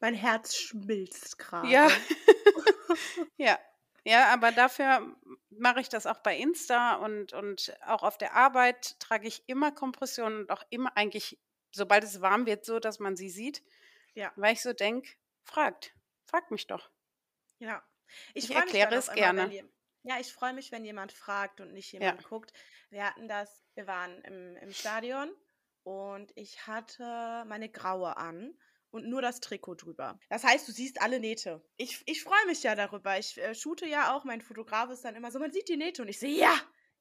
Mein 0.00 0.14
Herz 0.14 0.56
schmilzt 0.56 1.38
gerade. 1.38 1.68
Ja. 1.68 1.88
ja. 3.36 3.58
Ja, 4.04 4.32
aber 4.32 4.52
dafür 4.52 5.16
mache 5.50 5.80
ich 5.80 5.88
das 5.88 6.06
auch 6.06 6.20
bei 6.20 6.36
Insta 6.36 6.94
und, 6.94 7.32
und 7.32 7.76
auch 7.84 8.04
auf 8.04 8.16
der 8.16 8.34
Arbeit 8.34 9.00
trage 9.00 9.26
ich 9.26 9.48
immer 9.48 9.72
Kompressionen 9.72 10.42
und 10.42 10.52
auch 10.52 10.62
immer 10.70 10.96
eigentlich, 10.96 11.40
sobald 11.72 12.04
es 12.04 12.20
warm 12.20 12.46
wird, 12.46 12.64
so, 12.64 12.78
dass 12.78 13.00
man 13.00 13.16
sie 13.16 13.30
sieht. 13.30 13.64
Ja. 14.14 14.32
Weil 14.36 14.52
ich 14.52 14.62
so 14.62 14.72
denke, 14.72 15.10
fragt, 15.42 15.92
fragt 16.24 16.52
mich 16.52 16.68
doch. 16.68 16.88
Ja. 17.58 17.82
Ich, 18.32 18.50
ich 18.50 18.54
erkläre 18.54 18.94
es 18.94 19.10
gerne. 19.10 19.50
Ja, 20.04 20.20
ich 20.20 20.32
freue 20.32 20.52
mich, 20.52 20.70
wenn 20.70 20.84
jemand 20.84 21.12
fragt 21.12 21.60
und 21.60 21.72
nicht 21.72 21.90
jemand 21.90 22.22
ja. 22.22 22.28
guckt. 22.28 22.52
Wir 22.90 23.04
hatten 23.04 23.26
das, 23.26 23.64
wir 23.74 23.88
waren 23.88 24.22
im, 24.22 24.56
im 24.58 24.72
Stadion 24.72 25.28
und 25.82 26.30
ich 26.36 26.68
hatte 26.68 27.44
meine 27.48 27.68
graue 27.68 28.16
an 28.16 28.56
und 28.90 29.08
nur 29.08 29.22
das 29.22 29.40
Trikot 29.40 29.74
drüber. 29.76 30.18
Das 30.28 30.44
heißt, 30.44 30.66
du 30.68 30.72
siehst 30.72 31.00
alle 31.00 31.20
Nähte. 31.20 31.62
Ich, 31.76 32.02
ich 32.06 32.22
freue 32.22 32.46
mich 32.46 32.62
ja 32.62 32.74
darüber. 32.74 33.18
Ich 33.18 33.38
äh, 33.38 33.54
shoote 33.54 33.86
ja 33.86 34.14
auch, 34.14 34.24
mein 34.24 34.40
Fotograf 34.40 34.90
ist 34.90 35.04
dann 35.04 35.16
immer 35.16 35.30
so, 35.30 35.38
man 35.38 35.52
sieht 35.52 35.68
die 35.68 35.76
Nähte 35.76 36.02
und 36.02 36.08
ich 36.08 36.18
sehe, 36.18 36.38
ja, 36.38 36.58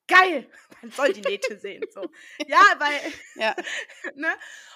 geil, 0.07 0.49
man 0.81 0.91
soll 0.91 1.13
die 1.13 1.21
Nähte 1.21 1.57
sehen. 1.57 1.83
So. 1.91 2.01
Ja, 2.47 2.61
weil, 2.77 2.99
ja. 3.35 3.55
ne? 4.15 4.33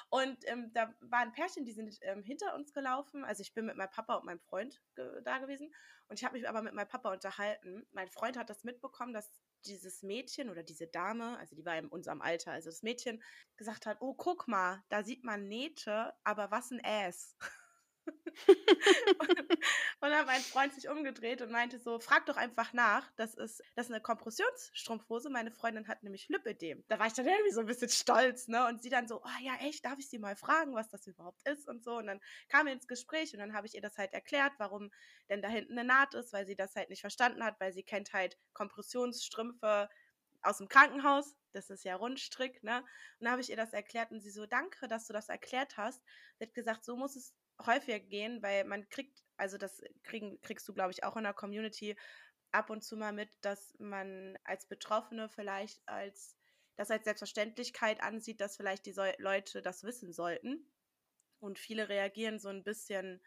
Und 0.09 0.37
ähm, 0.47 0.71
da 0.73 0.93
war 1.01 1.19
ein 1.19 1.33
Pärchen, 1.33 1.65
die 1.65 1.71
sind 1.71 1.95
ähm, 2.01 2.23
hinter 2.23 2.55
uns 2.55 2.73
gelaufen. 2.73 3.23
Also 3.23 3.41
ich 3.41 3.53
bin 3.53 3.65
mit 3.65 3.75
meinem 3.75 3.91
Papa 3.91 4.15
und 4.15 4.25
meinem 4.25 4.39
Freund 4.39 4.81
ge 4.95 5.21
da 5.23 5.37
gewesen. 5.37 5.71
Und 6.07 6.17
ich 6.19 6.25
habe 6.25 6.37
mich 6.37 6.49
aber 6.49 6.63
mit 6.63 6.73
meinem 6.73 6.87
Papa 6.87 7.13
unterhalten. 7.13 7.85
Mein 7.91 8.09
Freund 8.09 8.37
hat 8.37 8.49
das 8.49 8.63
mitbekommen, 8.63 9.13
dass 9.13 9.31
dieses 9.65 10.03
Mädchen 10.03 10.49
oder 10.49 10.63
diese 10.63 10.87
Dame, 10.87 11.37
also 11.37 11.55
die 11.55 11.65
war 11.65 11.77
in 11.77 11.87
unserem 11.87 12.21
Alter, 12.21 12.51
also 12.51 12.69
das 12.69 12.83
Mädchen 12.83 13.21
gesagt 13.57 13.85
hat, 13.85 13.97
oh, 14.01 14.13
guck 14.13 14.47
mal, 14.47 14.83
da 14.89 15.03
sieht 15.03 15.23
man 15.23 15.47
Nähte, 15.47 16.13
aber 16.23 16.51
was 16.51 16.71
ein 16.71 16.81
Ass. 16.83 17.35
und 18.47 20.01
dann 20.01 20.13
hat 20.13 20.25
mein 20.25 20.41
Freund 20.41 20.73
sich 20.73 20.89
umgedreht 20.89 21.41
und 21.41 21.51
meinte 21.51 21.79
so, 21.79 21.99
frag 21.99 22.25
doch 22.25 22.37
einfach 22.37 22.73
nach. 22.73 23.09
Das 23.15 23.35
ist, 23.35 23.61
das 23.75 23.87
ist 23.87 23.91
eine 23.91 24.01
Kompressionsstrumpfhose. 24.01 25.29
Meine 25.29 25.51
Freundin 25.51 25.87
hat 25.87 26.03
nämlich 26.03 26.29
Lipödem. 26.29 26.83
Da 26.87 26.99
war 26.99 27.07
ich 27.07 27.13
dann 27.13 27.27
irgendwie 27.27 27.51
so 27.51 27.61
ein 27.61 27.65
bisschen 27.65 27.89
stolz, 27.89 28.47
ne? 28.47 28.67
Und 28.67 28.81
sie 28.81 28.89
dann 28.89 29.07
so, 29.07 29.21
oh 29.21 29.41
ja, 29.41 29.55
echt, 29.61 29.85
darf 29.85 29.99
ich 29.99 30.09
sie 30.09 30.19
mal 30.19 30.35
fragen, 30.35 30.75
was 30.75 30.89
das 30.89 31.07
überhaupt 31.07 31.47
ist 31.47 31.67
und 31.67 31.83
so. 31.83 31.97
Und 31.97 32.07
dann 32.07 32.19
kam 32.47 32.65
wir 32.65 32.73
ins 32.73 32.87
Gespräch 32.87 33.33
und 33.33 33.39
dann 33.39 33.53
habe 33.53 33.67
ich 33.67 33.75
ihr 33.75 33.81
das 33.81 33.97
halt 33.97 34.13
erklärt, 34.13 34.53
warum 34.57 34.91
denn 35.29 35.41
da 35.41 35.47
hinten 35.47 35.77
eine 35.77 35.87
Naht 35.87 36.13
ist, 36.15 36.33
weil 36.33 36.45
sie 36.45 36.55
das 36.55 36.75
halt 36.75 36.89
nicht 36.89 37.01
verstanden 37.01 37.43
hat, 37.43 37.59
weil 37.59 37.73
sie 37.73 37.83
kennt 37.83 38.13
halt 38.13 38.37
Kompressionsstrümpfe 38.53 39.89
aus 40.41 40.57
dem 40.57 40.67
Krankenhaus. 40.67 41.35
Das 41.51 41.69
ist 41.69 41.83
ja 41.83 41.95
Rundstrick, 41.95 42.63
ne? 42.63 42.79
Und 42.79 43.25
dann 43.25 43.31
habe 43.31 43.41
ich 43.41 43.49
ihr 43.49 43.57
das 43.57 43.73
erklärt 43.73 44.11
und 44.11 44.21
sie 44.21 44.31
so, 44.31 44.45
danke, 44.45 44.87
dass 44.87 45.07
du 45.07 45.13
das 45.13 45.29
erklärt 45.29 45.77
hast. 45.77 46.01
Sie 46.37 46.45
hat 46.45 46.53
gesagt, 46.53 46.85
so 46.85 46.95
muss 46.95 47.15
es 47.15 47.33
häufiger 47.65 47.99
gehen, 47.99 48.41
weil 48.41 48.63
man 48.65 48.87
kriegt, 48.89 49.23
also 49.37 49.57
das 49.57 49.81
kriegen, 50.03 50.39
kriegst 50.41 50.67
du, 50.67 50.73
glaube 50.73 50.91
ich, 50.91 51.03
auch 51.03 51.17
in 51.17 51.23
der 51.23 51.33
Community 51.33 51.95
ab 52.51 52.69
und 52.69 52.83
zu 52.83 52.97
mal 52.97 53.13
mit, 53.13 53.29
dass 53.41 53.75
man 53.79 54.37
als 54.43 54.65
Betroffene 54.65 55.29
vielleicht 55.29 55.87
als 55.87 56.35
das 56.79 56.91
als 56.91 57.03
Selbstverständlichkeit 57.03 58.01
ansieht, 58.01 58.39
dass 58.39 58.55
vielleicht 58.55 58.85
die 58.85 58.93
so 58.93 59.03
Leute 59.17 59.61
das 59.61 59.83
wissen 59.83 60.13
sollten. 60.13 60.65
Und 61.41 61.59
viele 61.59 61.89
reagieren 61.89 62.39
so 62.39 62.47
ein 62.47 62.63
bisschen, 62.63 63.21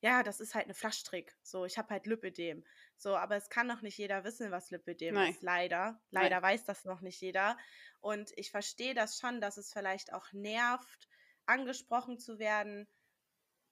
ja, 0.00 0.22
das 0.22 0.38
ist 0.38 0.54
halt 0.54 0.66
eine 0.66 0.74
Flaschtrick. 0.74 1.36
So, 1.42 1.64
ich 1.64 1.78
habe 1.78 1.90
halt 1.90 2.06
Lipödem. 2.06 2.64
So, 2.96 3.16
aber 3.16 3.34
es 3.34 3.48
kann 3.48 3.66
noch 3.66 3.82
nicht 3.82 3.98
jeder 3.98 4.22
wissen, 4.22 4.52
was 4.52 4.70
Lipödem 4.70 5.14
Nein. 5.16 5.32
ist, 5.32 5.42
leider. 5.42 6.00
Leider 6.10 6.40
Nein. 6.40 6.42
weiß 6.42 6.64
das 6.64 6.84
noch 6.84 7.00
nicht 7.00 7.20
jeder. 7.20 7.58
Und 8.00 8.30
ich 8.36 8.52
verstehe 8.52 8.94
das 8.94 9.18
schon, 9.18 9.40
dass 9.40 9.56
es 9.56 9.72
vielleicht 9.72 10.12
auch 10.12 10.32
nervt, 10.32 11.08
angesprochen 11.44 12.20
zu 12.20 12.38
werden, 12.38 12.86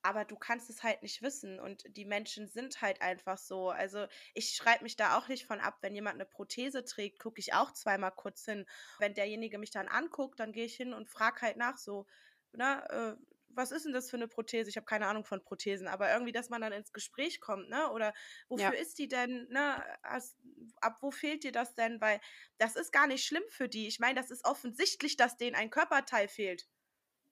aber 0.03 0.25
du 0.25 0.37
kannst 0.37 0.71
es 0.71 0.83
halt 0.83 1.03
nicht 1.03 1.23
wissen 1.23 1.61
und 1.61 1.85
die 1.97 2.05
Menschen 2.05 2.49
sind 2.49 2.81
halt 2.81 3.03
einfach 3.03 3.39
so. 3.39 3.71
Also 3.71 4.07
ich 4.35 4.55
schreibe 4.55 4.85
mich 4.85 4.97
da 4.97 5.19
auch 5.19 5.29
nicht 5.29 5.47
von 5.47 5.61
ab, 5.61 5.79
wenn 5.83 5.95
jemand 5.95 6.15
eine 6.15 6.27
Prothese 6.27 6.85
trägt, 6.85 7.19
gucke 7.19 7.41
ich 7.41 7.55
auch 7.55 7.73
zweimal 7.73 8.13
kurz 8.13 8.45
hin. 8.45 8.67
Wenn 8.99 9.15
derjenige 9.15 9.59
mich 9.59 9.71
dann 9.71 9.89
anguckt, 9.89 10.41
dann 10.41 10.53
gehe 10.53 10.67
ich 10.67 10.77
hin 10.77 10.95
und 10.95 11.09
frage 11.09 11.43
halt 11.43 11.57
nach 11.57 11.77
so, 11.77 12.07
na, 12.53 12.87
äh, 12.87 13.17
was 13.55 13.73
ist 13.73 13.85
denn 13.85 13.93
das 13.93 14.11
für 14.11 14.17
eine 14.17 14.29
Prothese? 14.29 14.71
Ich 14.71 14.77
habe 14.77 14.87
keine 14.87 15.07
Ahnung 15.07 15.25
von 15.25 15.43
Prothesen, 15.43 15.89
aber 15.89 16.11
irgendwie, 16.13 16.33
dass 16.33 16.51
man 16.51 16.61
dann 16.61 16.73
ins 16.73 16.93
Gespräch 16.93 17.41
kommt, 17.41 17.69
ne? 17.69 17.91
Oder 17.91 18.15
wofür 18.49 18.75
ja. 18.75 18.81
ist 18.81 18.99
die 18.99 19.09
denn, 19.09 19.49
ne? 19.51 19.83
Hast, 20.03 20.37
ab 20.81 20.99
wo 21.01 21.11
fehlt 21.11 21.45
dir 21.45 21.53
das 21.53 21.75
denn? 21.75 22.01
Weil 22.01 22.21
das 22.59 22.77
ist 22.77 22.93
gar 22.93 23.07
nicht 23.07 23.25
schlimm 23.25 23.43
für 23.49 23.69
die. 23.69 23.89
Ich 23.89 23.99
meine, 23.99 24.21
das 24.21 24.31
ist 24.31 24.45
offensichtlich, 24.45 25.17
dass 25.17 25.37
denen 25.37 25.57
ein 25.57 25.71
Körperteil 25.71 26.29
fehlt. 26.29 26.69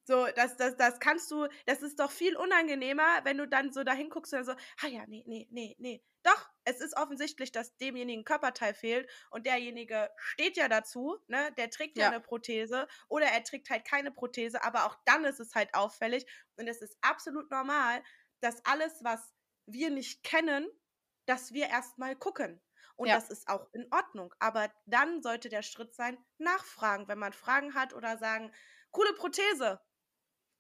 So, 0.09 0.27
das, 0.37 0.57
das, 0.57 0.75
das 0.79 1.01
kannst 1.01 1.31
du, 1.31 1.49
das 1.67 1.83
ist 1.83 2.01
doch 2.01 2.11
viel 2.11 2.35
unangenehmer, 2.35 3.21
wenn 3.25 3.37
du 3.37 3.47
dann 3.47 3.75
so 3.75 3.85
dahin 3.85 4.09
guckst 4.09 4.33
und 4.33 4.45
so, 4.45 4.53
ah 4.53 4.87
ja, 4.87 5.05
nee, 5.07 5.23
nee, 5.27 5.47
nee, 5.51 5.77
nee. 5.79 6.03
Doch, 6.23 6.49
es 6.65 6.81
ist 6.81 6.97
offensichtlich, 6.97 7.53
dass 7.53 7.77
demjenigen 7.77 8.25
Körperteil 8.25 8.73
fehlt 8.73 9.11
und 9.31 9.45
derjenige 9.45 10.09
steht 10.17 10.57
ja 10.57 10.67
dazu, 10.67 11.19
ne? 11.27 11.53
Der 11.59 11.69
trägt 11.69 11.99
ja, 11.99 12.05
ja 12.05 12.09
eine 12.09 12.21
Prothese 12.21 12.89
oder 13.09 13.27
er 13.27 13.45
trägt 13.45 13.69
halt 13.69 13.85
keine 13.85 14.11
Prothese, 14.11 14.65
aber 14.65 14.87
auch 14.87 14.97
dann 15.05 15.27
ist 15.27 15.41
es 15.41 15.55
halt 15.55 15.75
auffällig 15.75 16.25
und 16.57 16.69
es 16.69 16.81
ist 16.81 16.97
absolut 17.03 17.51
normal, 17.51 18.03
dass 18.41 18.65
alles, 18.65 19.05
was 19.05 19.35
wir 19.67 19.91
nicht 19.91 20.23
kennen, 20.23 20.67
dass 21.27 21.53
wir 21.53 21.67
erstmal 21.67 22.17
gucken. 22.17 22.63
Und 22.97 23.09
ja. 23.09 23.15
das 23.17 23.29
ist 23.29 23.47
auch 23.47 23.69
in 23.75 23.87
Ordnung. 23.93 24.35
Aber 24.39 24.73
dann 24.87 25.23
sollte 25.23 25.51
der 25.51 25.63
Schritt 25.63 25.95
sein, 25.95 26.17
nachfragen, 26.39 27.09
wenn 27.09 27.19
man 27.19 27.35
Fragen 27.35 27.75
hat 27.75 27.93
oder 27.93 28.17
sagen, 28.17 28.51
coole 28.91 29.13
Prothese, 29.13 29.81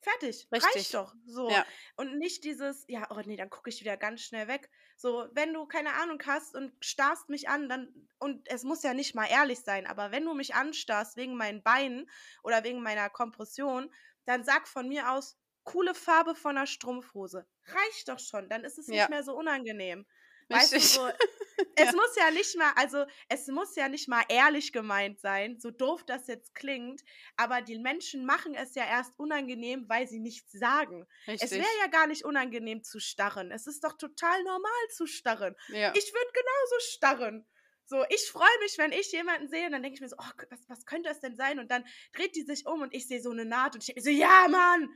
Fertig. 0.00 0.46
Richtig. 0.52 0.76
Reicht 0.76 0.94
doch. 0.94 1.14
So. 1.26 1.50
Ja. 1.50 1.66
Und 1.96 2.18
nicht 2.18 2.44
dieses, 2.44 2.84
ja, 2.88 3.08
oh 3.10 3.20
nee, 3.24 3.36
dann 3.36 3.50
gucke 3.50 3.68
ich 3.70 3.80
wieder 3.80 3.96
ganz 3.96 4.22
schnell 4.22 4.46
weg. 4.46 4.70
So, 4.96 5.28
wenn 5.32 5.52
du 5.52 5.66
keine 5.66 5.94
Ahnung 5.94 6.22
hast 6.24 6.54
und 6.54 6.72
starrst 6.80 7.28
mich 7.28 7.48
an, 7.48 7.68
dann, 7.68 8.08
und 8.18 8.48
es 8.48 8.62
muss 8.62 8.82
ja 8.82 8.94
nicht 8.94 9.14
mal 9.14 9.26
ehrlich 9.26 9.60
sein, 9.60 9.86
aber 9.86 10.10
wenn 10.12 10.24
du 10.24 10.34
mich 10.34 10.54
anstarrst 10.54 11.16
wegen 11.16 11.36
meinen 11.36 11.62
Beinen 11.62 12.08
oder 12.42 12.62
wegen 12.64 12.82
meiner 12.82 13.10
Kompression, 13.10 13.92
dann 14.24 14.44
sag 14.44 14.68
von 14.68 14.88
mir 14.88 15.10
aus, 15.10 15.36
coole 15.64 15.94
Farbe 15.94 16.34
von 16.34 16.56
einer 16.56 16.66
Strumpfhose. 16.66 17.46
Reicht 17.64 18.08
doch 18.08 18.18
schon, 18.18 18.48
dann 18.48 18.64
ist 18.64 18.78
es 18.78 18.88
nicht 18.88 18.98
ja. 18.98 19.08
mehr 19.08 19.22
so 19.22 19.36
unangenehm. 19.36 20.06
Weißt 20.48 20.72
du, 20.72 20.80
so, 20.80 21.06
es 21.76 21.84
ja. 21.86 21.92
muss 21.92 22.16
ja 22.16 22.30
nicht 22.30 22.56
mal, 22.56 22.72
also 22.76 23.04
es 23.28 23.46
muss 23.48 23.76
ja 23.76 23.88
nicht 23.88 24.08
mal 24.08 24.22
ehrlich 24.28 24.72
gemeint 24.72 25.20
sein, 25.20 25.58
so 25.60 25.70
doof 25.70 26.04
das 26.04 26.26
jetzt 26.26 26.54
klingt, 26.54 27.02
aber 27.36 27.60
die 27.60 27.78
Menschen 27.78 28.24
machen 28.24 28.54
es 28.54 28.74
ja 28.74 28.86
erst 28.86 29.18
unangenehm, 29.18 29.88
weil 29.88 30.06
sie 30.06 30.20
nichts 30.20 30.52
sagen. 30.52 31.06
Richtig. 31.26 31.42
Es 31.42 31.58
wäre 31.58 31.78
ja 31.80 31.88
gar 31.88 32.06
nicht 32.06 32.24
unangenehm 32.24 32.82
zu 32.82 32.98
starren. 33.00 33.50
Es 33.50 33.66
ist 33.66 33.84
doch 33.84 33.96
total 33.96 34.42
normal 34.44 34.88
zu 34.94 35.06
starren. 35.06 35.54
Ja. 35.68 35.92
Ich 35.94 36.12
würde 36.12 36.32
genauso 36.32 36.80
starren. 36.90 37.46
So, 37.84 38.04
ich 38.10 38.30
freue 38.30 38.58
mich, 38.60 38.76
wenn 38.76 38.92
ich 38.92 39.10
jemanden 39.12 39.48
sehe, 39.48 39.64
und 39.64 39.72
dann 39.72 39.82
denke 39.82 39.94
ich 39.94 40.02
mir 40.02 40.10
so, 40.10 40.16
oh, 40.18 40.42
was, 40.50 40.60
was 40.68 40.84
könnte 40.84 41.08
es 41.08 41.20
denn 41.20 41.36
sein? 41.36 41.58
Und 41.58 41.70
dann 41.70 41.84
dreht 42.12 42.36
die 42.36 42.42
sich 42.42 42.66
um 42.66 42.82
und 42.82 42.92
ich 42.92 43.08
sehe 43.08 43.22
so 43.22 43.30
eine 43.30 43.46
Naht 43.46 43.74
und 43.74 43.80
ich 43.80 43.86
denke 43.86 44.00
mir 44.00 44.04
so, 44.04 44.10
ja, 44.10 44.46
Mann, 44.48 44.90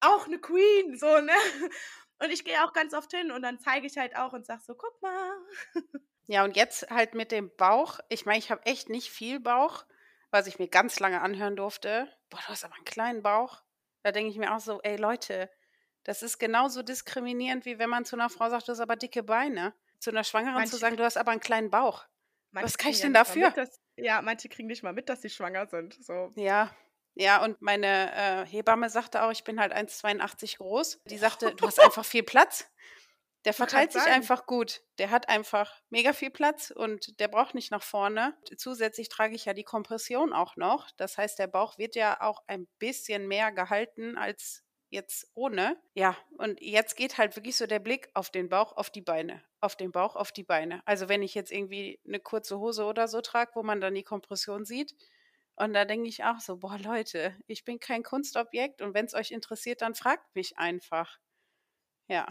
auch 0.00 0.26
eine 0.26 0.38
Queen, 0.38 0.98
so, 0.98 1.20
ne? 1.20 1.32
Und 2.18 2.30
ich 2.30 2.44
gehe 2.44 2.64
auch 2.64 2.72
ganz 2.72 2.94
oft 2.94 3.12
hin 3.12 3.30
und 3.30 3.42
dann 3.42 3.58
zeige 3.58 3.86
ich 3.86 3.96
halt 3.96 4.16
auch 4.16 4.32
und 4.32 4.46
sage 4.46 4.62
so, 4.64 4.74
guck 4.74 5.00
mal. 5.02 5.32
Ja, 6.28 6.42
und 6.42 6.56
jetzt 6.56 6.90
halt 6.90 7.14
mit 7.14 7.30
dem 7.30 7.54
Bauch. 7.54 8.00
Ich 8.08 8.26
meine, 8.26 8.40
ich 8.40 8.50
habe 8.50 8.66
echt 8.66 8.88
nicht 8.88 9.10
viel 9.10 9.38
Bauch, 9.38 9.84
was 10.32 10.48
ich 10.48 10.58
mir 10.58 10.66
ganz 10.66 10.98
lange 10.98 11.20
anhören 11.20 11.54
durfte. 11.54 12.12
Boah, 12.30 12.40
du 12.44 12.48
hast 12.48 12.64
aber 12.64 12.74
einen 12.74 12.84
kleinen 12.84 13.22
Bauch. 13.22 13.62
Da 14.02 14.10
denke 14.10 14.32
ich 14.32 14.36
mir 14.36 14.52
auch 14.52 14.58
so, 14.58 14.80
ey 14.82 14.96
Leute, 14.96 15.48
das 16.02 16.24
ist 16.24 16.38
genauso 16.38 16.82
diskriminierend, 16.82 17.64
wie 17.64 17.78
wenn 17.78 17.90
man 17.90 18.04
zu 18.04 18.16
einer 18.16 18.28
Frau 18.28 18.50
sagt, 18.50 18.66
du 18.66 18.72
hast 18.72 18.80
aber 18.80 18.96
dicke 18.96 19.22
Beine. 19.22 19.72
Zu 20.00 20.10
einer 20.10 20.24
Schwangeren 20.24 20.54
manche, 20.54 20.72
zu 20.72 20.78
sagen, 20.78 20.96
du 20.96 21.04
hast 21.04 21.16
aber 21.16 21.30
einen 21.30 21.40
kleinen 21.40 21.70
Bauch. 21.70 22.06
Was 22.50 22.76
kann 22.76 22.90
ich 22.90 23.00
denn 23.00 23.14
dafür? 23.14 23.48
Mit, 23.48 23.56
dass, 23.56 23.80
ja, 23.96 24.20
manche 24.22 24.48
kriegen 24.48 24.68
nicht 24.68 24.82
mal 24.82 24.92
mit, 24.92 25.08
dass 25.08 25.22
sie 25.22 25.30
schwanger 25.30 25.66
sind. 25.66 25.94
So. 26.04 26.30
Ja, 26.34 26.74
ja, 27.16 27.42
und 27.42 27.60
meine 27.62 28.12
äh, 28.14 28.46
Hebamme 28.46 28.90
sagte 28.90 29.22
auch, 29.22 29.30
ich 29.30 29.42
bin 29.42 29.58
halt 29.58 29.72
1,82 29.72 30.58
groß. 30.58 31.00
Die 31.06 31.16
sagte, 31.16 31.54
du 31.54 31.66
hast 31.66 31.80
einfach 31.84 32.04
viel 32.04 32.22
Platz. 32.22 32.70
Der 33.46 33.54
verteilt 33.54 33.92
sich 33.92 34.02
einfach 34.02 34.44
gut. 34.46 34.82
Der 34.98 35.10
hat 35.10 35.28
einfach 35.28 35.80
mega 35.88 36.12
viel 36.12 36.30
Platz 36.30 36.72
und 36.72 37.18
der 37.20 37.28
braucht 37.28 37.54
nicht 37.54 37.70
nach 37.70 37.82
vorne. 37.82 38.36
Zusätzlich 38.56 39.08
trage 39.08 39.34
ich 39.34 39.44
ja 39.44 39.54
die 39.54 39.62
Kompression 39.62 40.32
auch 40.32 40.56
noch. 40.56 40.90
Das 40.96 41.16
heißt, 41.16 41.38
der 41.38 41.46
Bauch 41.46 41.78
wird 41.78 41.94
ja 41.94 42.20
auch 42.20 42.42
ein 42.48 42.66
bisschen 42.78 43.28
mehr 43.28 43.52
gehalten 43.52 44.18
als 44.18 44.64
jetzt 44.90 45.30
ohne. 45.34 45.80
Ja, 45.94 46.16
und 46.38 46.60
jetzt 46.60 46.96
geht 46.96 47.18
halt 47.18 47.36
wirklich 47.36 47.56
so 47.56 47.66
der 47.66 47.78
Blick 47.78 48.10
auf 48.14 48.30
den 48.30 48.48
Bauch, 48.48 48.76
auf 48.76 48.90
die 48.90 49.00
Beine, 49.00 49.42
auf 49.60 49.76
den 49.76 49.92
Bauch, 49.92 50.16
auf 50.16 50.32
die 50.32 50.44
Beine. 50.44 50.82
Also 50.84 51.08
wenn 51.08 51.22
ich 51.22 51.34
jetzt 51.34 51.52
irgendwie 51.52 52.00
eine 52.06 52.20
kurze 52.20 52.58
Hose 52.58 52.84
oder 52.84 53.08
so 53.08 53.20
trage, 53.20 53.52
wo 53.54 53.62
man 53.62 53.80
dann 53.80 53.94
die 53.94 54.02
Kompression 54.02 54.64
sieht, 54.64 54.92
und 55.56 55.72
da 55.74 55.84
denke 55.84 56.08
ich 56.08 56.24
auch 56.24 56.40
so, 56.40 56.58
boah 56.58 56.78
Leute, 56.78 57.36
ich 57.46 57.64
bin 57.64 57.80
kein 57.80 58.02
Kunstobjekt 58.02 58.82
und 58.82 58.94
wenn 58.94 59.06
es 59.06 59.14
euch 59.14 59.30
interessiert, 59.30 59.82
dann 59.82 59.94
fragt 59.94 60.34
mich 60.34 60.58
einfach. 60.58 61.18
Ja. 62.08 62.26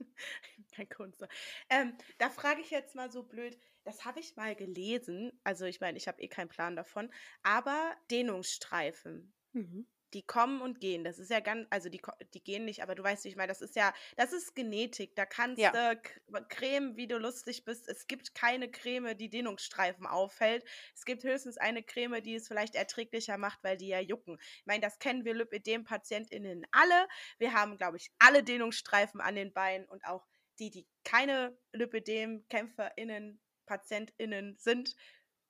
kein 0.72 0.88
Kunst. 0.88 1.24
Ähm, 1.70 1.96
da 2.18 2.30
frage 2.30 2.60
ich 2.60 2.70
jetzt 2.70 2.94
mal 2.94 3.10
so 3.10 3.22
blöd, 3.24 3.58
das 3.84 4.04
habe 4.04 4.20
ich 4.20 4.36
mal 4.36 4.54
gelesen, 4.54 5.40
also 5.44 5.64
ich 5.66 5.80
meine, 5.80 5.98
ich 5.98 6.08
habe 6.08 6.20
eh 6.22 6.28
keinen 6.28 6.48
Plan 6.48 6.76
davon, 6.76 7.12
aber 7.42 7.94
Dehnungsstreifen. 8.10 9.34
Mhm 9.54 9.86
die 10.14 10.22
kommen 10.22 10.60
und 10.60 10.80
gehen. 10.80 11.04
Das 11.04 11.18
ist 11.18 11.30
ja 11.30 11.40
ganz, 11.40 11.66
also 11.70 11.88
die, 11.88 12.00
die 12.34 12.42
gehen 12.42 12.64
nicht, 12.64 12.82
aber 12.82 12.94
du 12.94 13.02
weißt, 13.02 13.24
wie 13.24 13.28
ich 13.28 13.36
meine, 13.36 13.48
das 13.48 13.60
ist 13.60 13.76
ja, 13.76 13.92
das 14.16 14.32
ist 14.32 14.54
Genetik. 14.54 15.14
Da 15.16 15.26
kannst 15.26 15.60
ja. 15.60 15.72
du 15.72 16.00
Creme, 16.48 16.96
wie 16.96 17.06
du 17.06 17.18
lustig 17.18 17.64
bist. 17.64 17.88
Es 17.88 18.06
gibt 18.06 18.34
keine 18.34 18.70
Creme, 18.70 19.16
die 19.16 19.28
Dehnungsstreifen 19.28 20.06
auffällt. 20.06 20.64
Es 20.94 21.04
gibt 21.04 21.24
höchstens 21.24 21.58
eine 21.58 21.82
Creme, 21.82 22.22
die 22.22 22.34
es 22.34 22.48
vielleicht 22.48 22.74
erträglicher 22.74 23.38
macht, 23.38 23.62
weil 23.62 23.76
die 23.76 23.88
ja 23.88 24.00
jucken. 24.00 24.38
Ich 24.40 24.66
meine, 24.66 24.80
das 24.80 24.98
kennen 24.98 25.24
wir 25.24 25.34
Lipödem-PatientInnen 25.34 26.66
alle. 26.70 27.08
Wir 27.38 27.52
haben, 27.52 27.76
glaube 27.76 27.96
ich, 27.96 28.10
alle 28.18 28.42
Dehnungsstreifen 28.42 29.20
an 29.20 29.34
den 29.34 29.52
Beinen 29.52 29.86
und 29.86 30.04
auch 30.06 30.26
die, 30.58 30.70
die 30.70 30.86
keine 31.04 31.56
Lipödem-KämpferInnen, 31.72 33.40
PatientInnen 33.66 34.56
sind, 34.58 34.94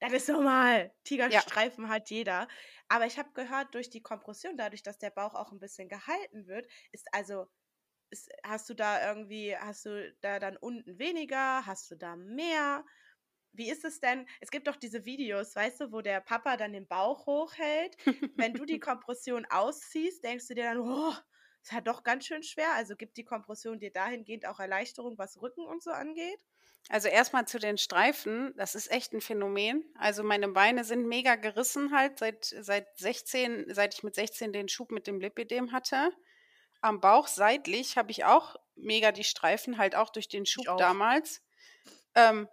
das 0.01 0.13
ist 0.13 0.29
normal. 0.29 0.93
Tigerstreifen 1.05 1.85
ja. 1.85 1.91
hat 1.91 2.11
jeder. 2.11 2.49
Aber 2.89 3.07
ich 3.07 3.19
habe 3.19 3.33
gehört, 3.33 3.75
durch 3.75 3.91
die 3.91 4.03
Kompression, 4.03 4.57
dadurch, 4.57 4.83
dass 4.83 4.99
der 4.99 5.11
Bauch 5.11 5.35
auch 5.35 5.53
ein 5.53 5.59
bisschen 5.59 5.89
gehalten 5.89 6.47
wird, 6.47 6.71
ist 6.93 7.09
also, 7.13 7.47
ist, 8.11 8.31
hast 8.45 8.69
du 8.69 8.75
da 8.75 9.09
irgendwie, 9.09 9.57
hast 9.57 9.87
du 9.87 10.15
da 10.21 10.39
dann 10.39 10.57
unten 10.57 10.99
weniger, 10.99 11.67
hast 11.67 11.91
du 11.91 11.97
da 11.97 12.17
mehr? 12.17 12.85
Wie 13.53 13.71
ist 13.71 13.85
es 13.85 14.01
denn? 14.01 14.29
Es 14.41 14.51
gibt 14.51 14.69
doch 14.69 14.77
diese 14.77 15.05
Videos, 15.07 15.57
weißt 15.57 15.81
du, 15.81 15.93
wo 15.93 16.03
der 16.03 16.21
Papa 16.21 16.57
dann 16.57 16.75
den 16.75 16.87
Bauch 16.87 17.27
hochhält. 17.27 17.97
Wenn 18.37 18.53
du 18.53 18.67
die 18.67 18.81
Kompression 18.81 19.47
ausziehst, 19.47 20.23
denkst 20.23 20.47
du 20.49 20.55
dir 20.55 20.65
dann, 20.65 20.79
oh, 20.79 21.15
ist 21.63 21.73
ja 21.73 21.81
doch 21.81 22.05
ganz 22.05 22.27
schön 22.27 22.43
schwer. 22.43 22.73
Also 22.75 22.97
gibt 22.97 23.17
die 23.17 23.25
Kompression 23.25 23.81
dir 23.81 23.91
dahingehend 23.91 24.47
auch 24.47 24.61
Erleichterung, 24.61 25.17
was 25.17 25.41
Rücken 25.41 25.65
und 25.65 25.83
so 25.83 25.91
angeht? 25.91 26.39
Also 26.89 27.09
erstmal 27.09 27.47
zu 27.47 27.59
den 27.59 27.79
Streifen, 27.79 28.55
das 28.57 28.75
ist 28.77 28.91
echt 28.91 29.13
ein 29.13 29.21
Phänomen. 29.21 29.85
Also 29.99 30.23
meine 30.23 30.49
Beine 30.49 30.85
sind 30.85 31.07
mega 31.07 31.35
gerissen 31.35 31.93
halt 31.95 32.19
seit, 32.19 32.45
seit 32.45 32.87
16, 32.99 33.75
seit 33.75 33.95
ich 33.95 34.03
mit 34.05 34.15
16 34.15 34.53
den 34.53 34.69
Schub 34.69 34.93
mit 34.93 35.07
dem 35.07 35.21
Lipidem 35.21 35.73
hatte. 35.73 36.11
am 36.81 37.01
Bauch 37.01 37.27
seitlich 37.27 37.97
habe 37.97 38.13
ich 38.13 38.25
auch 38.25 38.55
mega 38.77 39.11
die 39.11 39.25
Streifen, 39.25 39.79
halt 39.79 39.97
auch 39.97 40.11
durch 40.11 40.29
den 40.29 40.47
Schub 40.47 40.65
damals. 40.79 41.43
Ähm, 42.15 42.49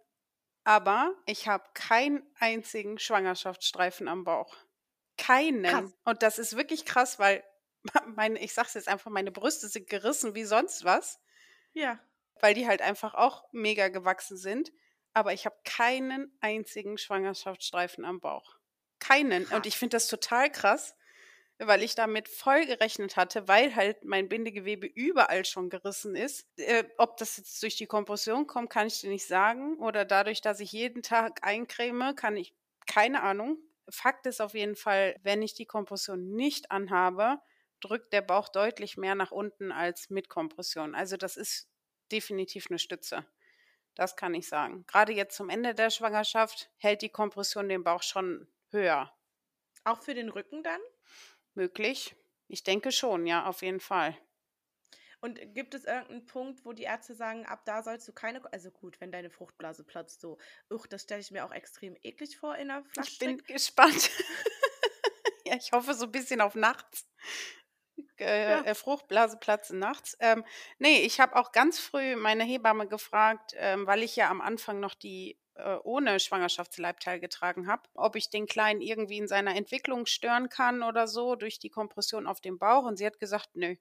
aber 0.64 1.14
ich 1.26 1.48
habe 1.48 1.66
keinen 1.74 2.24
einzigen 2.40 2.98
Schwangerschaftsstreifen 2.98 4.08
am 4.08 4.24
Bauch. 4.24 4.56
Keinen. 5.18 5.64
Krass. 5.64 5.94
Und 6.06 6.24
das 6.24 6.40
ist 6.40 6.56
wirklich 6.56 6.86
krass, 6.86 7.20
weil 7.20 7.44
meine, 8.16 8.40
ich 8.40 8.54
sag's 8.54 8.74
jetzt 8.74 8.88
einfach, 8.88 9.12
meine 9.12 9.32
Brüste 9.32 9.68
sind 9.68 9.90
gerissen 9.90 10.34
wie 10.36 10.46
sonst 10.46 10.84
was. 10.84 11.20
Ja. 11.74 12.00
Weil 12.40 12.54
die 12.54 12.68
halt 12.68 12.82
einfach 12.82 13.14
auch 13.14 13.46
mega 13.52 13.88
gewachsen 13.90 14.38
sind. 14.38 14.72
Aber 15.14 15.34
ich 15.34 15.46
habe 15.46 15.56
keinen 15.64 16.36
einzigen 16.42 16.98
Schwangerschaftsstreifen 16.98 18.04
am 18.04 18.20
Bauch. 18.20 18.58
Keinen. 19.00 19.46
Krass. 19.46 19.56
Und 19.56 19.66
ich 19.66 19.78
finde 19.78 19.96
das 19.96 20.08
total 20.08 20.50
krass, 20.52 20.96
weil 21.60 21.84
ich 21.84 21.94
damit 21.94 22.28
voll 22.28 22.66
gerechnet 22.66 23.16
hatte, 23.16 23.48
weil 23.48 23.76
halt 23.76 24.04
mein 24.04 24.28
Bindegewebe 24.28 24.88
überall 24.88 25.46
schon 25.46 25.70
gerissen 25.70 26.16
ist. 26.16 26.48
Äh, 26.58 26.86
ob 26.98 27.18
das 27.18 27.38
jetzt 27.38 27.62
durch 27.62 27.76
die 27.76 27.86
Kompression 27.86 28.48
kommt, 28.48 28.70
kann 28.70 28.88
ich 28.88 29.02
dir 29.02 29.10
nicht 29.10 29.28
sagen. 29.28 29.78
Oder 29.78 30.06
dadurch, 30.06 30.42
dass 30.42 30.60
ich 30.60 30.72
jeden 30.72 31.04
Tag 31.04 31.40
eincreme, 31.44 32.16
kann 32.16 32.36
ich 32.36 32.56
keine 32.88 33.22
Ahnung. 33.22 33.58
Fakt 33.90 34.26
ist 34.26 34.42
auf 34.42 34.54
jeden 34.54 34.76
Fall, 34.76 35.16
wenn 35.24 35.42
ich 35.42 35.54
die 35.54 35.66
Kompression 35.66 36.32
nicht 36.32 36.72
anhabe, 36.72 37.40
drückt 37.82 38.14
der 38.14 38.22
Bauch 38.22 38.50
deutlich 38.50 38.98
mehr 38.98 39.16
nach 39.16 39.32
unten 39.32 39.72
als 39.72 40.10
mit 40.10 40.30
Kompression. 40.30 40.96
Also 40.96 41.18
das 41.18 41.38
ist 41.38 41.68
definitiv 42.14 42.68
eine 42.70 42.80
Stütze. 42.80 43.26
Das 43.96 44.16
kann 44.16 44.34
ich 44.34 44.48
sagen. 44.48 44.86
Gerade 44.88 45.12
jetzt 45.12 45.36
zum 45.36 45.50
Ende 45.50 45.76
der 45.76 45.90
Schwangerschaft 45.90 46.70
hält 46.78 47.02
die 47.02 47.10
Kompression 47.10 47.68
den 47.70 47.84
Bauch 47.84 48.04
schon 48.04 48.48
höher. 48.72 49.12
Auch 49.84 50.02
für 50.02 50.14
den 50.14 50.30
Rücken 50.30 50.64
dann? 50.64 50.80
Möglich. 51.54 52.16
Ich 52.48 52.64
denke 52.64 52.92
schon, 52.92 53.28
ja, 53.28 53.46
auf 53.46 53.62
jeden 53.62 53.80
Fall. 53.80 54.18
Und 55.20 55.40
gibt 55.54 55.74
es 55.74 55.86
irgendeinen 55.86 56.26
Punkt, 56.26 56.66
wo 56.66 56.74
die 56.74 56.84
Ärzte 56.84 57.16
sagen, 57.16 57.46
ab 57.46 57.64
da 57.66 57.82
sollst 57.82 58.08
du 58.08 58.12
keine, 58.12 58.42
also 58.52 58.72
gut, 58.72 59.00
wenn 59.00 59.12
deine 59.12 59.30
Fruchtblase 59.30 59.86
platzt, 59.86 60.20
so, 60.20 60.38
uch, 60.70 60.86
das 60.88 61.04
stelle 61.04 61.22
ich 61.22 61.32
mir 61.32 61.46
auch 61.46 61.54
extrem 61.54 61.96
eklig 62.04 62.38
vor 62.38 62.58
in 62.58 62.68
der 62.68 62.84
Flasche. 62.84 63.12
Ich 63.12 63.20
bin 63.20 63.38
gespannt. 63.38 64.12
ja, 65.46 65.56
ich 65.56 65.72
hoffe 65.72 65.94
so 65.94 66.06
ein 66.06 66.12
bisschen 66.12 66.42
auf 66.42 66.56
nachts. 66.56 67.08
Äh, 68.20 68.52
ja. 68.52 68.62
äh, 68.62 68.76
Fruchtblase 68.76 69.38
platzen 69.38 69.80
nachts. 69.80 70.16
Ähm, 70.20 70.44
nee, 70.78 71.02
ich 71.02 71.20
habe 71.20 71.36
auch 71.36 71.52
ganz 71.52 71.80
früh 71.80 72.16
meine 72.16 72.44
Hebamme 72.44 72.88
gefragt, 72.88 73.54
ähm, 73.58 73.88
weil 73.88 74.04
ich 74.04 74.16
ja 74.16 74.30
am 74.30 74.42
Anfang 74.42 74.80
noch 74.80 74.94
die 74.94 75.38
äh, 75.56 75.78
ohne 75.84 76.20
Schwangerschaftsleibteil 76.20 77.20
getragen 77.20 77.68
habe, 77.68 77.84
ob 77.94 78.16
ich 78.16 78.30
den 78.30 78.48
Kleinen 78.48 78.82
irgendwie 78.82 79.18
in 79.18 79.28
seiner 79.28 79.56
Entwicklung 79.56 80.06
stören 80.06 80.50
kann 80.50 80.84
oder 80.84 81.08
so 81.08 81.36
durch 81.36 81.60
die 81.60 81.70
Kompression 81.70 82.28
auf 82.28 82.42
dem 82.42 82.58
Bauch. 82.58 82.86
Und 82.86 82.98
sie 82.98 83.06
hat 83.06 83.20
gesagt, 83.20 83.50
nö. 83.54 83.76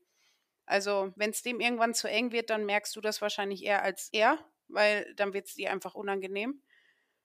Also, 0.66 1.12
wenn 1.16 1.30
es 1.30 1.42
dem 1.42 1.60
irgendwann 1.60 1.94
zu 1.94 2.08
eng 2.08 2.32
wird, 2.32 2.50
dann 2.50 2.64
merkst 2.66 2.94
du 2.94 3.00
das 3.00 3.20
wahrscheinlich 3.20 3.64
eher 3.64 3.82
als 3.82 4.08
er, 4.12 4.38
weil 4.68 5.12
dann 5.16 5.32
wird 5.34 5.48
es 5.48 5.54
dir 5.54 5.70
einfach 5.70 5.94
unangenehm. 5.94 6.62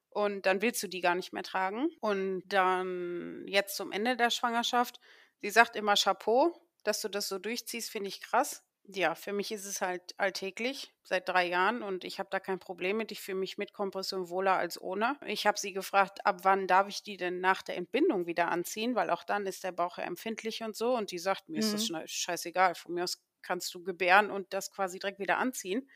Und 0.09 0.45
dann 0.45 0.61
willst 0.61 0.81
du 0.81 0.87
die 0.87 1.01
gar 1.01 1.15
nicht 1.15 1.33
mehr 1.33 1.43
tragen. 1.43 1.89
Und 1.99 2.43
dann 2.47 3.45
jetzt 3.47 3.75
zum 3.75 3.91
Ende 3.91 4.17
der 4.17 4.31
Schwangerschaft, 4.31 4.99
sie 5.41 5.49
sagt 5.49 5.75
immer 5.75 5.93
Chapeau, 5.95 6.55
dass 6.87 7.01
du 7.01 7.09
das 7.09 7.27
so 7.27 7.37
durchziehst, 7.37 7.91
finde 7.91 8.07
ich 8.07 8.21
krass. 8.21 8.63
Ja, 8.89 9.15
für 9.15 9.33
mich 9.33 9.51
ist 9.51 9.65
es 9.65 9.81
halt 9.81 10.17
alltäglich 10.17 10.93
seit 11.03 11.27
drei 11.27 11.45
Jahren 11.45 11.83
und 11.83 12.05
ich 12.05 12.19
habe 12.19 12.29
da 12.31 12.39
kein 12.39 12.57
Problem 12.57 12.95
mit. 12.95 13.11
Ich 13.11 13.19
fühle 13.19 13.37
mich 13.37 13.57
mit 13.57 13.73
Kompression 13.73 14.29
wohler 14.29 14.55
als 14.55 14.79
ohne. 14.79 15.17
Ich 15.25 15.45
habe 15.45 15.59
sie 15.59 15.73
gefragt, 15.73 16.25
ab 16.25 16.39
wann 16.43 16.67
darf 16.67 16.87
ich 16.87 17.03
die 17.03 17.17
denn 17.17 17.41
nach 17.41 17.61
der 17.61 17.75
Entbindung 17.75 18.27
wieder 18.27 18.49
anziehen, 18.49 18.95
weil 18.95 19.09
auch 19.09 19.25
dann 19.25 19.45
ist 19.45 19.65
der 19.65 19.73
Bauch 19.73 19.97
ja 19.97 20.05
empfindlich 20.05 20.63
und 20.63 20.77
so. 20.77 20.95
Und 20.95 21.11
die 21.11 21.19
sagt, 21.19 21.49
mir 21.49 21.55
mhm. 21.55 21.59
ist 21.59 21.73
das 21.73 21.89
mhm. 21.89 22.01
scheißegal. 22.05 22.75
Von 22.75 22.93
mir 22.93 23.03
aus 23.03 23.21
kannst 23.41 23.73
du 23.73 23.83
gebären 23.83 24.31
und 24.31 24.53
das 24.53 24.71
quasi 24.71 24.99
direkt 24.99 25.19
wieder 25.19 25.37
anziehen. 25.37 25.89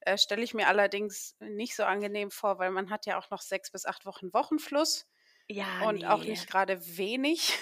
Äh, 0.00 0.16
Stelle 0.16 0.42
ich 0.42 0.54
mir 0.54 0.68
allerdings 0.68 1.36
nicht 1.40 1.74
so 1.74 1.82
angenehm 1.82 2.30
vor, 2.30 2.60
weil 2.60 2.70
man 2.70 2.90
hat 2.90 3.04
ja 3.06 3.18
auch 3.18 3.30
noch 3.30 3.42
sechs 3.42 3.72
bis 3.72 3.84
acht 3.84 4.06
Wochen 4.06 4.32
Wochenfluss. 4.32 5.08
Ja, 5.48 5.88
und 5.88 6.00
nee. 6.00 6.06
auch 6.06 6.22
nicht 6.22 6.48
gerade 6.48 6.78
wenig. 6.96 7.58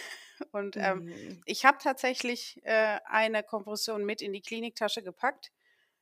Und 0.52 0.76
ähm, 0.76 1.04
mhm. 1.04 1.42
ich 1.44 1.64
habe 1.64 1.78
tatsächlich 1.78 2.60
äh, 2.64 2.98
eine 3.04 3.42
Kompression 3.42 4.04
mit 4.04 4.22
in 4.22 4.32
die 4.32 4.42
Kliniktasche 4.42 5.02
gepackt. 5.02 5.52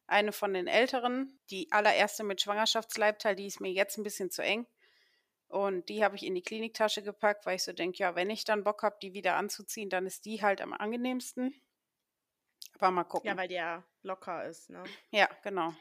Eine 0.07 0.33
von 0.33 0.53
den 0.53 0.67
älteren, 0.67 1.39
die 1.51 1.73
allererste 1.73 2.25
mit 2.25 2.43
Schwangerschaftsleibteil, 2.43 3.37
die 3.37 3.47
ist 3.47 3.61
mir 3.61 3.73
jetzt 3.73 3.97
ein 3.97 4.03
bisschen 4.03 4.31
zu 4.31 4.43
eng. 4.43 4.67
Und 5.49 5.89
die 5.89 6.05
habe 6.05 6.17
ich 6.17 6.25
in 6.25 6.35
die 6.35 6.43
Kliniktasche 6.43 7.03
gepackt, 7.03 7.47
weil 7.47 7.57
ich 7.57 7.63
so 7.63 7.73
denke, 7.73 7.99
ja, 7.99 8.15
wenn 8.15 8.29
ich 8.29 8.45
dann 8.45 8.65
Bock 8.65 8.83
habe, 8.83 8.97
die 9.01 9.15
wieder 9.15 9.37
anzuziehen, 9.37 9.89
dann 9.89 10.07
ist 10.07 10.25
die 10.25 10.43
halt 10.43 10.61
am 10.61 10.73
angenehmsten. 10.73 11.55
Aber 12.79 12.91
mal 12.91 13.05
gucken. 13.05 13.29
Ja, 13.29 13.37
weil 13.37 13.49
die 13.49 13.55
ja 13.55 13.85
locker 14.03 14.45
ist, 14.47 14.69
ne? 14.69 14.83
Ja, 15.11 15.29
genau. 15.43 15.73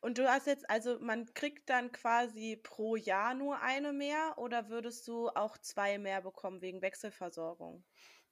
Und 0.00 0.18
du 0.18 0.28
hast 0.28 0.46
jetzt, 0.46 0.68
also 0.70 0.98
man 1.00 1.32
kriegt 1.34 1.68
dann 1.68 1.92
quasi 1.92 2.56
pro 2.56 2.96
Jahr 2.96 3.34
nur 3.34 3.60
eine 3.60 3.92
mehr 3.92 4.34
oder 4.36 4.68
würdest 4.68 5.06
du 5.08 5.28
auch 5.28 5.58
zwei 5.58 5.98
mehr 5.98 6.22
bekommen 6.22 6.60
wegen 6.60 6.82
Wechselversorgung? 6.82 7.84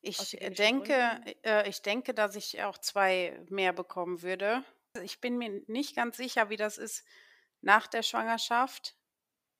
Ich 0.03 0.36
denke, 0.59 1.20
äh, 1.42 1.68
ich 1.68 1.82
denke, 1.82 2.14
dass 2.14 2.36
ich 2.36 2.62
auch 2.62 2.78
zwei 2.78 3.40
mehr 3.49 3.72
bekommen 3.72 4.22
würde. 4.22 4.62
Ich 5.03 5.20
bin 5.20 5.36
mir 5.36 5.62
nicht 5.66 5.97
ganz 5.97 6.16
sicher, 6.16 6.49
wie 6.49 6.57
das 6.57 6.78
ist 6.78 7.05
nach 7.61 7.86
der 7.86 8.03
Schwangerschaft, 8.03 8.97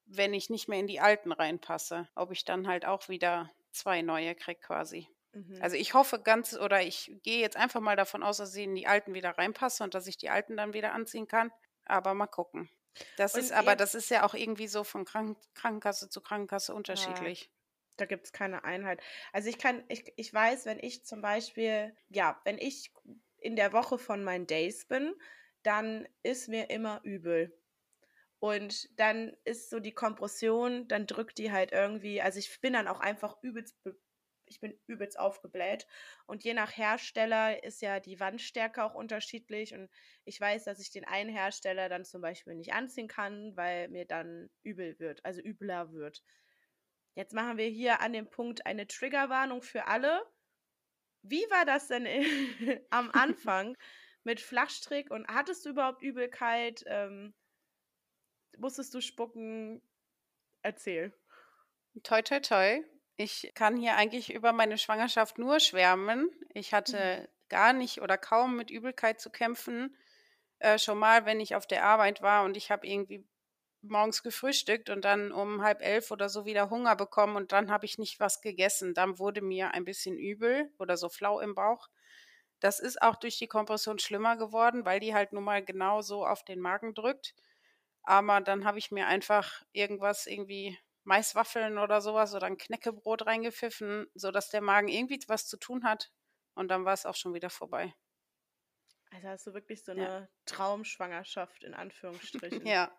wenn 0.05 0.35
ich 0.35 0.51
nicht 0.51 0.69
mehr 0.69 0.79
in 0.79 0.87
die 0.87 1.01
alten 1.01 1.33
reinpasse. 1.33 2.09
Ob 2.15 2.31
ich 2.31 2.45
dann 2.45 2.69
halt 2.69 2.87
auch 2.87 3.09
wieder 3.09 3.51
zwei 3.73 4.03
neue 4.03 4.35
kriege 4.35 4.61
quasi. 4.61 5.09
Mhm. 5.33 5.59
Also 5.61 5.77
ich 5.77 5.95
hoffe 5.95 6.21
ganz, 6.21 6.57
oder 6.57 6.83
ich 6.83 7.13
gehe 7.23 7.41
jetzt 7.41 7.57
einfach 7.57 7.81
mal 7.81 7.97
davon 7.97 8.23
aus, 8.23 8.39
dass 8.39 8.55
ich 8.55 8.65
in 8.65 8.75
die 8.75 8.87
alten 8.87 9.15
wieder 9.15 9.37
reinpasse 9.37 9.85
und 9.85 9.95
dass 9.95 10.07
ich 10.07 10.17
die 10.17 10.31
alten 10.31 10.57
dann 10.57 10.73
wieder 10.73 10.93
anziehen 10.93 11.29
kann. 11.29 11.51
Aber 11.87 12.15
mal 12.15 12.27
gucken. 12.27 12.69
Das 13.17 13.35
und 13.35 13.41
ist 13.41 13.53
aber, 13.53 13.77
das 13.77 13.95
ist 13.95 14.11
ja 14.11 14.25
auch 14.25 14.35
irgendwie 14.35 14.69
so 14.69 14.85
von 14.85 15.05
Krank 15.05 15.39
Krankenkasse 15.55 16.09
zu 16.09 16.21
Krankenkasse 16.21 16.75
unterschiedlich. 16.75 17.43
Ja, 17.43 17.49
da 17.99 18.05
gibt 18.07 18.27
es 18.27 18.33
keine 18.33 18.65
Einheit. 18.65 19.01
Also 19.33 19.49
ich 19.49 19.59
kann, 19.59 19.85
ich, 19.89 20.13
ich 20.17 20.33
weiß, 20.33 20.67
wenn 20.67 20.79
ich 20.81 21.05
zum 21.05 21.21
Beispiel, 21.21 21.95
ja, 22.09 22.41
wenn 22.45 22.59
ich 22.59 22.93
in 23.39 23.57
der 23.57 23.73
Woche 23.73 23.99
von 23.99 24.25
meinen 24.25 24.47
Days 24.47 24.87
bin, 24.87 25.15
dann 25.63 26.09
ist 26.23 26.49
mir 26.49 26.71
immer 26.71 27.01
übel. 27.05 27.57
Und 28.39 28.89
dann 28.99 29.37
ist 29.45 29.71
so 29.71 29.81
die 29.81 29.95
Kompression, 29.95 30.89
dann 30.89 31.07
drückt 31.07 31.39
die 31.39 31.53
halt 31.53 31.73
irgendwie, 31.73 32.21
also 32.21 32.39
ich 32.39 32.61
bin 32.61 32.75
dann 32.75 32.87
auch 32.87 33.01
einfach 33.01 33.43
übelst 33.43 33.83
ich 34.47 34.61
bin 34.61 34.79
übelst 34.87 35.19
aufgebläht. 35.19 35.87
Und 36.27 36.45
je 36.45 36.55
nach 36.55 36.77
Hersteller 36.77 37.63
ist 37.63 37.83
ja 37.83 38.01
die 38.01 38.21
Wandstärke 38.21 38.83
auch 38.85 38.95
unterschiedlich. 38.95 39.75
Und 39.75 39.91
ich 40.25 40.41
weiß, 40.41 40.65
dass 40.65 40.81
ich 40.81 40.91
den 40.91 41.05
einen 41.05 41.31
Hersteller 41.31 41.89
dann 41.89 42.05
zum 42.05 42.21
Beispiel 42.21 42.55
nicht 42.55 42.73
anziehen 42.73 43.09
kann, 43.09 43.57
weil 43.57 43.89
mir 43.89 44.07
dann 44.07 44.51
übel 44.63 44.99
wird, 44.99 45.25
also 45.25 45.41
übler 45.41 45.93
wird. 45.93 46.23
Jetzt 47.15 47.33
machen 47.33 47.57
wir 47.57 47.67
hier 47.67 48.01
an 48.01 48.13
dem 48.13 48.29
Punkt 48.29 48.67
eine 48.67 48.87
Triggerwarnung 48.87 49.63
für 49.63 49.87
alle. 49.87 50.23
Wie 51.23 51.45
war 51.51 51.65
das 51.65 51.89
denn 51.89 52.07
am 52.91 53.11
Anfang 53.11 53.77
mit 54.23 54.41
Flachstrick 54.41 55.11
und 55.11 55.27
hattest 55.29 55.65
du 55.65 55.71
überhaupt 55.71 56.03
Übelkeit? 56.03 56.85
Ähm, 56.87 57.35
musstest 58.59 58.93
du 58.95 59.01
spucken? 59.01 59.83
Erzähl. 60.63 61.13
Toi, 62.03 62.23
toi, 62.23 62.41
toi. 62.41 62.85
Ich 63.17 63.53
kann 63.55 63.77
hier 63.77 63.97
eigentlich 63.97 64.33
über 64.33 64.53
meine 64.53 64.77
Schwangerschaft 64.77 65.39
nur 65.39 65.59
schwärmen. 65.59 66.31
Ich 66.53 66.75
hatte 66.75 67.23
mhm. 67.23 67.29
gar 67.49 67.73
nicht 67.73 68.03
oder 68.03 68.19
kaum 68.19 68.57
mit 68.57 68.71
Übelkeit 68.71 69.21
zu 69.21 69.31
kämpfen. 69.31 69.97
Äh, 70.59 70.79
schon 70.79 70.99
mal, 70.99 71.25
wenn 71.25 71.41
ich 71.41 71.55
auf 71.55 71.67
der 71.67 71.85
Arbeit 71.85 72.23
war 72.23 72.45
und 72.45 72.57
ich 72.57 72.71
habe 72.71 72.87
irgendwie 72.87 73.27
morgens 73.83 74.23
gefrühstückt 74.23 74.91
und 74.91 75.05
dann 75.05 75.33
um 75.33 75.63
halb 75.63 75.81
elf 75.81 76.11
oder 76.11 76.29
so 76.29 76.45
wieder 76.45 76.71
Hunger 76.71 76.97
bekommen 76.97 77.37
und 77.37 77.53
dann 77.53 77.71
habe 77.71 77.87
ich 77.87 77.99
nicht 77.99 78.21
was 78.21 78.41
gegessen. 78.41 78.95
Dann 78.95 79.19
wurde 79.19 79.43
mir 79.43 79.73
ein 79.73 79.85
bisschen 79.85 80.19
übel 80.19 80.71
oder 80.79 80.97
so 80.97 81.09
flau 81.09 81.41
im 81.41 81.55
Bauch. 81.55 81.89
Das 82.61 82.81
ist 82.81 83.01
auch 83.03 83.17
durch 83.17 83.39
die 83.39 83.49
Kompression 83.49 83.99
schlimmer 83.99 84.37
geworden, 84.37 84.85
weil 84.85 85.01
die 85.01 85.15
halt 85.15 85.33
nun 85.33 85.45
mal 85.45 85.65
genau 85.65 86.03
so 86.03 86.27
auf 86.27 86.45
den 86.45 86.61
Magen 86.61 86.95
drückt. 86.95 87.35
Aber 88.03 88.41
dann 88.41 88.65
habe 88.65 88.79
ich 88.79 88.91
mir 88.91 89.07
einfach 89.07 89.63
irgendwas 89.73 90.27
irgendwie 90.27 90.79
Maiswaffeln 91.07 91.79
oder 91.79 92.01
sowas 92.01 92.35
oder 92.35 92.47
ein 92.47 92.59
Knäckebrot 92.59 93.27
reingepfiffen, 93.27 94.07
sodass 94.15 94.51
der 94.51 94.61
Magen 94.61 94.89
irgendwie 94.89 95.21
was 95.29 95.47
zu 95.47 95.57
tun 95.57 95.85
hat. 95.85 96.11
Und 96.55 96.69
dann 96.69 96.85
war 96.85 96.95
es 96.95 97.07
auch 97.07 97.15
schon 97.15 97.35
wieder 97.35 97.51
vorbei. 97.51 97.95
Also 99.13 99.29
hast 99.29 99.47
du 99.47 99.55
wirklich 99.55 99.85
so 99.85 99.93
eine 99.93 100.03
ja. 100.03 100.29
Traumschwangerschaft 100.47 101.65
in 101.65 101.75
Anführungsstrichen. 101.75 102.67
ja. 102.67 102.91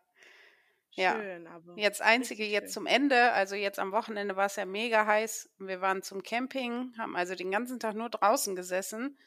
Schön, 0.96 1.46
ja. 1.46 1.52
aber. 1.52 1.78
Jetzt 1.78 2.02
einzige 2.02 2.46
jetzt 2.46 2.74
zum 2.74 2.86
Ende, 2.86 3.34
also 3.34 3.56
jetzt 3.56 3.78
am 3.78 3.92
Wochenende 3.92 4.36
war 4.36 4.46
es 4.46 4.56
ja 4.56 4.66
mega 4.66 5.06
heiß. 5.06 5.50
Wir 5.60 5.82
waren 5.82 6.02
zum 6.02 6.24
Camping, 6.24 6.94
haben 6.98 7.16
also 7.16 7.36
den 7.36 7.52
ganzen 7.52 7.80
Tag 7.80 7.96
nur 7.96 8.10
draußen 8.10 8.56
gesessen 8.56 9.18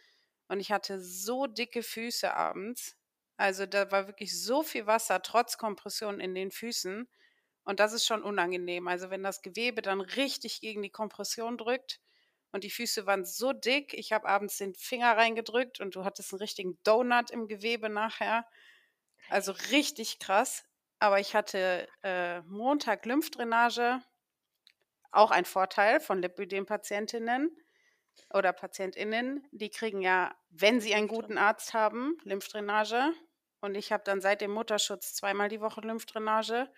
und 0.48 0.58
ich 0.58 0.72
hatte 0.72 1.00
so 1.00 1.46
dicke 1.46 1.82
Füße 1.82 2.34
abends. 2.34 2.96
Also 3.36 3.66
da 3.66 3.90
war 3.92 4.06
wirklich 4.06 4.42
so 4.42 4.62
viel 4.62 4.86
Wasser, 4.86 5.22
trotz 5.22 5.58
Kompression 5.58 6.18
in 6.18 6.34
den 6.34 6.50
Füßen. 6.50 7.08
Und 7.70 7.78
das 7.78 7.92
ist 7.92 8.04
schon 8.04 8.24
unangenehm. 8.24 8.88
Also 8.88 9.10
wenn 9.10 9.22
das 9.22 9.42
Gewebe 9.42 9.80
dann 9.80 10.00
richtig 10.00 10.60
gegen 10.60 10.82
die 10.82 10.90
Kompression 10.90 11.56
drückt 11.56 12.00
und 12.50 12.64
die 12.64 12.70
Füße 12.70 13.06
waren 13.06 13.24
so 13.24 13.52
dick. 13.52 13.94
Ich 13.94 14.10
habe 14.10 14.28
abends 14.28 14.56
den 14.56 14.74
Finger 14.74 15.16
reingedrückt 15.16 15.78
und 15.78 15.94
du 15.94 16.04
hattest 16.04 16.32
einen 16.32 16.40
richtigen 16.40 16.82
Donut 16.82 17.30
im 17.30 17.46
Gewebe 17.46 17.88
nachher. 17.88 18.44
Also 19.28 19.52
richtig 19.70 20.18
krass. 20.18 20.64
Aber 20.98 21.20
ich 21.20 21.36
hatte 21.36 21.86
äh, 22.02 22.40
Montag 22.40 23.06
Lymphdrainage, 23.06 24.02
auch 25.12 25.30
ein 25.30 25.44
Vorteil 25.44 26.00
von 26.00 26.20
Lipödem-Patientinnen 26.20 27.56
oder 28.34 28.52
PatientInnen. 28.52 29.46
Die 29.52 29.70
kriegen 29.70 30.02
ja, 30.02 30.34
wenn 30.48 30.80
sie 30.80 30.92
einen 30.92 31.06
guten 31.06 31.38
Arzt 31.38 31.72
haben, 31.72 32.18
Lymphdrainage. 32.24 33.12
Und 33.60 33.76
ich 33.76 33.92
habe 33.92 34.02
dann 34.02 34.20
seit 34.20 34.40
dem 34.40 34.50
Mutterschutz 34.50 35.14
zweimal 35.14 35.48
die 35.48 35.60
Woche 35.60 35.82
Lymphdrainage. 35.82 36.68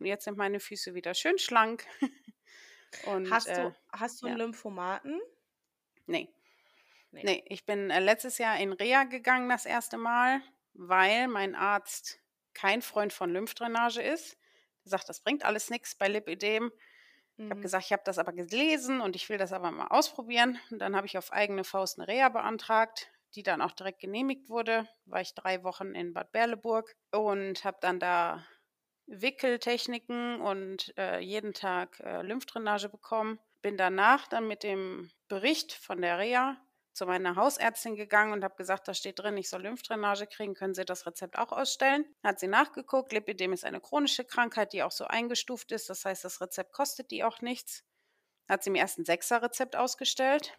Und 0.00 0.06
jetzt 0.06 0.24
sind 0.24 0.38
meine 0.38 0.60
Füße 0.60 0.94
wieder 0.94 1.14
schön 1.14 1.38
schlank. 1.38 1.86
Und, 3.06 3.30
hast, 3.30 3.48
du, 3.48 3.52
äh, 3.52 3.72
hast 3.92 4.22
du 4.22 4.26
einen 4.26 4.38
ja. 4.38 4.44
Lymphomaten? 4.44 5.20
Nee. 6.06 6.28
nee. 7.12 7.22
Nee, 7.22 7.44
ich 7.46 7.66
bin 7.66 7.90
äh, 7.90 8.00
letztes 8.00 8.38
Jahr 8.38 8.58
in 8.58 8.72
Reha 8.72 9.04
gegangen 9.04 9.48
das 9.48 9.66
erste 9.66 9.96
Mal, 9.96 10.40
weil 10.72 11.28
mein 11.28 11.54
Arzt 11.54 12.18
kein 12.54 12.82
Freund 12.82 13.12
von 13.12 13.30
Lymphdrainage 13.30 14.02
ist. 14.02 14.38
Er 14.84 14.90
sagt, 14.90 15.08
das 15.08 15.20
bringt 15.20 15.44
alles 15.44 15.70
nichts 15.70 15.94
bei 15.94 16.08
Lipidem. 16.08 16.72
Ich 17.36 17.44
habe 17.44 17.56
mhm. 17.56 17.62
gesagt, 17.62 17.84
ich 17.86 17.92
habe 17.92 18.02
das 18.04 18.18
aber 18.18 18.32
gelesen 18.32 19.00
und 19.00 19.16
ich 19.16 19.28
will 19.28 19.38
das 19.38 19.52
aber 19.52 19.70
mal 19.70 19.86
ausprobieren. 19.86 20.58
Und 20.70 20.78
dann 20.80 20.96
habe 20.96 21.06
ich 21.06 21.16
auf 21.16 21.32
eigene 21.32 21.64
Faust 21.64 21.98
eine 21.98 22.08
Reha 22.08 22.28
beantragt, 22.28 23.10
die 23.34 23.42
dann 23.42 23.62
auch 23.62 23.72
direkt 23.72 24.00
genehmigt 24.00 24.48
wurde. 24.48 24.88
War 25.04 25.20
ich 25.20 25.34
drei 25.34 25.62
Wochen 25.62 25.94
in 25.94 26.12
Bad 26.12 26.32
Berleburg 26.32 26.94
und 27.12 27.64
habe 27.64 27.78
dann 27.80 28.00
da 28.00 28.44
Wickeltechniken 29.10 30.40
und 30.40 30.96
äh, 30.96 31.18
jeden 31.18 31.52
Tag 31.52 32.00
äh, 32.00 32.22
Lymphdrainage 32.22 32.88
bekommen. 32.88 33.38
Bin 33.60 33.76
danach 33.76 34.28
dann 34.28 34.46
mit 34.46 34.62
dem 34.62 35.10
Bericht 35.28 35.72
von 35.72 36.00
der 36.00 36.18
Reha 36.18 36.56
zu 36.92 37.06
meiner 37.06 37.36
Hausärztin 37.36 37.96
gegangen 37.96 38.32
und 38.32 38.44
habe 38.44 38.56
gesagt, 38.56 38.88
da 38.88 38.94
steht 38.94 39.18
drin, 39.18 39.36
ich 39.36 39.48
soll 39.48 39.62
Lymphdrainage 39.62 40.26
kriegen, 40.26 40.54
können 40.54 40.74
Sie 40.74 40.84
das 40.84 41.06
Rezept 41.06 41.38
auch 41.38 41.52
ausstellen? 41.52 42.04
Hat 42.22 42.40
sie 42.40 42.48
nachgeguckt, 42.48 43.12
Lipidem 43.12 43.52
ist 43.52 43.64
eine 43.64 43.80
chronische 43.80 44.24
Krankheit, 44.24 44.72
die 44.72 44.82
auch 44.82 44.90
so 44.90 45.04
eingestuft 45.04 45.72
ist, 45.72 45.90
das 45.90 46.04
heißt, 46.04 46.24
das 46.24 46.40
Rezept 46.40 46.72
kostet 46.72 47.10
die 47.10 47.22
auch 47.24 47.40
nichts. 47.40 47.84
Hat 48.48 48.64
sie 48.64 48.70
mir 48.70 48.78
erst 48.78 48.98
ein 48.98 49.04
Sechser-Rezept 49.04 49.76
ausgestellt, 49.76 50.56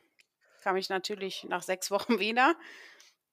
kam 0.62 0.78
ich 0.78 0.90
natürlich 0.90 1.44
nach 1.46 1.64
sechs 1.64 1.92
Wochen 1.92 2.20
wieder 2.20 2.56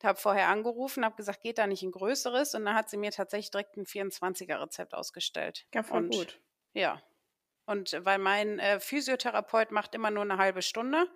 habe 0.05 0.19
vorher 0.19 0.49
angerufen, 0.49 1.05
habe 1.05 1.17
gesagt, 1.17 1.43
geht 1.43 1.59
da 1.59 1.67
nicht 1.67 1.83
ein 1.83 1.91
größeres? 1.91 2.55
Und 2.55 2.65
dann 2.65 2.75
hat 2.75 2.89
sie 2.89 2.97
mir 2.97 3.11
tatsächlich 3.11 3.51
direkt 3.51 3.77
ein 3.77 3.85
24er-Rezept 3.85 4.95
ausgestellt. 4.95 5.67
Ja, 5.75 5.83
voll 5.83 6.05
und, 6.05 6.11
gut. 6.11 6.41
Ja. 6.73 7.03
Und 7.67 7.99
weil 8.05 8.19
mein 8.19 8.59
äh, 8.59 8.81
Physiotherapeut 8.81 9.73
macht 9.73 9.95
immer 9.95 10.11
nur 10.11 10.23
eine 10.23 10.39
halbe 10.39 10.63
Stunde. 10.63 11.07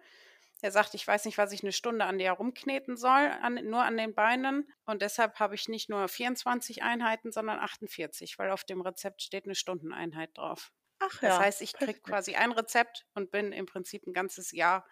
Er 0.62 0.70
sagt, 0.70 0.94
ich 0.94 1.06
weiß 1.06 1.24
nicht, 1.24 1.38
was 1.38 1.50
ich 1.52 1.62
eine 1.62 1.72
Stunde 1.72 2.04
an 2.04 2.18
dir 2.18 2.26
herumkneten 2.26 2.96
soll, 2.96 3.30
an, 3.42 3.54
nur 3.64 3.82
an 3.82 3.96
den 3.96 4.14
Beinen. 4.14 4.70
Und 4.84 5.02
deshalb 5.02 5.40
habe 5.40 5.56
ich 5.56 5.68
nicht 5.68 5.88
nur 5.88 6.06
24 6.06 6.82
Einheiten, 6.82 7.32
sondern 7.32 7.58
48, 7.58 8.38
weil 8.38 8.50
auf 8.50 8.62
dem 8.62 8.80
Rezept 8.80 9.22
steht 9.22 9.44
eine 9.44 9.56
Stundeneinheit 9.56 10.30
drauf. 10.38 10.72
Ach 11.00 11.20
ja. 11.20 11.30
Das 11.30 11.38
heißt, 11.40 11.62
ich 11.62 11.72
kriege 11.72 12.00
quasi 12.00 12.36
ein 12.36 12.52
Rezept 12.52 13.06
und 13.14 13.32
bin 13.32 13.52
im 13.52 13.66
Prinzip 13.66 14.06
ein 14.06 14.12
ganzes 14.12 14.52
Jahr 14.52 14.86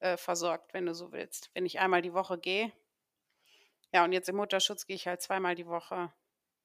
äh, 0.00 0.16
versorgt, 0.16 0.74
wenn 0.74 0.86
du 0.86 0.94
so 0.94 1.12
willst. 1.12 1.50
Wenn 1.54 1.64
ich 1.64 1.78
einmal 1.78 2.02
die 2.02 2.12
Woche 2.12 2.38
gehe, 2.38 2.72
ja, 3.92 4.04
und 4.04 4.12
jetzt 4.12 4.28
im 4.28 4.36
Mutterschutz 4.36 4.86
gehe 4.86 4.96
ich 4.96 5.06
halt 5.06 5.22
zweimal 5.22 5.54
die 5.54 5.66
Woche, 5.66 6.12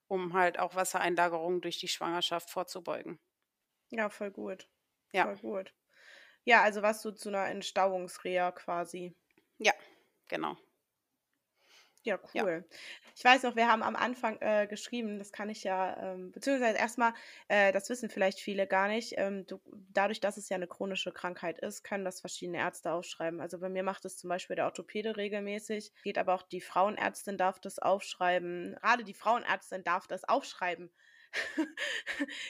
um 0.07 0.33
halt 0.33 0.59
auch 0.59 0.75
Wassereinlagerungen 0.75 1.61
durch 1.61 1.79
die 1.79 1.87
Schwangerschaft 1.89 2.49
vorzubeugen. 2.49 3.19
Ja, 3.91 4.09
voll 4.09 4.31
gut. 4.31 4.67
Ja. 5.13 5.25
Voll 5.25 5.37
gut. 5.37 5.73
Ja, 6.45 6.63
also 6.63 6.81
warst 6.81 7.05
du 7.05 7.11
zu 7.11 7.29
einer 7.29 7.47
Entstauungsreha 7.47 8.51
quasi. 8.51 9.15
Ja, 9.57 9.73
genau. 10.27 10.57
Ja, 12.03 12.19
cool. 12.33 12.65
Ja. 12.69 12.77
Ich 13.15 13.23
weiß 13.23 13.43
noch, 13.43 13.55
wir 13.55 13.67
haben 13.67 13.81
am 13.83 13.95
Anfang 13.95 14.37
äh, 14.41 14.67
geschrieben, 14.67 15.19
das 15.19 15.31
kann 15.31 15.49
ich 15.49 15.63
ja, 15.63 16.13
ähm, 16.13 16.31
beziehungsweise 16.31 16.77
erstmal, 16.77 17.13
äh, 17.47 17.71
das 17.71 17.89
wissen 17.89 18.09
vielleicht 18.09 18.39
viele 18.39 18.67
gar 18.67 18.87
nicht, 18.87 19.13
ähm, 19.17 19.45
du, 19.45 19.61
dadurch, 19.89 20.19
dass 20.19 20.37
es 20.37 20.49
ja 20.49 20.55
eine 20.55 20.67
chronische 20.67 21.11
Krankheit 21.13 21.59
ist, 21.59 21.83
können 21.83 22.03
das 22.03 22.19
verschiedene 22.19 22.57
Ärzte 22.57 22.91
aufschreiben. 22.91 23.39
Also 23.39 23.59
bei 23.59 23.69
mir 23.69 23.83
macht 23.83 24.03
es 24.03 24.17
zum 24.17 24.29
Beispiel 24.29 24.55
der 24.57 24.65
Orthopäde 24.65 25.15
regelmäßig, 25.15 25.93
geht 26.03 26.17
aber 26.17 26.33
auch 26.33 26.41
die 26.41 26.61
Frauenärztin 26.61 27.37
darf 27.37 27.59
das 27.59 27.79
aufschreiben. 27.79 28.75
Gerade 28.81 29.03
die 29.03 29.13
Frauenärztin 29.13 29.83
darf 29.83 30.07
das 30.07 30.25
aufschreiben. 30.25 30.91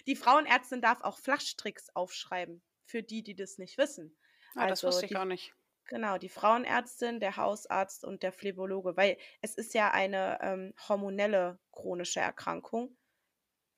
die 0.08 0.16
Frauenärztin 0.16 0.82
darf 0.82 1.02
auch 1.02 1.20
Flaschtricks 1.20 1.90
aufschreiben, 1.94 2.64
für 2.86 3.04
die, 3.04 3.22
die 3.22 3.36
das 3.36 3.60
nicht 3.60 3.78
wissen. 3.78 4.18
Ah, 4.56 4.62
also 4.62 4.70
das 4.70 4.84
wusste 4.84 5.06
ich 5.06 5.12
die, 5.12 5.18
auch 5.18 5.26
nicht. 5.26 5.54
Genau, 5.86 6.18
die 6.18 6.30
Frauenärztin, 6.30 7.20
der 7.20 7.38
Hausarzt 7.38 8.06
und 8.06 8.24
der 8.24 8.32
Phlebologe, 8.32 8.96
weil 8.96 9.18
es 9.42 9.56
ist 9.56 9.74
ja 9.74 9.92
eine 9.92 10.40
ähm, 10.42 10.74
hormonelle 10.88 11.60
chronische 11.72 12.22
Erkrankung. 12.22 12.96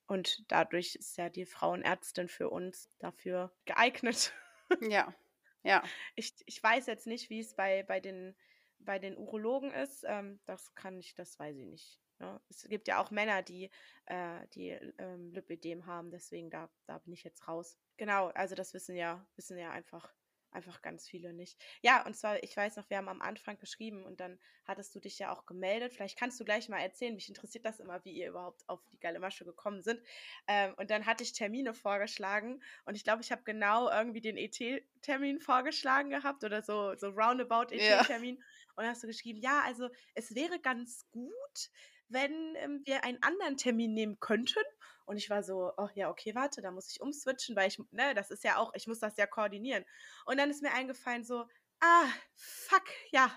Und 0.08 0.50
dadurch 0.52 0.96
ist 0.96 1.18
ja 1.18 1.30
die 1.30 1.46
Frauenärztin 1.46 2.28
für 2.28 2.50
uns 2.50 2.90
dafür 3.00 3.52
geeignet. 3.66 4.34
Ja, 4.82 5.14
ja. 5.62 5.84
Ich, 6.16 6.34
ich 6.48 6.62
weiß 6.62 6.88
jetzt 6.88 7.06
nicht, 7.06 7.30
wie 7.30 7.40
es 7.40 7.54
bei, 7.54 7.84
bei, 7.84 8.00
den, 8.00 8.36
bei 8.80 8.98
den 8.98 9.16
Urologen 9.16 9.72
ist. 9.72 10.04
Ähm, 10.08 10.40
das 10.46 10.74
kann 10.74 10.98
ich, 10.98 11.14
das 11.14 11.38
weiß 11.38 11.56
ich 11.56 11.68
nicht. 11.68 12.02
Ja, 12.20 12.34
ne? 12.34 12.42
es 12.50 12.64
gibt 12.64 12.88
ja 12.88 13.00
auch 13.00 13.12
Männer, 13.12 13.44
die, 13.44 13.70
äh, 14.06 14.48
die 14.56 14.70
ähm, 14.98 15.32
Lipidem 15.34 15.86
haben, 15.86 16.10
deswegen 16.10 16.50
da, 16.50 16.70
da 16.88 16.98
bin 16.98 17.14
ich 17.14 17.24
jetzt 17.24 17.48
raus. 17.48 17.78
Genau, 17.98 18.30
also 18.30 18.56
das 18.56 18.74
wissen 18.74 18.96
ja, 18.96 19.26
wissen 19.36 19.58
ja 19.58 19.72
einfach 19.72 20.12
einfach 20.56 20.82
ganz 20.82 21.08
viele 21.08 21.34
nicht. 21.34 21.58
Ja, 21.82 22.06
und 22.06 22.16
zwar, 22.16 22.42
ich 22.44 22.56
weiß 22.56 22.78
noch, 22.78 22.90
wir 22.90 22.98
haben 22.98 23.10
am 23.10 23.22
Anfang 23.22 23.58
geschrieben 23.60 24.04
und 24.06 24.20
dann 24.20 24.40
hattest 24.66 24.96
du 24.96 25.00
dich 25.00 25.20
ja 25.20 25.32
auch 25.32 25.46
gemeldet. 25.46 25.94
Vielleicht 25.94 26.18
kannst 26.18 26.40
du 26.40 26.46
gleich 26.46 26.70
mal 26.70 26.80
erzählen, 26.80 27.14
mich 27.14 27.30
interessiert 27.30 27.66
das 27.66 27.80
immer, 27.80 28.04
wie 28.06 28.14
ihr 28.14 28.30
überhaupt 28.30 28.68
auf 28.68 28.84
die 28.92 29.00
geile 29.00 29.20
Masche 29.20 29.46
gekommen 29.46 29.84
sind. 29.84 30.02
Ähm, 30.48 30.74
und 30.78 30.90
dann 30.90 31.06
hatte 31.06 31.24
ich 31.24 31.34
Termine 31.34 31.74
vorgeschlagen 31.74 32.64
und 32.86 32.96
ich 32.96 33.04
glaube, 33.04 33.22
ich 33.22 33.32
habe 33.32 33.44
genau 33.44 33.90
irgendwie 33.90 34.22
den 34.22 34.38
ET-Termin 34.38 35.40
vorgeschlagen 35.40 36.10
gehabt 36.10 36.44
oder 36.44 36.62
so, 36.62 36.96
so 36.96 37.10
roundabout 37.10 37.74
ET-Termin. 37.74 38.38
Ja. 38.38 38.44
Und 38.76 38.84
dann 38.84 38.88
hast 38.88 39.04
du 39.04 39.08
geschrieben, 39.08 39.40
ja, 39.40 39.62
also 39.66 39.90
es 40.16 40.36
wäre 40.36 40.60
ganz 40.60 41.10
gut, 41.12 41.70
wenn 42.10 42.56
ähm, 42.58 42.82
wir 42.86 43.04
einen 43.04 43.22
anderen 43.22 43.58
Termin 43.58 43.94
nehmen 43.94 44.20
könnten. 44.20 44.64
Und 45.06 45.18
ich 45.18 45.30
war 45.30 45.44
so, 45.44 45.72
oh 45.78 45.90
ja, 45.94 46.10
okay, 46.10 46.34
warte, 46.36 46.62
da 46.62 46.72
muss 46.72 46.90
ich 46.92 47.02
umswitchen, 47.02 47.56
weil 47.56 47.68
ich, 47.68 47.80
ne, 47.92 48.14
das 48.16 48.32
ist 48.32 48.44
ja 48.44 48.58
auch, 48.58 48.74
ich 48.74 48.88
muss 48.88 49.00
das 49.00 49.18
ja 49.18 49.28
koordinieren. 49.28 49.86
Und 50.26 50.38
dann 50.38 50.50
ist 50.50 50.64
mir 50.64 50.74
eingefallen 50.74 51.24
so, 51.24 51.46
ah, 51.80 52.08
fuck, 52.34 52.86
ja, 53.12 53.32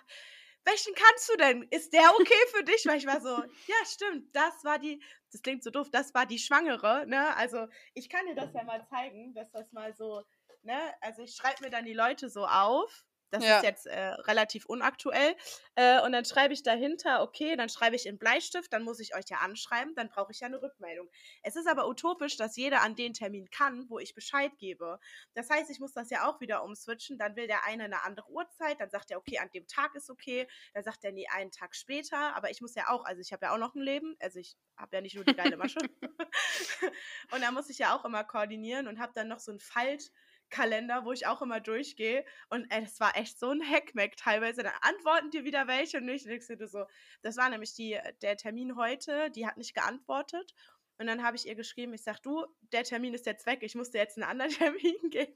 welchen 0.65 0.95
kannst 0.95 1.31
du 1.31 1.37
denn? 1.37 1.63
Ist 1.71 1.93
der 1.93 2.11
okay 2.15 2.47
für 2.53 2.65
dich? 2.65 2.85
Weil 2.87 2.99
ich 2.99 3.07
war 3.07 3.21
so, 3.21 3.29
ja, 3.67 3.87
stimmt, 3.87 4.35
das 4.35 4.65
war 4.65 4.79
die, 4.79 5.03
das 5.33 5.43
klingt 5.43 5.63
so 5.63 5.71
doof, 5.71 5.89
das 5.91 6.15
war 6.15 6.27
die 6.27 6.39
Schwangere, 6.39 7.07
ne? 7.07 7.35
Also 7.37 7.67
ich 7.95 8.09
kann 8.09 8.27
dir 8.27 8.35
das 8.35 8.53
ja 8.55 8.65
mal 8.65 8.87
zeigen, 8.87 9.35
dass 9.35 9.51
das 9.51 9.73
mal 9.73 9.95
so, 9.95 10.23
ne? 10.63 10.79
Also 11.01 11.23
ich 11.23 11.35
schreibe 11.35 11.65
mir 11.65 11.71
dann 11.71 11.85
die 11.85 11.95
Leute 11.95 12.29
so 12.29 12.47
auf 12.47 13.07
das 13.31 13.45
ja. 13.45 13.57
ist 13.57 13.65
jetzt 13.65 13.87
äh, 13.87 14.01
relativ 14.01 14.67
unaktuell. 14.67 15.37
Äh, 15.75 16.01
und 16.03 16.13
dann 16.13 16.25
schreibe 16.25 16.55
ich 16.55 16.63
dahinter, 16.63 17.23
okay, 17.23 17.57
dann 17.57 17.69
schreibe 17.69 17.97
ich 17.97 18.07
in 18.07 18.19
Bleistift, 18.19 18.73
dann 18.73 18.83
muss 18.83 19.01
ich 19.01 19.15
euch 19.15 19.27
ja 19.29 19.39
anschreiben, 19.39 19.95
dann 19.95 20.09
brauche 20.09 20.33
ich 20.33 20.41
ja 20.41 20.47
eine 20.47 20.61
Rückmeldung. 20.61 21.09
Es 21.43 21.57
ist 21.57 21.69
aber 21.69 21.89
utopisch, 21.89 22.37
dass 22.37 22.57
jeder 22.57 22.83
an 22.83 22.97
den 22.97 23.13
Termin 23.13 23.51
kann, 23.51 23.89
wo 23.89 23.99
ich 23.99 24.15
Bescheid 24.15 24.53
gebe. 24.59 24.99
Das 25.35 25.51
heißt, 25.51 25.71
ich 25.71 25.81
muss 25.81 25.93
das 25.93 26.11
ja 26.11 26.29
auch 26.29 26.41
wieder 26.41 26.65
umswitchen. 26.65 27.19
Dann 27.19 27.37
will 27.37 27.47
der 27.47 27.65
eine 27.65 27.85
eine 27.85 28.05
andere 28.05 28.31
Uhrzeit, 28.31 28.81
dann 28.81 28.91
sagt 28.91 29.11
er, 29.11 29.19
okay, 29.19 29.39
an 29.39 29.51
dem 29.55 29.67
Tag 29.67 29.95
ist 29.95 30.11
okay. 30.11 30.47
Dann 30.75 30.85
sagt 30.85 31.05
er, 31.05 31.13
nee, 31.13 31.27
einen 31.29 31.51
Tag 31.51 31.75
später. 31.75 32.35
Aber 32.37 32.51
ich 32.51 32.61
muss 32.61 32.75
ja 32.75 32.89
auch, 32.89 33.05
also 33.05 33.21
ich 33.21 33.33
habe 33.33 33.47
ja 33.47 33.55
auch 33.55 33.59
noch 33.59 33.75
ein 33.75 33.83
Leben. 33.83 34.17
Also 34.21 34.39
ich 34.39 34.57
habe 34.77 34.97
ja 34.97 35.01
nicht 35.01 35.15
nur 35.15 35.25
die 35.25 35.35
geile 35.35 35.57
Masche. 35.57 35.79
und 37.33 37.41
da 37.41 37.51
muss 37.51 37.69
ich 37.71 37.79
ja 37.79 37.97
auch 37.97 38.05
immer 38.05 38.25
koordinieren 38.25 38.89
und 38.89 38.99
habe 38.99 39.13
dann 39.15 39.29
noch 39.29 39.41
so 39.41 39.53
ein 39.53 39.61
Falt. 39.61 40.13
Kalender, 40.51 41.05
wo 41.05 41.13
ich 41.13 41.27
auch 41.27 41.43
immer 41.43 41.61
durchgehe. 41.61 42.25
Und 42.49 42.71
das 42.73 43.01
war 43.01 43.17
echt 43.17 43.39
so 43.39 43.51
ein 43.51 43.63
Hackmack 43.63 44.17
teilweise. 44.17 44.63
Dann 44.63 44.73
antworten 44.83 45.31
dir 45.31 45.45
wieder 45.45 45.67
welche 45.67 45.99
und 45.99 46.07
nicht. 46.07 46.27
Und 46.27 46.69
so. 46.69 46.85
Das 47.23 47.37
war 47.37 47.49
nämlich 47.49 47.75
die, 47.75 47.99
der 48.23 48.37
Termin 48.37 48.77
heute, 48.77 49.31
die 49.31 49.47
hat 49.47 49.57
nicht 49.57 49.75
geantwortet. 49.75 50.55
Und 51.01 51.07
dann 51.07 51.23
habe 51.23 51.37
ich 51.37 51.47
ihr 51.47 51.55
geschrieben, 51.55 51.95
ich 51.95 52.03
sage, 52.03 52.19
du, 52.23 52.45
der 52.73 52.83
Termin 52.83 53.15
ist 53.15 53.25
jetzt 53.27 53.47
weg, 53.47 53.61
ich 53.63 53.77
musste 53.77 53.99
jetzt 53.99 54.19
einen 54.19 54.29
anderen 54.29 54.51
Termin 54.73 55.11
geben, 55.11 55.33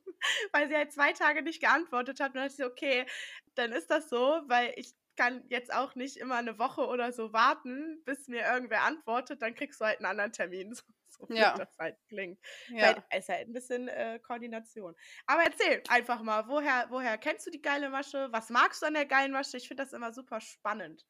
weil 0.52 0.68
sie 0.68 0.74
halt 0.74 0.92
zwei 0.92 1.12
Tage 1.12 1.42
nicht 1.42 1.60
geantwortet 1.60 2.20
hat. 2.20 2.30
Und 2.30 2.36
dann 2.36 2.48
dachte 2.48 2.62
ich, 2.62 2.68
okay, 2.68 3.06
dann 3.54 3.72
ist 3.72 3.88
das 3.88 4.08
so, 4.08 4.40
weil 4.46 4.72
ich 4.76 4.94
kann 5.16 5.44
jetzt 5.48 5.72
auch 5.72 5.94
nicht 5.94 6.16
immer 6.16 6.36
eine 6.36 6.58
Woche 6.58 6.86
oder 6.86 7.12
so 7.12 7.32
warten, 7.32 8.02
bis 8.04 8.28
mir 8.28 8.42
irgendwer 8.42 8.82
antwortet, 8.82 9.42
dann 9.42 9.54
kriegst 9.54 9.80
du 9.80 9.84
halt 9.84 9.98
einen 9.98 10.06
anderen 10.06 10.32
Termin. 10.32 10.74
So, 11.28 11.34
ja. 11.34 11.56
das 11.56 11.76
halt 11.78 11.96
klingt. 12.08 12.38
Ja. 12.68 13.02
es 13.10 13.24
ist 13.24 13.28
halt 13.28 13.48
ein 13.48 13.52
bisschen 13.52 13.88
äh, 13.88 14.18
Koordination. 14.22 14.94
Aber 15.26 15.42
erzähl 15.42 15.82
einfach 15.88 16.22
mal, 16.22 16.48
woher, 16.48 16.86
woher 16.90 17.18
kennst 17.18 17.46
du 17.46 17.50
die 17.50 17.62
geile 17.62 17.90
Masche? 17.90 18.28
Was 18.32 18.50
magst 18.50 18.82
du 18.82 18.86
an 18.86 18.94
der 18.94 19.06
geilen 19.06 19.32
Masche? 19.32 19.56
Ich 19.56 19.68
finde 19.68 19.84
das 19.84 19.92
immer 19.92 20.12
super 20.12 20.40
spannend. 20.40 21.04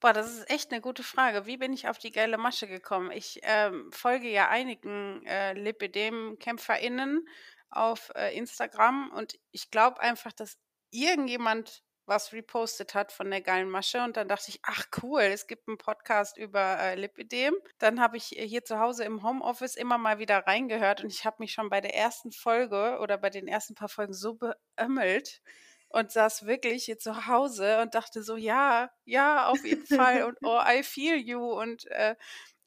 Boah, 0.00 0.14
das 0.14 0.30
ist 0.30 0.50
echt 0.50 0.72
eine 0.72 0.80
gute 0.80 1.02
Frage. 1.02 1.44
Wie 1.44 1.58
bin 1.58 1.74
ich 1.74 1.88
auf 1.88 1.98
die 1.98 2.10
geile 2.10 2.38
Masche 2.38 2.66
gekommen? 2.66 3.10
Ich 3.10 3.40
ähm, 3.42 3.92
folge 3.92 4.30
ja 4.30 4.48
einigen 4.48 5.24
äh, 5.26 5.52
Lipidem-KämpferInnen 5.52 7.28
auf 7.68 8.10
äh, 8.14 8.36
Instagram 8.36 9.10
und 9.12 9.38
ich 9.52 9.70
glaube 9.70 10.00
einfach, 10.00 10.32
dass 10.32 10.58
irgendjemand 10.90 11.82
was 12.10 12.32
repostet 12.34 12.92
hat 12.94 13.12
von 13.12 13.30
der 13.30 13.40
geilen 13.40 13.70
Masche 13.70 14.02
und 14.02 14.16
dann 14.18 14.28
dachte 14.28 14.50
ich, 14.50 14.58
ach 14.62 14.84
cool, 15.02 15.22
es 15.22 15.46
gibt 15.46 15.68
einen 15.68 15.78
Podcast 15.78 16.36
über 16.36 16.78
äh, 16.78 16.96
Lipidem. 16.96 17.54
Dann 17.78 18.00
habe 18.00 18.18
ich 18.18 18.36
äh, 18.36 18.46
hier 18.46 18.64
zu 18.64 18.78
Hause 18.80 19.04
im 19.04 19.22
Homeoffice 19.22 19.76
immer 19.76 19.96
mal 19.96 20.18
wieder 20.18 20.46
reingehört 20.46 21.02
und 21.02 21.10
ich 21.10 21.24
habe 21.24 21.36
mich 21.38 21.52
schon 21.52 21.70
bei 21.70 21.80
der 21.80 21.94
ersten 21.94 22.32
Folge 22.32 22.98
oder 23.00 23.16
bei 23.16 23.30
den 23.30 23.46
ersten 23.46 23.74
paar 23.74 23.88
Folgen 23.88 24.12
so 24.12 24.34
beömmelt 24.34 25.40
und 25.88 26.10
saß 26.10 26.46
wirklich 26.46 26.84
hier 26.84 26.98
zu 26.98 27.26
Hause 27.28 27.80
und 27.80 27.94
dachte 27.94 28.22
so, 28.24 28.36
ja, 28.36 28.90
ja, 29.04 29.46
auf 29.46 29.64
jeden 29.64 29.86
Fall 29.86 30.24
und 30.24 30.36
oh, 30.42 30.60
I 30.66 30.82
feel 30.82 31.16
you 31.16 31.40
und 31.40 31.86
äh, 31.92 32.16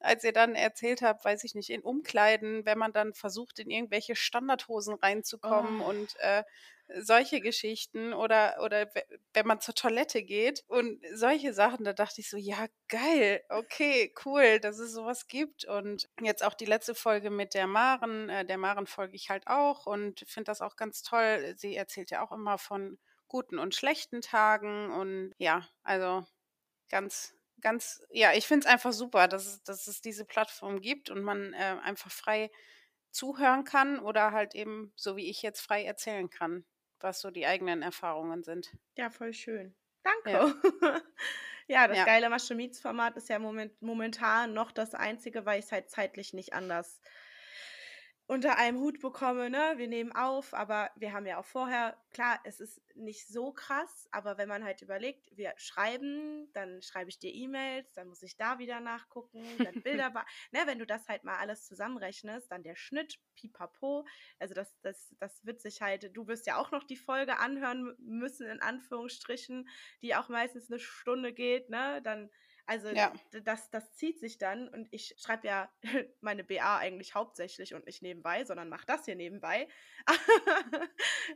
als 0.04 0.24
ihr 0.24 0.32
dann 0.32 0.54
erzählt 0.54 1.02
habt, 1.02 1.24
weiß 1.24 1.44
ich 1.44 1.54
nicht, 1.54 1.70
in 1.70 1.82
Umkleiden, 1.82 2.64
wenn 2.64 2.78
man 2.78 2.92
dann 2.92 3.14
versucht, 3.14 3.58
in 3.58 3.70
irgendwelche 3.70 4.16
Standardhosen 4.16 4.94
reinzukommen 4.94 5.80
oh. 5.80 5.88
und 5.88 6.16
äh, 6.20 6.44
solche 6.98 7.40
Geschichten 7.40 8.12
oder, 8.12 8.56
oder 8.62 8.90
wenn 9.32 9.46
man 9.46 9.60
zur 9.60 9.74
Toilette 9.74 10.22
geht 10.22 10.64
und 10.68 11.00
solche 11.14 11.54
Sachen, 11.54 11.84
da 11.84 11.92
dachte 11.92 12.20
ich 12.20 12.28
so, 12.28 12.36
ja, 12.36 12.66
geil, 12.88 13.42
okay, 13.48 14.12
cool, 14.24 14.60
dass 14.60 14.78
es 14.78 14.92
sowas 14.92 15.26
gibt. 15.26 15.64
Und 15.64 16.08
jetzt 16.20 16.44
auch 16.44 16.54
die 16.54 16.66
letzte 16.66 16.94
Folge 16.94 17.30
mit 17.30 17.54
der 17.54 17.66
Maren, 17.66 18.28
äh, 18.28 18.44
der 18.44 18.58
Maren 18.58 18.86
folge 18.86 19.16
ich 19.16 19.30
halt 19.30 19.46
auch 19.46 19.86
und 19.86 20.24
finde 20.26 20.44
das 20.44 20.60
auch 20.60 20.76
ganz 20.76 21.02
toll. 21.02 21.54
Sie 21.56 21.74
erzählt 21.74 22.10
ja 22.10 22.22
auch 22.22 22.32
immer 22.32 22.58
von 22.58 22.98
guten 23.28 23.58
und 23.58 23.74
schlechten 23.74 24.20
Tagen 24.20 24.92
und 24.92 25.32
ja, 25.38 25.66
also 25.82 26.24
ganz, 26.90 27.34
ganz, 27.64 28.06
ja, 28.10 28.32
ich 28.34 28.46
finde 28.46 28.66
es 28.66 28.72
einfach 28.72 28.92
super, 28.92 29.26
dass 29.26 29.46
es, 29.46 29.62
dass 29.64 29.86
es 29.88 30.00
diese 30.00 30.24
Plattform 30.24 30.80
gibt 30.80 31.10
und 31.10 31.24
man 31.24 31.52
äh, 31.54 31.76
einfach 31.82 32.12
frei 32.12 32.50
zuhören 33.10 33.64
kann 33.64 33.98
oder 33.98 34.30
halt 34.30 34.54
eben, 34.54 34.92
so 34.94 35.16
wie 35.16 35.28
ich 35.28 35.42
jetzt 35.42 35.60
frei 35.60 35.84
erzählen 35.84 36.30
kann, 36.30 36.64
was 37.00 37.20
so 37.20 37.30
die 37.30 37.46
eigenen 37.46 37.82
Erfahrungen 37.82 38.44
sind. 38.44 38.72
Ja, 38.96 39.10
voll 39.10 39.32
schön. 39.32 39.74
Danke. 40.02 40.30
Ja, 40.30 41.00
ja 41.66 41.88
das 41.88 41.98
ja. 41.98 42.04
geile 42.04 42.28
Maschemiets-Format 42.28 43.16
ist 43.16 43.28
ja 43.28 43.38
moment, 43.38 43.80
momentan 43.80 44.52
noch 44.52 44.70
das 44.70 44.94
einzige, 44.94 45.46
weil 45.46 45.58
ich 45.58 45.64
es 45.64 45.72
halt 45.72 45.90
zeitlich 45.90 46.34
nicht 46.34 46.52
anders 46.52 47.00
unter 48.26 48.56
einem 48.56 48.78
Hut 48.80 49.00
bekomme, 49.00 49.50
ne? 49.50 49.74
Wir 49.76 49.88
nehmen 49.88 50.12
auf, 50.12 50.54
aber 50.54 50.90
wir 50.96 51.12
haben 51.12 51.26
ja 51.26 51.38
auch 51.38 51.44
vorher, 51.44 51.96
klar, 52.10 52.40
es 52.44 52.58
ist 52.58 52.80
nicht 52.94 53.28
so 53.28 53.52
krass, 53.52 54.08
aber 54.12 54.38
wenn 54.38 54.48
man 54.48 54.64
halt 54.64 54.80
überlegt, 54.80 55.36
wir 55.36 55.52
schreiben, 55.58 56.50
dann 56.54 56.80
schreibe 56.80 57.10
ich 57.10 57.18
dir 57.18 57.34
E-Mails, 57.34 57.92
dann 57.92 58.08
muss 58.08 58.22
ich 58.22 58.36
da 58.36 58.58
wieder 58.58 58.80
nachgucken, 58.80 59.42
dann 59.58 59.74
Bilder, 59.82 60.10
ne, 60.52 60.60
wenn 60.64 60.78
du 60.78 60.86
das 60.86 61.06
halt 61.08 61.24
mal 61.24 61.36
alles 61.36 61.66
zusammenrechnest, 61.66 62.50
dann 62.50 62.62
der 62.62 62.76
Schnitt, 62.76 63.18
pipapo, 63.34 64.06
also 64.38 64.54
das, 64.54 64.74
das, 64.80 65.14
das 65.18 65.44
wird 65.44 65.60
sich 65.60 65.82
halt, 65.82 66.16
du 66.16 66.26
wirst 66.26 66.46
ja 66.46 66.56
auch 66.56 66.70
noch 66.70 66.84
die 66.84 66.96
Folge 66.96 67.38
anhören 67.38 67.94
müssen, 67.98 68.46
in 68.46 68.60
Anführungsstrichen, 68.60 69.68
die 70.00 70.14
auch 70.14 70.30
meistens 70.30 70.70
eine 70.70 70.80
Stunde 70.80 71.34
geht, 71.34 71.68
ne, 71.68 72.00
dann 72.02 72.30
also 72.66 72.88
ja. 72.88 73.12
das, 73.44 73.70
das 73.70 73.94
zieht 73.94 74.18
sich 74.20 74.38
dann 74.38 74.68
und 74.68 74.88
ich 74.90 75.14
schreibe 75.18 75.46
ja 75.46 75.70
meine 76.20 76.44
BA 76.44 76.78
eigentlich 76.78 77.14
hauptsächlich 77.14 77.74
und 77.74 77.86
nicht 77.86 78.02
nebenbei, 78.02 78.44
sondern 78.44 78.68
mache 78.68 78.86
das 78.86 79.04
hier 79.04 79.16
nebenbei. 79.16 79.68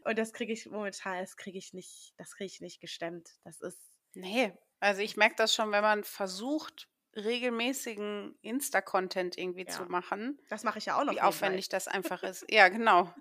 und 0.04 0.18
das 0.18 0.32
kriege 0.32 0.52
ich 0.52 0.66
momentan, 0.66 1.20
das 1.20 1.36
kriege 1.36 1.58
ich 1.58 1.74
nicht, 1.74 2.14
das 2.16 2.34
kriege 2.34 2.46
ich 2.46 2.60
nicht 2.60 2.80
gestemmt. 2.80 3.30
Das 3.44 3.60
ist. 3.60 3.92
Nee, 4.14 4.52
also 4.80 5.02
ich 5.02 5.16
merke 5.16 5.36
das 5.36 5.54
schon, 5.54 5.70
wenn 5.70 5.82
man 5.82 6.04
versucht, 6.04 6.88
regelmäßigen 7.14 8.38
Insta-Content 8.42 9.36
irgendwie 9.36 9.66
ja. 9.66 9.68
zu 9.68 9.84
machen. 9.84 10.40
Das 10.48 10.64
mache 10.64 10.78
ich 10.78 10.86
ja 10.86 10.98
auch 10.98 11.04
noch. 11.04 11.12
Wie 11.12 11.20
aufwendig 11.20 11.68
das 11.68 11.88
einfach 11.88 12.22
ist. 12.22 12.46
Ja, 12.50 12.68
genau. 12.68 13.12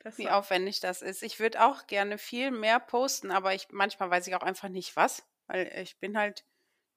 Das 0.00 0.16
wie 0.16 0.30
aufwendig 0.30 0.80
das 0.80 1.02
ist. 1.02 1.22
Ich 1.22 1.40
würde 1.40 1.62
auch 1.64 1.86
gerne 1.86 2.16
viel 2.16 2.50
mehr 2.50 2.80
posten, 2.80 3.30
aber 3.30 3.54
ich 3.54 3.68
manchmal 3.70 4.10
weiß 4.10 4.26
ich 4.26 4.34
auch 4.34 4.42
einfach 4.42 4.70
nicht 4.70 4.96
was, 4.96 5.22
weil 5.46 5.70
ich 5.82 5.98
bin 5.98 6.16
halt 6.16 6.44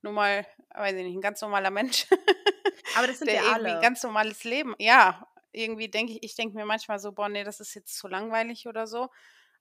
nur 0.02 0.14
mal, 0.14 0.46
weiß 0.74 0.96
ich 0.96 1.04
nicht, 1.04 1.16
ein 1.16 1.22
ganz 1.22 1.42
normaler 1.42 1.72
Mensch. 1.72 2.08
Aber 2.98 3.08
das 3.08 3.20
sind 3.20 3.28
der 3.28 3.36
ja 3.36 3.42
irgendwie 3.44 3.70
alle. 3.70 3.76
ein 3.76 3.82
ganz 3.82 4.04
normales 4.04 4.44
Leben. 4.44 4.76
Ja, 4.80 5.28
irgendwie 5.52 5.90
denke 5.90 6.14
ich, 6.14 6.24
ich 6.24 6.36
denke 6.36 6.56
mir 6.56 6.66
manchmal 6.66 7.00
so, 7.00 7.12
boah, 7.12 7.30
nee, 7.30 7.44
das 7.44 7.60
ist 7.60 7.74
jetzt 7.74 7.98
zu 7.98 8.08
langweilig 8.08 8.68
oder 8.68 8.88
so. 8.88 9.10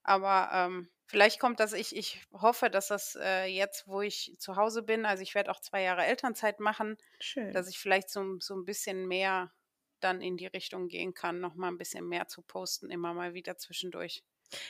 Aber 0.03 0.49
ähm, 0.53 0.89
vielleicht 1.05 1.39
kommt 1.39 1.59
das, 1.59 1.73
ich, 1.73 1.95
ich 1.95 2.21
hoffe, 2.33 2.69
dass 2.69 2.87
das 2.87 3.17
äh, 3.21 3.45
jetzt, 3.45 3.87
wo 3.87 4.01
ich 4.01 4.35
zu 4.39 4.55
Hause 4.55 4.81
bin, 4.81 5.05
also 5.05 5.21
ich 5.21 5.35
werde 5.35 5.51
auch 5.51 5.59
zwei 5.59 5.83
Jahre 5.83 6.05
Elternzeit 6.05 6.59
machen, 6.59 6.97
Schön. 7.19 7.53
dass 7.53 7.67
ich 7.69 7.77
vielleicht 7.77 8.09
so, 8.09 8.39
so 8.39 8.55
ein 8.55 8.65
bisschen 8.65 9.07
mehr 9.07 9.51
dann 9.99 10.21
in 10.21 10.37
die 10.37 10.47
Richtung 10.47 10.87
gehen 10.87 11.13
kann, 11.13 11.39
nochmal 11.39 11.71
ein 11.71 11.77
bisschen 11.77 12.07
mehr 12.07 12.27
zu 12.27 12.41
posten, 12.41 12.89
immer 12.89 13.13
mal 13.13 13.35
wieder 13.35 13.57
zwischendurch. 13.57 14.23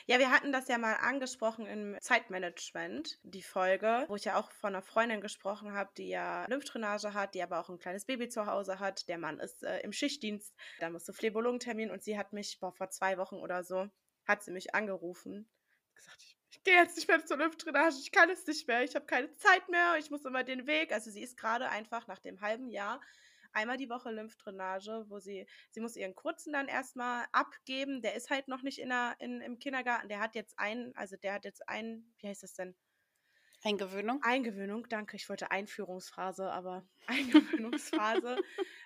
Ja, 0.06 0.20
wir 0.20 0.32
hatten 0.32 0.52
das 0.52 0.68
ja 0.68 0.78
mal 0.78 0.96
angesprochen 0.96 1.66
im 1.66 1.98
Zeitmanagement, 2.00 3.20
die 3.24 3.42
Folge, 3.42 4.06
wo 4.08 4.16
ich 4.16 4.26
ja 4.26 4.40
auch 4.40 4.52
von 4.52 4.76
einer 4.76 4.82
Freundin 4.82 5.22
gesprochen 5.22 5.74
habe, 5.74 5.92
die 5.98 6.10
ja 6.10 6.46
Lymphdrainage 6.48 7.14
hat, 7.14 7.34
die 7.34 7.42
aber 7.42 7.60
auch 7.60 7.70
ein 7.70 7.80
kleines 7.80 8.06
Baby 8.06 8.30
zu 8.30 8.46
Hause 8.46 8.80
hat. 8.80 9.08
Der 9.08 9.18
Mann 9.18 9.40
ist 9.40 9.64
äh, 9.64 9.80
im 9.80 9.94
Schichtdienst, 9.94 10.54
da 10.80 10.90
musst 10.90 11.08
du 11.08 11.14
Phlebologtermin 11.14 11.92
und 11.92 12.04
sie 12.04 12.18
hat 12.18 12.34
mich, 12.34 12.60
boah, 12.60 12.72
vor 12.72 12.90
zwei 12.90 13.18
Wochen 13.18 13.36
oder 13.36 13.64
so, 13.64 13.90
hat 14.26 14.44
sie 14.44 14.52
mich 14.52 14.76
angerufen, 14.76 15.50
gesagt, 15.96 16.22
ich, 16.22 16.38
ich 16.52 16.64
gehe 16.64 16.76
jetzt 16.76 16.96
nicht 16.96 17.08
mehr 17.08 17.26
zur 17.26 17.38
Lymphdrainage, 17.38 17.96
ich 18.00 18.12
kann 18.12 18.30
es 18.30 18.46
nicht 18.46 18.68
mehr, 18.68 18.84
ich 18.84 18.96
habe 18.96 19.06
keine 19.06 19.34
Zeit 19.38 19.68
mehr, 19.70 19.96
ich 19.98 20.12
muss 20.12 20.26
immer 20.26 20.44
den 20.44 20.68
Weg. 20.68 20.92
Also 20.92 21.10
sie 21.10 21.22
ist 21.22 21.38
gerade 21.38 21.70
einfach 21.70 22.08
nach 22.08 22.20
dem 22.20 22.42
halben 22.42 22.70
Jahr 22.70 23.02
einmal 23.54 23.78
die 23.78 23.90
Woche 23.90 24.12
Lymphdrainage, 24.12 25.06
wo 25.10 25.20
sie, 25.20 25.48
sie 25.72 25.80
muss 25.80 25.96
ihren 25.96 26.16
kurzen 26.16 26.54
dann 26.54 26.68
erstmal 26.68 27.26
abgeben. 27.32 28.02
Der 28.02 28.16
ist 28.16 28.30
halt 28.30 28.48
noch 28.48 28.62
nicht 28.62 28.80
in 28.80 28.90
der, 28.90 29.16
in, 29.20 29.42
im 29.42 29.60
Kindergarten. 29.60 30.10
Der 30.10 30.20
hat 30.20 30.36
jetzt 30.36 30.58
einen, 30.58 30.96
also 30.96 31.16
der 31.18 31.34
hat 31.34 31.46
jetzt 31.46 31.68
einen, 31.68 32.14
wie 32.20 32.28
heißt 32.28 32.44
das 32.44 32.54
denn? 32.54 32.76
Eingewöhnung? 33.64 34.24
Eingewöhnung, 34.24 34.88
danke. 34.90 35.16
Ich 35.16 35.30
wollte 35.30 35.52
Einführungsphase, 35.52 36.52
aber 36.52 36.84
Eingewöhnungsphase. 37.08 38.38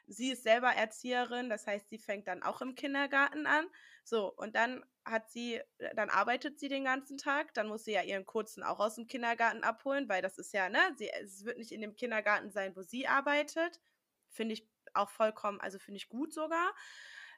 sie 0.07 0.31
ist 0.31 0.43
selber 0.43 0.69
Erzieherin, 0.69 1.49
das 1.49 1.65
heißt, 1.65 1.89
sie 1.89 1.97
fängt 1.97 2.27
dann 2.27 2.43
auch 2.43 2.61
im 2.61 2.75
Kindergarten 2.75 3.47
an. 3.47 3.67
So, 4.03 4.33
und 4.33 4.55
dann 4.55 4.83
hat 5.05 5.31
sie, 5.31 5.61
dann 5.95 6.09
arbeitet 6.09 6.59
sie 6.59 6.67
den 6.67 6.83
ganzen 6.83 7.17
Tag, 7.17 7.53
dann 7.53 7.67
muss 7.67 7.85
sie 7.85 7.93
ja 7.93 8.01
ihren 8.01 8.25
Kurzen 8.25 8.63
auch 8.63 8.79
aus 8.79 8.95
dem 8.95 9.07
Kindergarten 9.07 9.63
abholen, 9.63 10.09
weil 10.09 10.21
das 10.21 10.37
ist 10.37 10.53
ja, 10.53 10.67
ne, 10.69 10.79
sie, 10.97 11.09
es 11.09 11.45
wird 11.45 11.57
nicht 11.57 11.71
in 11.71 11.81
dem 11.81 11.95
Kindergarten 11.95 12.51
sein, 12.51 12.75
wo 12.75 12.81
sie 12.81 13.07
arbeitet, 13.07 13.79
Finde 14.35 14.53
ich 14.53 14.67
auch 14.93 15.09
vollkommen, 15.09 15.59
also 15.61 15.79
finde 15.79 15.97
ich 15.97 16.09
gut 16.09 16.33
sogar. 16.33 16.73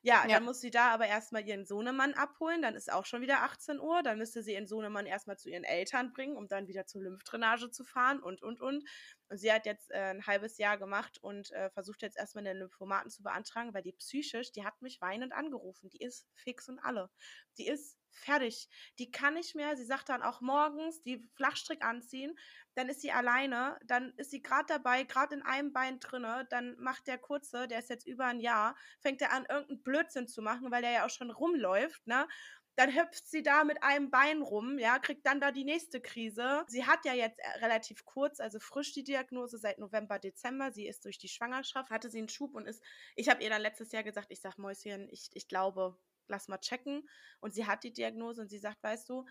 Ja, 0.03 0.23
ja, 0.23 0.35
dann 0.35 0.43
muss 0.43 0.61
sie 0.61 0.69
da 0.71 0.91
aber 0.91 1.07
erstmal 1.07 1.45
ihren 1.45 1.65
Sohnemann 1.65 2.13
abholen, 2.13 2.61
dann 2.61 2.75
ist 2.75 2.91
auch 2.91 3.05
schon 3.05 3.21
wieder 3.21 3.41
18 3.43 3.79
Uhr, 3.79 4.03
dann 4.03 4.17
müsste 4.17 4.43
sie 4.43 4.53
ihren 4.53 4.67
Sohnemann 4.67 5.05
erstmal 5.05 5.37
zu 5.37 5.49
ihren 5.49 5.63
Eltern 5.63 6.13
bringen, 6.13 6.37
um 6.37 6.47
dann 6.47 6.67
wieder 6.67 6.85
zur 6.85 7.01
Lymphdrainage 7.01 7.71
zu 7.71 7.83
fahren 7.83 8.21
und, 8.21 8.41
und, 8.41 8.61
und. 8.61 8.87
Und 9.29 9.37
sie 9.37 9.51
hat 9.51 9.65
jetzt 9.65 9.91
äh, 9.91 10.11
ein 10.11 10.25
halbes 10.25 10.57
Jahr 10.57 10.77
gemacht 10.77 11.17
und 11.21 11.51
äh, 11.51 11.69
versucht 11.71 12.01
jetzt 12.03 12.17
erstmal 12.17 12.43
den 12.43 12.57
Lymphomaten 12.57 13.09
zu 13.09 13.23
beantragen, 13.23 13.73
weil 13.73 13.83
die 13.83 13.91
psychisch, 13.93 14.51
die 14.51 14.63
hat 14.63 14.81
mich 14.81 15.01
weinend 15.01 15.33
angerufen, 15.33 15.89
die 15.89 16.01
ist 16.01 16.27
fix 16.35 16.69
und 16.69 16.79
alle. 16.79 17.09
Die 17.57 17.67
ist 17.67 17.97
fertig. 18.11 18.69
Die 18.99 19.11
kann 19.11 19.33
nicht 19.33 19.55
mehr. 19.55 19.75
Sie 19.75 19.85
sagt 19.85 20.09
dann 20.09 20.23
auch 20.23 20.41
morgens 20.41 21.01
die 21.01 21.27
Flachstrick 21.35 21.83
anziehen. 21.83 22.37
Dann 22.77 22.89
ist 22.89 23.01
sie 23.01 23.11
alleine. 23.11 23.79
Dann 23.85 24.13
ist 24.17 24.29
sie 24.29 24.43
gerade 24.43 24.67
dabei, 24.67 25.03
gerade 25.03 25.33
in 25.33 25.41
einem 25.41 25.73
Bein 25.73 25.99
drinne. 25.99 26.45
Dann 26.51 26.75
macht 26.77 27.07
der 27.07 27.17
Kurze, 27.17 27.67
der 27.67 27.79
ist 27.79 27.89
jetzt 27.89 28.05
über 28.05 28.25
ein 28.25 28.39
Jahr, 28.39 28.75
fängt 28.99 29.19
er 29.19 29.33
an, 29.33 29.47
irgendeinen 29.49 29.81
Blödsinn 29.81 30.27
zu 30.27 30.43
machen, 30.43 30.69
weil 30.69 30.83
er 30.83 30.91
ja 30.91 31.05
auch 31.05 31.09
schon 31.09 31.31
rumläuft, 31.31 32.05
ne? 32.05 32.27
Dann 32.75 32.93
hüpft 32.95 33.25
sie 33.27 33.41
da 33.41 33.63
mit 33.63 33.81
einem 33.81 34.11
Bein 34.11 34.43
rum, 34.43 34.77
ja, 34.77 34.99
kriegt 34.99 35.25
dann 35.25 35.41
da 35.41 35.51
die 35.51 35.63
nächste 35.63 35.99
Krise. 35.99 36.63
Sie 36.67 36.85
hat 36.85 37.03
ja 37.03 37.13
jetzt 37.13 37.39
äh, 37.39 37.65
relativ 37.65 38.05
kurz, 38.05 38.39
also 38.39 38.59
frisch 38.59 38.93
die 38.93 39.03
Diagnose 39.03 39.57
seit 39.57 39.79
November, 39.79 40.19
Dezember. 40.19 40.71
Sie 40.71 40.85
ist 40.85 41.03
durch 41.03 41.17
die 41.17 41.29
Schwangerschaft, 41.29 41.89
hatte 41.89 42.11
sie 42.11 42.19
einen 42.19 42.29
Schub 42.29 42.53
und 42.53 42.67
ist, 42.67 42.83
ich 43.15 43.27
habe 43.29 43.41
ihr 43.41 43.49
dann 43.49 43.63
letztes 43.63 43.91
Jahr 43.91 44.03
gesagt, 44.03 44.27
ich 44.29 44.41
sag 44.41 44.59
Mäuschen, 44.59 45.09
ich, 45.09 45.31
ich 45.33 45.47
glaube, 45.47 45.97
lass 46.27 46.47
mal 46.47 46.59
checken. 46.59 47.09
Und 47.39 47.55
sie 47.55 47.65
hat 47.65 47.83
die 47.83 47.93
Diagnose 47.93 48.41
und 48.41 48.49
sie 48.49 48.59
sagt, 48.59 48.83
weißt 48.83 49.09
du, 49.09 49.25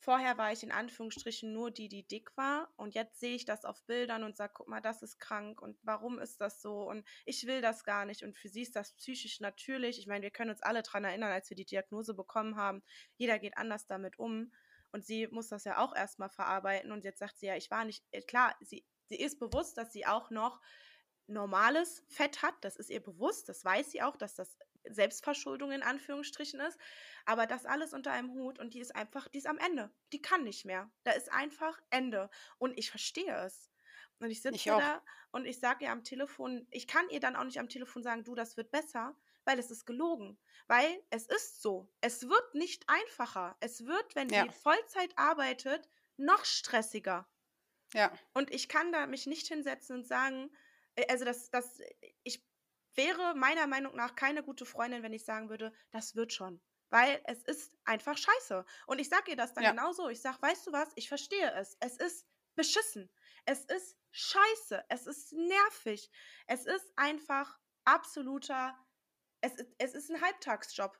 vorher 0.00 0.38
war 0.38 0.50
ich 0.50 0.62
in 0.62 0.72
Anführungsstrichen 0.72 1.52
nur 1.52 1.70
die, 1.70 1.88
die 1.88 2.06
dick 2.06 2.36
war. 2.36 2.72
Und 2.76 2.94
jetzt 2.94 3.20
sehe 3.20 3.36
ich 3.36 3.44
das 3.44 3.64
auf 3.64 3.84
Bildern 3.84 4.24
und 4.24 4.36
sage, 4.36 4.52
guck 4.56 4.68
mal, 4.68 4.80
das 4.80 5.02
ist 5.02 5.18
krank 5.18 5.60
und 5.60 5.78
warum 5.82 6.18
ist 6.18 6.40
das 6.40 6.60
so? 6.62 6.88
Und 6.88 7.06
ich 7.26 7.46
will 7.46 7.60
das 7.60 7.84
gar 7.84 8.06
nicht. 8.06 8.24
Und 8.24 8.36
für 8.36 8.48
sie 8.48 8.62
ist 8.62 8.74
das 8.74 8.94
psychisch 8.94 9.40
natürlich. 9.40 9.98
Ich 9.98 10.06
meine, 10.06 10.22
wir 10.22 10.30
können 10.30 10.50
uns 10.50 10.62
alle 10.62 10.82
daran 10.82 11.04
erinnern, 11.04 11.30
als 11.30 11.50
wir 11.50 11.56
die 11.56 11.66
Diagnose 11.66 12.14
bekommen 12.14 12.56
haben. 12.56 12.82
Jeder 13.16 13.38
geht 13.38 13.58
anders 13.58 13.86
damit 13.86 14.18
um. 14.18 14.52
Und 14.92 15.04
sie 15.04 15.28
muss 15.28 15.48
das 15.48 15.64
ja 15.64 15.78
auch 15.78 15.94
erstmal 15.94 16.30
verarbeiten. 16.30 16.92
Und 16.92 17.04
jetzt 17.04 17.18
sagt 17.18 17.38
sie 17.38 17.46
ja, 17.46 17.56
ich 17.56 17.70
war 17.70 17.84
nicht, 17.84 18.02
äh, 18.10 18.22
klar, 18.22 18.56
sie, 18.60 18.84
sie 19.08 19.20
ist 19.20 19.38
bewusst, 19.38 19.76
dass 19.76 19.92
sie 19.92 20.06
auch 20.06 20.30
noch 20.30 20.60
normales 21.26 22.04
Fett 22.08 22.42
hat. 22.42 22.54
Das 22.62 22.76
ist 22.76 22.90
ihr 22.90 23.02
bewusst. 23.02 23.48
Das 23.48 23.64
weiß 23.64 23.92
sie 23.92 24.02
auch, 24.02 24.16
dass 24.16 24.34
das 24.34 24.56
Selbstverschuldung 24.88 25.72
in 25.72 25.82
Anführungsstrichen 25.82 26.60
ist. 26.60 26.78
Aber 27.24 27.46
das 27.46 27.66
alles 27.66 27.92
unter 27.92 28.12
einem 28.12 28.30
Hut 28.32 28.58
und 28.58 28.74
die 28.74 28.80
ist 28.80 28.94
einfach, 28.94 29.28
die 29.28 29.38
ist 29.38 29.46
am 29.46 29.58
Ende. 29.58 29.90
Die 30.12 30.22
kann 30.22 30.44
nicht 30.44 30.64
mehr. 30.64 30.90
Da 31.04 31.12
ist 31.12 31.30
einfach 31.32 31.80
Ende. 31.90 32.30
Und 32.58 32.78
ich 32.78 32.90
verstehe 32.90 33.34
es. 33.44 33.70
Und 34.18 34.30
ich 34.30 34.42
sitze 34.42 34.74
da 34.74 35.02
und 35.32 35.46
ich 35.46 35.58
sage 35.60 35.84
ihr 35.86 35.92
am 35.92 36.04
Telefon, 36.04 36.66
ich 36.70 36.86
kann 36.86 37.08
ihr 37.08 37.20
dann 37.20 37.36
auch 37.36 37.44
nicht 37.44 37.58
am 37.58 37.68
Telefon 37.70 38.02
sagen, 38.02 38.24
du, 38.24 38.34
das 38.34 38.56
wird 38.56 38.70
besser, 38.70 39.16
weil 39.44 39.58
es 39.58 39.70
ist 39.70 39.86
gelogen. 39.86 40.38
Weil 40.66 41.02
es 41.10 41.26
ist 41.26 41.62
so. 41.62 41.90
Es 42.02 42.28
wird 42.28 42.54
nicht 42.54 42.84
einfacher. 42.88 43.56
Es 43.60 43.86
wird, 43.86 44.14
wenn 44.14 44.30
Ja. 44.30 44.44
sie 44.44 44.50
Vollzeit 44.50 45.16
arbeitet, 45.16 45.88
noch 46.18 46.44
stressiger. 46.44 47.28
Ja. 47.94 48.20
Und 48.34 48.50
ich 48.52 48.68
kann 48.68 48.92
da 48.92 49.06
mich 49.06 49.26
nicht 49.26 49.46
hinsetzen 49.48 49.96
und 49.96 50.06
sagen, 50.06 50.50
äh, 50.96 51.06
also 51.08 51.24
das, 51.24 51.50
das, 51.50 51.80
ich 52.22 52.44
wäre 52.94 53.34
meiner 53.34 53.66
Meinung 53.66 53.94
nach 53.96 54.14
keine 54.16 54.42
gute 54.42 54.66
Freundin, 54.66 55.02
wenn 55.02 55.12
ich 55.12 55.24
sagen 55.24 55.48
würde, 55.48 55.72
das 55.90 56.14
wird 56.14 56.32
schon. 56.32 56.60
Weil 56.90 57.20
es 57.24 57.42
ist 57.44 57.72
einfach 57.84 58.18
scheiße. 58.18 58.64
Und 58.86 58.98
ich 58.98 59.08
sage 59.08 59.30
ihr 59.30 59.36
das 59.36 59.52
dann 59.54 59.62
Ja. 59.64 59.70
genauso. 59.70 60.08
Ich 60.08 60.20
sage, 60.20 60.42
weißt 60.42 60.66
du 60.66 60.72
was, 60.72 60.88
ich 60.96 61.08
verstehe 61.08 61.52
es. 61.54 61.76
Es 61.80 61.96
ist 61.96 62.26
beschissen. 62.56 63.08
Es 63.44 63.64
ist 63.64 63.96
scheiße. 64.10 64.84
Es 64.88 65.06
ist 65.06 65.32
nervig. 65.32 66.10
Es 66.46 66.66
ist 66.66 66.92
einfach 66.96 67.58
absoluter, 67.84 68.76
es, 69.40 69.54
ist- 69.54 69.72
es 69.78 69.94
ist 69.94 70.10
ein 70.10 70.20
Halbtagsjob. 70.20 70.98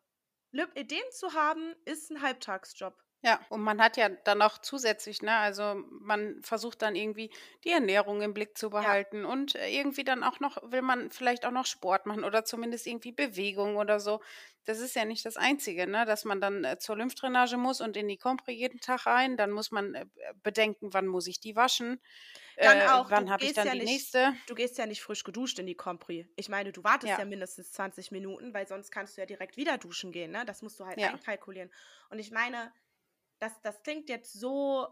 Lipödem 0.52 1.02
zu 1.12 1.32
haben, 1.34 1.74
ist 1.84 2.10
ein 2.10 2.22
Halbtagsjob. 2.22 3.02
Ja, 3.22 3.38
und 3.50 3.60
man 3.60 3.82
hat 3.82 3.98
ja 3.98 4.08
dann 4.08 4.38
noch 4.38 4.58
zusätzlich, 4.58 5.20
ne, 5.20 5.36
also 5.36 5.74
man 5.90 6.40
versucht 6.42 6.80
dann 6.80 6.94
irgendwie 6.96 7.30
die 7.64 7.70
Ernährung 7.70 8.22
im 8.22 8.32
Blick 8.32 8.56
zu 8.56 8.70
Ja, 8.78 8.88
behalten 8.88 9.26
und 9.26 9.54
äh, 9.56 9.68
irgendwie 9.68 10.04
dann 10.04 10.24
auch 10.24 10.40
noch, 10.40 10.56
will 10.72 10.80
man 10.80 11.10
vielleicht 11.10 11.44
auch 11.44 11.50
noch 11.50 11.66
Sport 11.66 12.06
machen 12.06 12.24
oder 12.24 12.46
zumindest 12.46 12.86
irgendwie 12.86 13.12
Bewegung 13.12 13.76
oder 13.76 14.00
so. 14.00 14.22
Das 14.64 14.78
ist 14.80 14.96
ja 14.96 15.04
nicht 15.04 15.26
das 15.26 15.36
Einzige, 15.36 15.86
ne, 15.86 16.06
dass 16.06 16.24
man 16.24 16.40
dann 16.40 16.64
äh, 16.64 16.78
zur 16.78 16.96
Lymphdrainage 16.96 17.58
muss 17.58 17.82
und 17.82 17.94
in 17.98 18.08
die 18.08 18.16
Kompre 18.16 18.52
jeden 18.52 18.80
Tag 18.80 19.04
rein. 19.04 19.36
Dann 19.36 19.50
muss 19.50 19.70
man 19.70 19.94
äh, 19.94 20.06
bedenken, 20.42 20.94
wann 20.94 21.06
muss 21.06 21.26
ich 21.26 21.40
die 21.40 21.56
waschen, 21.56 22.00
dann 22.62 22.82
äh, 22.82 22.88
auch, 22.88 23.10
du 23.12 23.24
wann 23.24 23.30
habe 23.30 23.46
ich 23.46 23.52
dann 23.54 23.70
ja 23.70 23.74
die 23.74 23.82
nicht, 23.82 23.82
nächste. 23.82 24.34
du 24.46 24.54
gehst 24.54 24.78
ja 24.78 24.86
nicht 24.86 25.02
frisch 25.02 25.24
geduscht 25.24 25.58
in 25.58 25.66
die 25.66 25.74
Compri. 25.76 26.28
Ich 26.36 26.48
meine, 26.48 26.72
du 26.72 26.84
wartest 26.84 27.16
ja 27.18 27.24
Ja, 27.24 27.24
mindestens 27.24 27.72
20 27.72 28.10
Minuten, 28.10 28.52
weil 28.54 28.66
sonst 28.68 28.90
kannst 28.90 29.16
du 29.16 29.22
ja 29.22 29.26
direkt 29.26 29.56
wieder 29.56 29.78
duschen 29.78 30.12
gehen, 30.12 30.30
ne? 30.30 30.44
Das 30.44 30.62
musst 30.62 30.78
du 30.80 30.84
halt 30.86 30.98
ja, 30.98 31.14
einkalkulieren. 31.14 31.70
Und 32.10 32.18
ich 32.18 32.30
meine, 32.30 32.72
das, 33.40 33.60
das 33.62 33.82
klingt 33.82 34.08
jetzt 34.08 34.32
so 34.32 34.88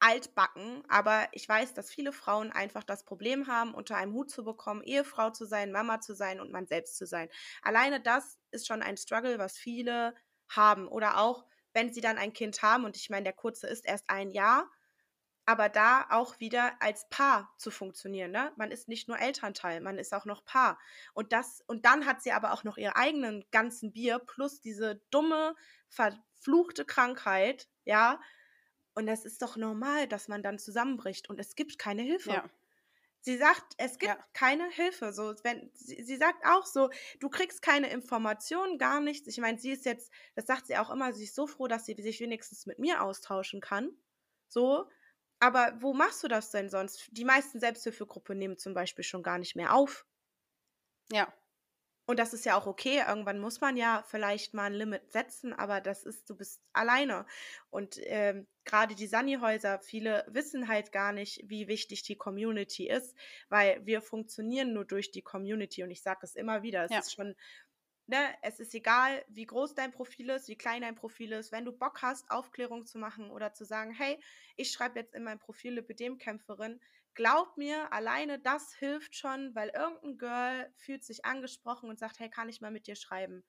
altbacken, 0.00 0.84
aber 0.88 1.28
ich 1.32 1.48
weiß, 1.48 1.74
dass 1.74 1.90
viele 1.90 2.12
Frauen 2.12 2.50
einfach 2.52 2.82
das 2.84 3.04
Problem 3.04 3.46
haben, 3.46 3.72
unter 3.74 3.96
einem 3.96 4.14
Hut 4.14 4.30
zu 4.30 4.44
bekommen, 4.44 4.82
Ehefrau 4.82 5.30
zu 5.30 5.46
sein, 5.46 5.70
Mama 5.72 6.00
zu 6.00 6.14
sein 6.14 6.40
und 6.40 6.50
man 6.50 6.66
selbst 6.66 6.96
zu 6.96 7.06
sein. 7.06 7.28
Alleine 7.62 8.00
das 8.00 8.38
ist 8.50 8.66
schon 8.66 8.82
ein 8.82 8.96
Struggle, 8.96 9.38
was 9.38 9.56
viele 9.58 10.14
haben. 10.48 10.88
Oder 10.88 11.18
auch, 11.18 11.46
wenn 11.72 11.92
sie 11.92 12.00
dann 12.00 12.18
ein 12.18 12.32
Kind 12.32 12.62
haben, 12.62 12.84
und 12.84 12.96
ich 12.96 13.10
meine, 13.10 13.24
der 13.24 13.32
kurze 13.32 13.68
ist 13.68 13.86
erst 13.86 14.10
ein 14.10 14.30
Jahr, 14.32 14.68
aber 15.44 15.68
da 15.68 16.06
auch 16.10 16.38
wieder 16.40 16.80
als 16.80 17.08
Paar 17.08 17.52
zu 17.58 17.70
funktionieren. 17.70 18.30
Ne? 18.30 18.52
Man 18.56 18.70
ist 18.70 18.88
nicht 18.88 19.08
nur 19.08 19.18
Elternteil, 19.18 19.80
man 19.80 19.98
ist 19.98 20.14
auch 20.14 20.24
noch 20.24 20.44
Paar. 20.44 20.78
Und 21.14 21.32
das, 21.32 21.62
und 21.66 21.84
dann 21.84 22.06
hat 22.06 22.22
sie 22.22 22.32
aber 22.32 22.52
auch 22.52 22.64
noch 22.64 22.76
ihren 22.76 22.94
eigenen 22.94 23.44
ganzen 23.50 23.92
Bier 23.92 24.18
plus 24.18 24.60
diese 24.60 25.02
dumme, 25.10 25.54
verfluchte 25.88 26.84
Krankheit, 26.84 27.68
ja. 27.84 28.20
Und 28.94 29.06
das 29.06 29.24
ist 29.24 29.42
doch 29.42 29.56
normal, 29.56 30.06
dass 30.06 30.28
man 30.28 30.42
dann 30.42 30.58
zusammenbricht 30.58 31.30
und 31.30 31.40
es 31.40 31.56
gibt 31.56 31.78
keine 31.78 32.02
Hilfe. 32.02 32.30
ja, 32.30 32.50
Sie 33.24 33.36
sagt, 33.36 33.74
es 33.78 34.00
gibt 34.00 34.12
ja, 34.12 34.24
keine 34.32 34.68
Hilfe. 34.68 35.12
So, 35.12 35.32
wenn, 35.44 35.70
sie, 35.74 36.02
sie 36.02 36.16
sagt 36.16 36.44
auch 36.44 36.66
so, 36.66 36.90
du 37.20 37.28
kriegst 37.28 37.62
keine 37.62 37.88
Informationen, 37.88 38.78
gar 38.78 39.00
nichts. 39.00 39.28
Ich 39.28 39.38
meine, 39.38 39.60
sie 39.60 39.70
ist 39.70 39.84
jetzt, 39.84 40.10
das 40.34 40.46
sagt 40.46 40.66
sie 40.66 40.76
auch 40.76 40.90
immer, 40.90 41.12
sie 41.12 41.24
ist 41.24 41.36
so 41.36 41.46
froh, 41.46 41.68
dass 41.68 41.86
sie 41.86 41.94
sich 42.02 42.18
wenigstens 42.18 42.66
mit 42.66 42.80
mir 42.80 43.00
austauschen 43.00 43.60
kann. 43.60 43.90
So, 44.48 44.90
aber 45.42 45.74
wo 45.80 45.92
machst 45.92 46.22
du 46.22 46.28
das 46.28 46.50
denn 46.50 46.70
sonst? 46.70 47.08
Die 47.10 47.24
meisten 47.24 47.58
Selbsthilfegruppen 47.58 48.38
nehmen 48.38 48.58
zum 48.58 48.74
Beispiel 48.74 49.04
schon 49.04 49.24
gar 49.24 49.38
nicht 49.38 49.56
mehr 49.56 49.74
auf. 49.74 50.06
ja, 51.10 51.32
Und 52.06 52.18
das 52.18 52.34
ist 52.34 52.44
ja 52.44 52.56
auch 52.56 52.66
okay. 52.66 53.02
Irgendwann 53.06 53.38
muss 53.38 53.60
man 53.60 53.76
ja 53.76 54.04
vielleicht 54.06 54.54
mal 54.54 54.64
ein 54.64 54.74
Limit 54.74 55.12
setzen, 55.12 55.52
aber 55.52 55.80
das 55.80 56.04
ist, 56.04 56.28
du 56.28 56.36
bist 56.36 56.60
alleine. 56.72 57.26
Und 57.70 57.98
ähm, 58.02 58.48
gerade 58.64 58.94
die 58.96 59.06
Sani-Häuser, 59.06 59.78
viele 59.80 60.24
wissen 60.28 60.66
halt 60.68 60.90
gar 60.92 61.12
nicht, 61.12 61.42
wie 61.48 61.68
wichtig 61.68 62.02
die 62.02 62.16
Community 62.16 62.88
ist, 62.88 63.16
weil 63.48 63.86
wir 63.86 64.02
funktionieren 64.02 64.72
nur 64.72 64.84
durch 64.84 65.12
die 65.12 65.22
Community. 65.22 65.84
Und 65.84 65.90
ich 65.92 66.02
sage 66.02 66.20
es 66.22 66.34
immer 66.34 66.62
wieder, 66.62 66.84
es 66.84 66.90
ja, 66.90 66.98
ist 66.98 67.12
schon, 67.12 67.36
ne, 68.06 68.34
es 68.42 68.60
ist 68.60 68.74
egal, 68.74 69.24
wie 69.28 69.46
groß 69.46 69.74
dein 69.74 69.92
Profil 69.92 70.30
ist, 70.30 70.48
wie 70.48 70.56
klein 70.56 70.82
dein 70.82 70.94
Profil 70.94 71.32
ist. 71.32 71.52
Wenn 71.52 71.64
du 71.64 71.72
Bock 71.72 72.02
hast, 72.02 72.30
Aufklärung 72.30 72.86
zu 72.86 72.98
machen 72.98 73.30
oder 73.30 73.52
zu 73.52 73.64
sagen, 73.64 73.92
hey, 73.92 74.22
ich 74.56 74.70
schreibe 74.72 74.98
jetzt 75.00 75.14
in 75.14 75.24
mein 75.24 75.38
Profil 75.38 75.74
Lipidem-Kämpferin, 75.74 76.80
glaub 77.14 77.56
mir, 77.56 77.92
alleine 77.92 78.38
das 78.40 78.74
hilft 78.74 79.14
schon, 79.16 79.54
weil 79.54 79.70
irgendein 79.70 80.18
Girl 80.18 80.72
fühlt 80.76 81.04
sich 81.04 81.24
angesprochen 81.24 81.88
und 81.90 81.98
sagt, 81.98 82.18
hey, 82.20 82.30
kann 82.30 82.48
ich 82.48 82.60
mal 82.60 82.70
mit 82.70 82.86
dir 82.86 82.96
schreiben? 82.96 83.44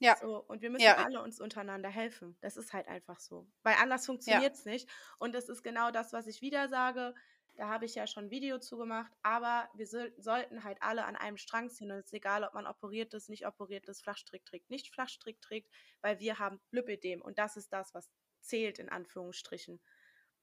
ja, 0.00 0.16
So, 0.20 0.38
und 0.44 0.62
wir 0.62 0.70
müssen 0.70 0.94
ja, 0.96 1.06
alle 1.06 1.22
uns 1.22 1.40
untereinander 1.40 1.88
helfen. 1.90 2.36
Das 2.40 2.56
ist 2.56 2.72
halt 2.72 2.88
einfach 2.88 3.20
so. 3.20 3.48
Weil 3.62 3.76
anders 3.80 4.06
ja, 4.26 4.42
funktioniert 4.42 4.54
es 4.56 4.64
nicht. 4.64 4.88
Und 5.18 5.34
das 5.34 5.48
ist 5.48 5.62
genau 5.62 5.90
das, 5.90 6.12
was 6.12 6.26
ich 6.26 6.40
wieder 6.40 6.68
sage. 6.68 7.14
Da 7.58 7.66
habe 7.66 7.86
ich 7.86 7.96
ja 7.96 8.06
schon 8.06 8.26
ein 8.26 8.30
Video 8.30 8.60
zu 8.60 8.78
gemacht, 8.78 9.12
aber 9.24 9.68
wir 9.74 9.88
soll, 9.88 10.14
sollten 10.16 10.62
halt 10.62 10.80
alle 10.80 11.04
an 11.04 11.16
einem 11.16 11.36
Strang 11.36 11.70
ziehen. 11.70 11.90
Und 11.90 11.98
es 11.98 12.06
ist 12.06 12.12
egal, 12.12 12.44
ob 12.44 12.54
man 12.54 12.68
operiert 12.68 13.12
ist, 13.14 13.28
nicht 13.28 13.48
operiert 13.48 13.88
ist, 13.88 14.00
Flachstrick 14.00 14.44
trägt, 14.44 14.70
nicht 14.70 14.94
Flachstrick 14.94 15.40
trägt, 15.40 15.68
weil 16.00 16.20
wir 16.20 16.38
haben 16.38 16.60
Lipödem. 16.70 17.20
Und 17.20 17.36
das 17.38 17.56
ist 17.56 17.72
das, 17.72 17.92
was 17.94 18.08
zählt, 18.40 18.78
in 18.78 18.88
Anführungsstrichen. 18.88 19.80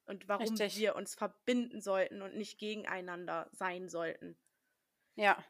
Und 0.05 0.27
warum 0.27 0.49
richtig. 0.49 0.75
wir 0.75 0.97
uns 0.97 1.15
verbinden 1.15 1.79
sollten 1.79 2.21
und 2.21 2.35
nicht 2.35 2.59
gegeneinander 2.59 3.49
sein 3.53 3.87
sollten. 3.87 4.37
Ja. 5.15 5.41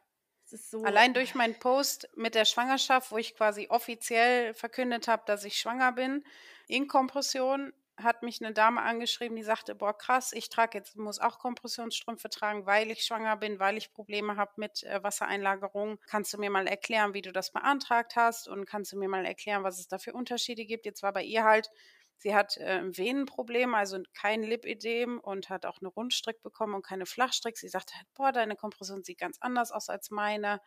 Ist 0.52 0.70
so. 0.70 0.84
Allein 0.84 1.16
durch 1.16 1.34
meinen 1.34 1.58
Post 1.58 2.08
mit 2.16 2.36
der 2.36 2.46
Schwangerschaft, 2.46 3.12
wo 3.12 3.18
ich 3.18 3.36
quasi 3.36 3.70
offiziell 3.72 4.54
verkündet 4.54 5.08
habe, 5.08 5.24
dass 5.26 5.44
ich 5.44 5.58
schwanger 5.58 5.94
bin, 5.94 6.24
in 6.68 6.88
Kompression, 6.88 7.74
hat 7.98 8.24
mich 8.24 8.44
eine 8.44 8.54
Dame 8.54 8.82
angeschrieben, 8.82 9.36
die 9.38 9.44
sagte, 9.44 9.74
boah, 9.74 9.98
krass, 9.98 10.34
ich 10.34 10.50
trage 10.50 10.78
jetzt, 10.78 10.98
muss 10.98 11.20
auch 11.20 11.40
Kompressionsstrümpfe 11.40 12.30
tragen, 12.30 12.66
weil 12.66 12.92
ich 12.92 13.04
schwanger 13.04 13.38
bin, 13.38 13.60
weil 13.60 13.78
ich 13.78 13.94
Probleme 13.94 14.36
habe 14.36 14.52
mit 14.58 14.84
äh, 14.84 15.02
Wassereinlagerung. 15.02 16.00
Kannst 16.08 16.34
du 16.34 16.38
mir 16.38 16.50
mal 16.50 16.68
erklären, 16.68 17.14
wie 17.14 17.22
du 17.22 17.32
das 17.32 17.52
beantragt 17.52 18.16
hast 18.16 18.48
und 18.48 18.66
kannst 18.66 18.92
du 18.92 18.98
mir 18.98 19.08
mal 19.08 19.26
erklären, 19.26 19.64
was 19.64 19.80
es 19.80 19.88
da 19.88 19.98
für 19.98 20.14
Unterschiede 20.14 20.66
gibt? 20.66 20.86
Jetzt 20.86 21.04
war 21.04 21.14
bei 21.14 21.24
ihr 21.24 21.46
halt, 21.46 21.70
sie 22.18 22.36
hat 22.36 22.58
äh, 22.58 22.82
Venenproblem, 22.86 23.74
also 23.74 24.00
kein 24.14 24.44
Lipödem 24.44 25.20
und 25.20 25.50
hat 25.50 25.66
auch 25.66 25.80
eine 25.80 25.90
Rundstrick 25.90 26.42
bekommen 26.42 26.74
und 26.76 26.86
keine 26.86 27.06
Flachstrick. 27.06 27.58
Sie 27.58 27.70
sagte 27.70 27.96
halt, 27.96 28.08
boah, 28.14 28.32
deine 28.32 28.56
Kompression 28.56 29.04
sieht 29.04 29.20
ganz 29.20 29.38
anders 29.40 29.72
aus 29.72 29.90
als 29.90 30.12
meine. 30.12 30.60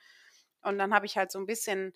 Und 0.62 0.78
dann 0.78 0.94
habe 0.94 1.06
ich 1.06 1.16
halt 1.16 1.30
so 1.30 1.38
ein 1.38 1.46
bisschen 1.46 1.92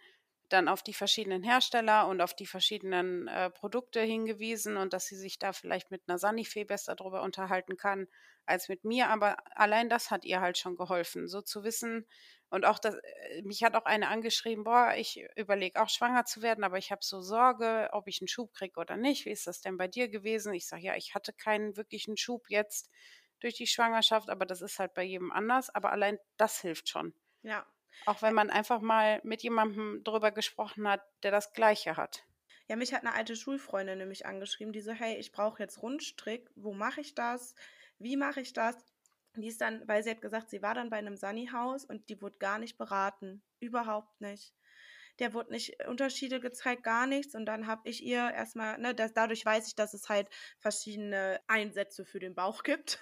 dann 0.52 0.68
auf 0.68 0.82
die 0.82 0.94
verschiedenen 0.94 1.42
Hersteller 1.42 2.06
und 2.08 2.20
auf 2.20 2.34
die 2.34 2.46
verschiedenen 2.46 3.28
äh, 3.28 3.50
Produkte 3.50 4.00
hingewiesen 4.00 4.76
und 4.76 4.92
dass 4.92 5.06
sie 5.06 5.16
sich 5.16 5.38
da 5.38 5.52
vielleicht 5.52 5.90
mit 5.90 6.02
einer 6.06 6.18
Sanifee 6.18 6.64
besser 6.64 6.94
darüber 6.94 7.22
unterhalten 7.22 7.76
kann 7.76 8.06
als 8.46 8.68
mit 8.68 8.84
mir. 8.84 9.08
Aber 9.08 9.36
allein 9.56 9.88
das 9.88 10.10
hat 10.10 10.24
ihr 10.24 10.40
halt 10.40 10.58
schon 10.58 10.76
geholfen, 10.76 11.28
so 11.28 11.40
zu 11.42 11.64
wissen. 11.64 12.06
Und 12.50 12.66
auch 12.66 12.78
das, 12.78 12.96
äh, 12.96 13.42
mich 13.42 13.62
hat 13.64 13.74
auch 13.74 13.86
eine 13.86 14.08
angeschrieben, 14.08 14.64
boah, 14.64 14.94
ich 14.96 15.24
überlege 15.36 15.80
auch 15.82 15.88
schwanger 15.88 16.24
zu 16.24 16.42
werden, 16.42 16.64
aber 16.64 16.78
ich 16.78 16.90
habe 16.90 17.00
so 17.02 17.20
Sorge, 17.20 17.88
ob 17.92 18.08
ich 18.08 18.20
einen 18.20 18.28
Schub 18.28 18.52
kriege 18.52 18.78
oder 18.78 18.96
nicht. 18.96 19.24
Wie 19.26 19.30
ist 19.30 19.46
das 19.46 19.60
denn 19.60 19.76
bei 19.76 19.88
dir 19.88 20.08
gewesen? 20.08 20.52
Ich 20.54 20.66
sage, 20.66 20.82
ja, 20.82 20.96
ich 20.96 21.14
hatte 21.14 21.32
keinen 21.32 21.76
wirklichen 21.76 22.16
Schub 22.16 22.44
jetzt 22.48 22.90
durch 23.40 23.54
die 23.54 23.66
Schwangerschaft, 23.66 24.28
aber 24.30 24.46
das 24.46 24.60
ist 24.60 24.78
halt 24.78 24.94
bei 24.94 25.02
jedem 25.02 25.32
anders. 25.32 25.70
Aber 25.70 25.92
allein 25.92 26.18
das 26.36 26.60
hilft 26.60 26.88
schon. 26.88 27.14
Ja. 27.42 27.66
Auch 28.06 28.22
wenn 28.22 28.34
man 28.34 28.50
einfach 28.50 28.80
mal 28.80 29.20
mit 29.24 29.42
jemandem 29.42 30.02
drüber 30.04 30.30
gesprochen 30.30 30.88
hat, 30.88 31.02
der 31.22 31.30
das 31.30 31.52
Gleiche 31.52 31.96
hat. 31.96 32.24
Ja, 32.68 32.76
mich 32.76 32.94
hat 32.94 33.02
eine 33.02 33.14
alte 33.14 33.36
Schulfreundin 33.36 33.98
nämlich 33.98 34.26
angeschrieben, 34.26 34.72
die 34.72 34.80
so, 34.80 34.92
hey, 34.92 35.16
ich 35.16 35.32
brauche 35.32 35.62
jetzt 35.62 35.82
Rundstrick, 35.82 36.48
wo 36.54 36.72
mache 36.72 37.00
ich 37.00 37.14
das? 37.14 37.54
Wie 37.98 38.16
mache 38.16 38.40
ich 38.40 38.52
das? 38.52 38.76
Die 39.36 39.48
ist 39.48 39.60
dann, 39.60 39.86
weil 39.88 40.02
sie 40.02 40.10
hat 40.10 40.20
gesagt, 40.20 40.50
sie 40.50 40.62
war 40.62 40.74
dann 40.74 40.90
bei 40.90 40.98
einem 40.98 41.16
Sunny-Haus 41.16 41.84
und 41.84 42.08
die 42.08 42.20
wurde 42.20 42.38
gar 42.38 42.58
nicht 42.58 42.76
beraten. 42.76 43.42
Überhaupt 43.60 44.20
nicht. 44.20 44.52
Der 45.18 45.34
wurde 45.34 45.52
nicht 45.52 45.86
Unterschiede 45.86 46.40
gezeigt, 46.40 46.82
gar 46.82 47.06
nichts. 47.06 47.34
Und 47.34 47.46
dann 47.46 47.66
habe 47.66 47.88
ich 47.88 48.02
ihr 48.02 48.30
erstmal, 48.30 48.78
ne, 48.78 48.94
das, 48.94 49.12
dadurch 49.12 49.44
weiß 49.44 49.66
ich, 49.68 49.74
dass 49.74 49.94
es 49.94 50.08
halt 50.08 50.28
verschiedene 50.58 51.40
Einsätze 51.46 52.04
für 52.04 52.18
den 52.18 52.34
Bauch 52.34 52.62
gibt. 52.64 52.98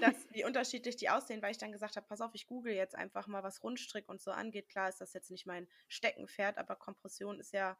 dass, 0.00 0.14
wie 0.30 0.44
unterschiedlich 0.44 0.96
die 0.96 1.08
aussehen, 1.08 1.42
weil 1.42 1.52
ich 1.52 1.58
dann 1.58 1.72
gesagt 1.72 1.96
habe, 1.96 2.06
pass 2.06 2.20
auf, 2.20 2.34
ich 2.34 2.46
google 2.46 2.74
jetzt 2.74 2.94
einfach 2.94 3.26
mal, 3.26 3.42
was 3.42 3.62
Rundstrick 3.62 4.08
und 4.08 4.20
so 4.20 4.30
angeht. 4.30 4.68
Klar 4.68 4.88
ist 4.88 5.00
das 5.00 5.12
jetzt 5.12 5.30
nicht 5.30 5.46
mein 5.46 5.68
Steckenpferd, 5.88 6.58
aber 6.58 6.76
Kompression 6.76 7.40
ist 7.40 7.52
ja, 7.52 7.78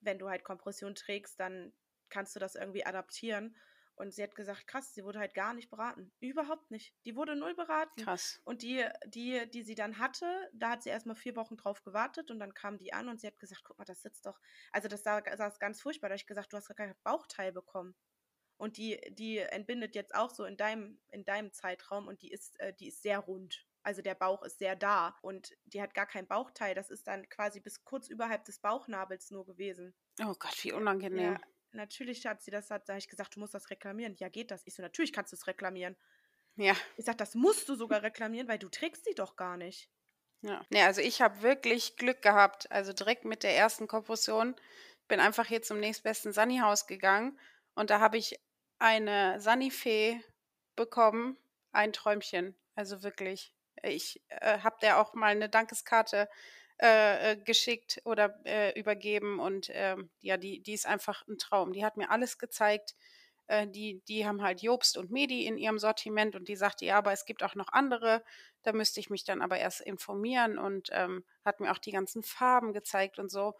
wenn 0.00 0.18
du 0.18 0.28
halt 0.28 0.44
Kompression 0.44 0.94
trägst, 0.94 1.38
dann 1.40 1.72
kannst 2.08 2.34
du 2.36 2.40
das 2.40 2.54
irgendwie 2.54 2.84
adaptieren. 2.86 3.56
Und 3.96 4.12
sie 4.12 4.22
hat 4.22 4.34
gesagt, 4.34 4.66
krass, 4.66 4.92
sie 4.94 5.04
wurde 5.04 5.18
halt 5.18 5.34
gar 5.34 5.54
nicht 5.54 5.70
beraten. 5.70 6.12
Überhaupt 6.20 6.70
nicht. 6.70 6.94
Die 7.06 7.16
wurde 7.16 7.34
null 7.34 7.54
beraten. 7.54 8.04
Krass. 8.04 8.40
Und 8.44 8.62
die, 8.62 8.84
die, 9.06 9.50
die 9.50 9.62
sie 9.62 9.74
dann 9.74 9.98
hatte, 9.98 10.26
da 10.52 10.70
hat 10.70 10.82
sie 10.82 10.90
erstmal 10.90 11.16
vier 11.16 11.34
Wochen 11.34 11.56
drauf 11.56 11.82
gewartet 11.82 12.30
und 12.30 12.38
dann 12.38 12.52
kam 12.52 12.76
die 12.76 12.92
an 12.92 13.08
und 13.08 13.20
sie 13.20 13.26
hat 13.26 13.38
gesagt, 13.38 13.64
guck 13.64 13.78
mal, 13.78 13.84
das 13.84 14.02
sitzt 14.02 14.26
doch. 14.26 14.38
Also 14.70 14.88
das 14.88 15.02
sah, 15.02 15.22
saß 15.36 15.58
ganz 15.58 15.80
furchtbar. 15.80 16.08
Da 16.08 16.12
habe 16.12 16.20
ich 16.20 16.26
gesagt, 16.26 16.52
du 16.52 16.58
hast 16.58 16.68
gar 16.68 16.74
kein 16.74 16.94
Bauchteil 17.02 17.52
bekommen. 17.52 17.96
Und 18.58 18.76
die, 18.76 19.00
die 19.10 19.38
entbindet 19.38 19.94
jetzt 19.94 20.14
auch 20.14 20.30
so 20.30 20.44
in 20.44 20.56
deinem, 20.56 20.98
in 21.10 21.24
deinem 21.24 21.52
Zeitraum 21.52 22.06
und 22.06 22.22
die 22.22 22.30
ist, 22.30 22.58
äh, 22.60 22.74
die 22.74 22.88
ist 22.88 23.02
sehr 23.02 23.18
rund. 23.18 23.66
Also 23.82 24.02
der 24.02 24.14
Bauch 24.14 24.42
ist 24.42 24.58
sehr 24.58 24.76
da 24.76 25.16
und 25.22 25.54
die 25.64 25.80
hat 25.80 25.94
gar 25.94 26.06
kein 26.06 26.26
Bauchteil. 26.26 26.74
Das 26.74 26.90
ist 26.90 27.06
dann 27.06 27.28
quasi 27.28 27.60
bis 27.60 27.84
kurz 27.84 28.08
überhalb 28.08 28.44
des 28.44 28.58
Bauchnabels 28.58 29.30
nur 29.30 29.46
gewesen. 29.46 29.94
Oh 30.20 30.34
Gott, 30.38 30.64
wie 30.64 30.72
unangenehm. 30.72 31.34
Ja, 31.34 31.40
natürlich 31.72 32.26
hat 32.26 32.42
sie 32.42 32.50
das, 32.50 32.70
hat, 32.70 32.88
da 32.88 32.94
habe 32.94 32.98
ich 32.98 33.08
gesagt, 33.08 33.36
du 33.36 33.40
musst 33.40 33.54
das 33.54 33.70
reklamieren. 33.70 34.14
Ja, 34.18 34.28
geht 34.28 34.50
das? 34.50 34.62
Ich 34.66 34.74
so, 34.74 34.82
natürlich 34.82 35.12
kannst 35.12 35.32
du 35.32 35.36
es 35.36 35.46
reklamieren. 35.46 35.96
Ja. 36.56 36.74
Ich 36.96 37.04
sag, 37.04 37.18
das 37.18 37.34
musst 37.34 37.68
du 37.68 37.74
sogar 37.74 38.02
reklamieren, 38.02 38.48
weil 38.48 38.58
du 38.58 38.68
trägst 38.68 39.04
sie 39.04 39.14
doch 39.14 39.36
gar 39.36 39.56
nicht. 39.56 39.90
Ja. 40.42 40.64
Nee, 40.70 40.82
also 40.82 41.00
ich 41.00 41.20
habe 41.20 41.42
wirklich 41.42 41.96
Glück 41.96 42.22
gehabt. 42.22 42.70
Also 42.70 42.92
direkt 42.92 43.24
mit 43.24 43.42
der 43.42 43.56
ersten 43.56 43.86
Kompression 43.86 44.54
bin 45.08 45.20
einfach 45.20 45.46
hier 45.46 45.62
zum 45.62 45.80
nächstbesten 45.80 46.32
Sunny-Haus 46.32 46.86
gegangen 46.86 47.38
und 47.74 47.90
da 47.90 48.00
habe 48.00 48.16
ich 48.16 48.40
eine 48.78 49.40
Sunny-Fee 49.40 50.20
bekommen. 50.74 51.36
Ein 51.72 51.92
Träumchen. 51.92 52.56
Also 52.74 53.02
wirklich. 53.02 53.54
Ich 53.82 54.22
äh, 54.28 54.60
habe 54.60 54.76
der 54.80 54.98
auch 54.98 55.14
mal 55.14 55.32
eine 55.32 55.48
Dankeskarte 55.48 56.28
äh, 56.78 57.32
äh, 57.32 57.36
geschickt 57.36 58.02
oder 58.04 58.38
äh, 58.44 58.78
übergeben 58.78 59.40
und 59.40 59.70
ähm, 59.72 60.10
ja, 60.20 60.36
die, 60.36 60.60
die 60.60 60.74
ist 60.74 60.86
einfach 60.86 61.26
ein 61.26 61.38
Traum. 61.38 61.72
Die 61.72 61.84
hat 61.84 61.96
mir 61.96 62.10
alles 62.10 62.36
gezeigt. 62.38 62.94
Äh, 63.46 63.66
die, 63.68 64.02
die 64.08 64.26
haben 64.26 64.42
halt 64.42 64.62
Jobst 64.62 64.98
und 64.98 65.10
Medi 65.10 65.46
in 65.46 65.56
ihrem 65.56 65.78
Sortiment 65.78 66.36
und 66.36 66.48
die 66.48 66.56
sagte, 66.56 66.84
ja, 66.84 66.98
aber 66.98 67.12
es 67.12 67.24
gibt 67.24 67.42
auch 67.42 67.54
noch 67.54 67.68
andere. 67.72 68.22
Da 68.62 68.72
müsste 68.72 69.00
ich 69.00 69.08
mich 69.10 69.24
dann 69.24 69.40
aber 69.42 69.58
erst 69.58 69.80
informieren 69.80 70.58
und 70.58 70.88
ähm, 70.92 71.24
hat 71.44 71.60
mir 71.60 71.72
auch 71.72 71.78
die 71.78 71.92
ganzen 71.92 72.22
Farben 72.22 72.72
gezeigt 72.74 73.18
und 73.18 73.30
so. 73.30 73.54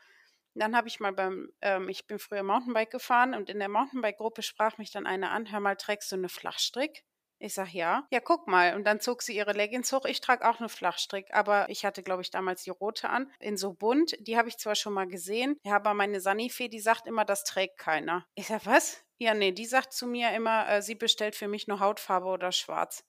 dann 0.55 0.77
habe 0.77 0.89
ich 0.89 1.01
mal 1.01 1.13
beim, 1.13 1.51
ähm, 1.63 1.89
ich 1.89 2.07
bin 2.07 2.19
früher 2.19 2.43
Mountainbike 2.43 2.91
gefahren 2.91 3.35
und 3.35 3.51
in 3.51 3.61
der 3.61 3.69
Mountainbike-Gruppe 3.71 4.43
sprach 4.43 4.79
mich 4.79 4.91
dann 4.93 5.07
eine 5.07 5.31
an, 5.31 5.51
hör 5.53 5.61
mal, 5.61 5.77
trägst 5.77 6.13
du 6.13 6.17
eine 6.17 6.29
Flachstrick? 6.31 7.05
Ich 7.39 7.55
sag 7.55 7.73
ja. 7.73 8.07
Ja, 8.11 8.21
guck 8.21 8.47
mal. 8.49 8.75
Und 8.75 8.85
dann 8.85 9.01
zog 9.01 9.23
sie 9.23 9.37
ihre 9.37 9.53
Leggings 9.53 9.93
hoch. 9.93 10.05
Ich 10.07 10.21
trage 10.21 10.49
auch 10.49 10.59
eine 10.59 10.69
Flachstrick, 10.69 11.33
aber 11.33 11.69
ich 11.69 11.85
hatte, 11.85 12.03
glaube 12.03 12.23
ich, 12.23 12.31
damals 12.31 12.63
die 12.63 12.71
rote 12.71 13.11
an. 13.11 13.31
In 13.41 13.57
so 13.57 13.75
bunt. 13.75 14.17
Die 14.21 14.39
habe 14.39 14.49
ich 14.49 14.57
zwar 14.57 14.75
schon 14.75 14.95
mal 14.95 15.07
gesehen. 15.07 15.59
Ja, 15.63 15.77
aber 15.77 15.93
meine 15.93 16.21
Sanifee, 16.21 16.69
die 16.69 16.81
sagt 16.81 17.07
immer, 17.07 17.25
das 17.25 17.45
trägt 17.45 17.79
keiner. 17.79 18.27
Ich 18.35 18.47
sag, 18.47 18.65
was? 18.65 19.05
Ja, 19.19 19.35
nee, 19.35 19.53
die 19.53 19.67
sagt 19.67 19.93
zu 19.93 20.07
mir 20.07 20.31
immer, 20.33 20.69
äh, 20.69 20.83
sie 20.83 20.95
bestellt 20.95 21.37
für 21.37 21.49
mich 21.49 21.69
nur 21.69 21.81
Hautfarbe 21.81 22.27
oder 22.27 22.53
schwarz. 22.53 23.05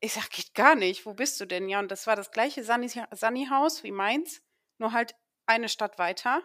Ich 0.00 0.12
sag, 0.12 0.30
geht 0.30 0.54
gar 0.54 0.74
nicht. 0.74 1.06
Wo 1.06 1.14
bist 1.14 1.40
du 1.40 1.46
denn? 1.46 1.68
Ja, 1.68 1.80
und 1.80 1.90
das 1.90 2.06
war 2.06 2.16
das 2.16 2.30
gleiche 2.30 2.62
Sunny-Haus 2.64 3.82
wie 3.82 3.92
meins, 3.92 4.42
nur 4.78 4.92
halt 4.92 5.14
eine 5.46 5.68
Stadt 5.68 5.98
weiter. 5.98 6.42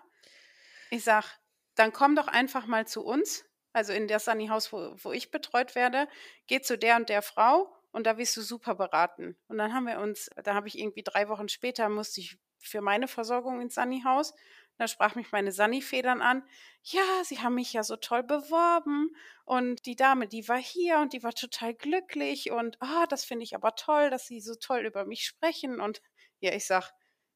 Ich 0.90 1.04
sag, 1.04 1.40
dann 1.76 1.92
komm 1.92 2.16
doch 2.16 2.28
einfach 2.28 2.66
mal 2.68 2.88
zu 2.88 3.04
uns, 3.04 3.44
also 3.74 3.94
in 3.94 4.08
das 4.08 4.26
Sunny-Haus, 4.26 4.72
wo, 4.74 4.96
wo 4.98 5.12
ich 5.12 5.32
betreut 5.32 5.76
werde, 5.76 6.08
geh 6.48 6.62
zu 6.62 6.78
der 6.78 6.98
und 6.98 7.10
der 7.10 7.22
Frau 7.22 7.74
und 7.92 8.06
da 8.06 8.18
wirst 8.18 8.36
du 8.38 8.42
super 8.42 8.76
beraten. 8.76 9.38
Und 9.48 9.58
dann 9.58 9.74
haben 9.74 9.88
wir 9.88 10.00
uns, 10.00 10.30
da 10.44 10.54
habe 10.54 10.68
ich 10.68 10.78
irgendwie 10.78 11.04
drei 11.04 11.30
Wochen 11.30 11.50
später, 11.50 11.90
musste 11.90 12.22
ich 12.22 12.38
für 12.60 12.82
meine 12.82 13.08
Versorgung 13.08 13.62
ins 13.62 13.76
Sunny-Haus 13.76 14.34
da 14.82 14.88
sprach 14.88 15.14
mich 15.14 15.32
meine 15.32 15.52
Sunny-Federn 15.52 16.22
an. 16.22 16.44
Ja, 16.82 17.24
sie 17.24 17.40
haben 17.40 17.54
mich 17.54 17.72
ja 17.72 17.84
so 17.84 17.98
toll 17.98 18.24
beworben 18.24 19.16
und 19.46 19.86
die 19.86 19.96
Dame, 19.96 20.28
die 20.28 20.48
war 20.48 20.58
hier 20.58 20.98
und 20.98 21.14
die 21.14 21.22
war 21.22 21.34
total 21.34 21.76
glücklich 21.76 22.50
und 22.50 22.82
ah, 22.82 23.04
oh, 23.04 23.06
das 23.08 23.24
finde 23.24 23.44
ich 23.44 23.54
aber 23.54 23.76
toll, 23.76 24.10
dass 24.10 24.26
sie 24.26 24.42
so 24.42 24.56
toll 24.56 24.80
über 24.80 25.06
mich 25.06 25.24
sprechen 25.24 25.80
und 25.80 26.02
ja, 26.40 26.54
ich 26.54 26.66
sag, 26.66 26.92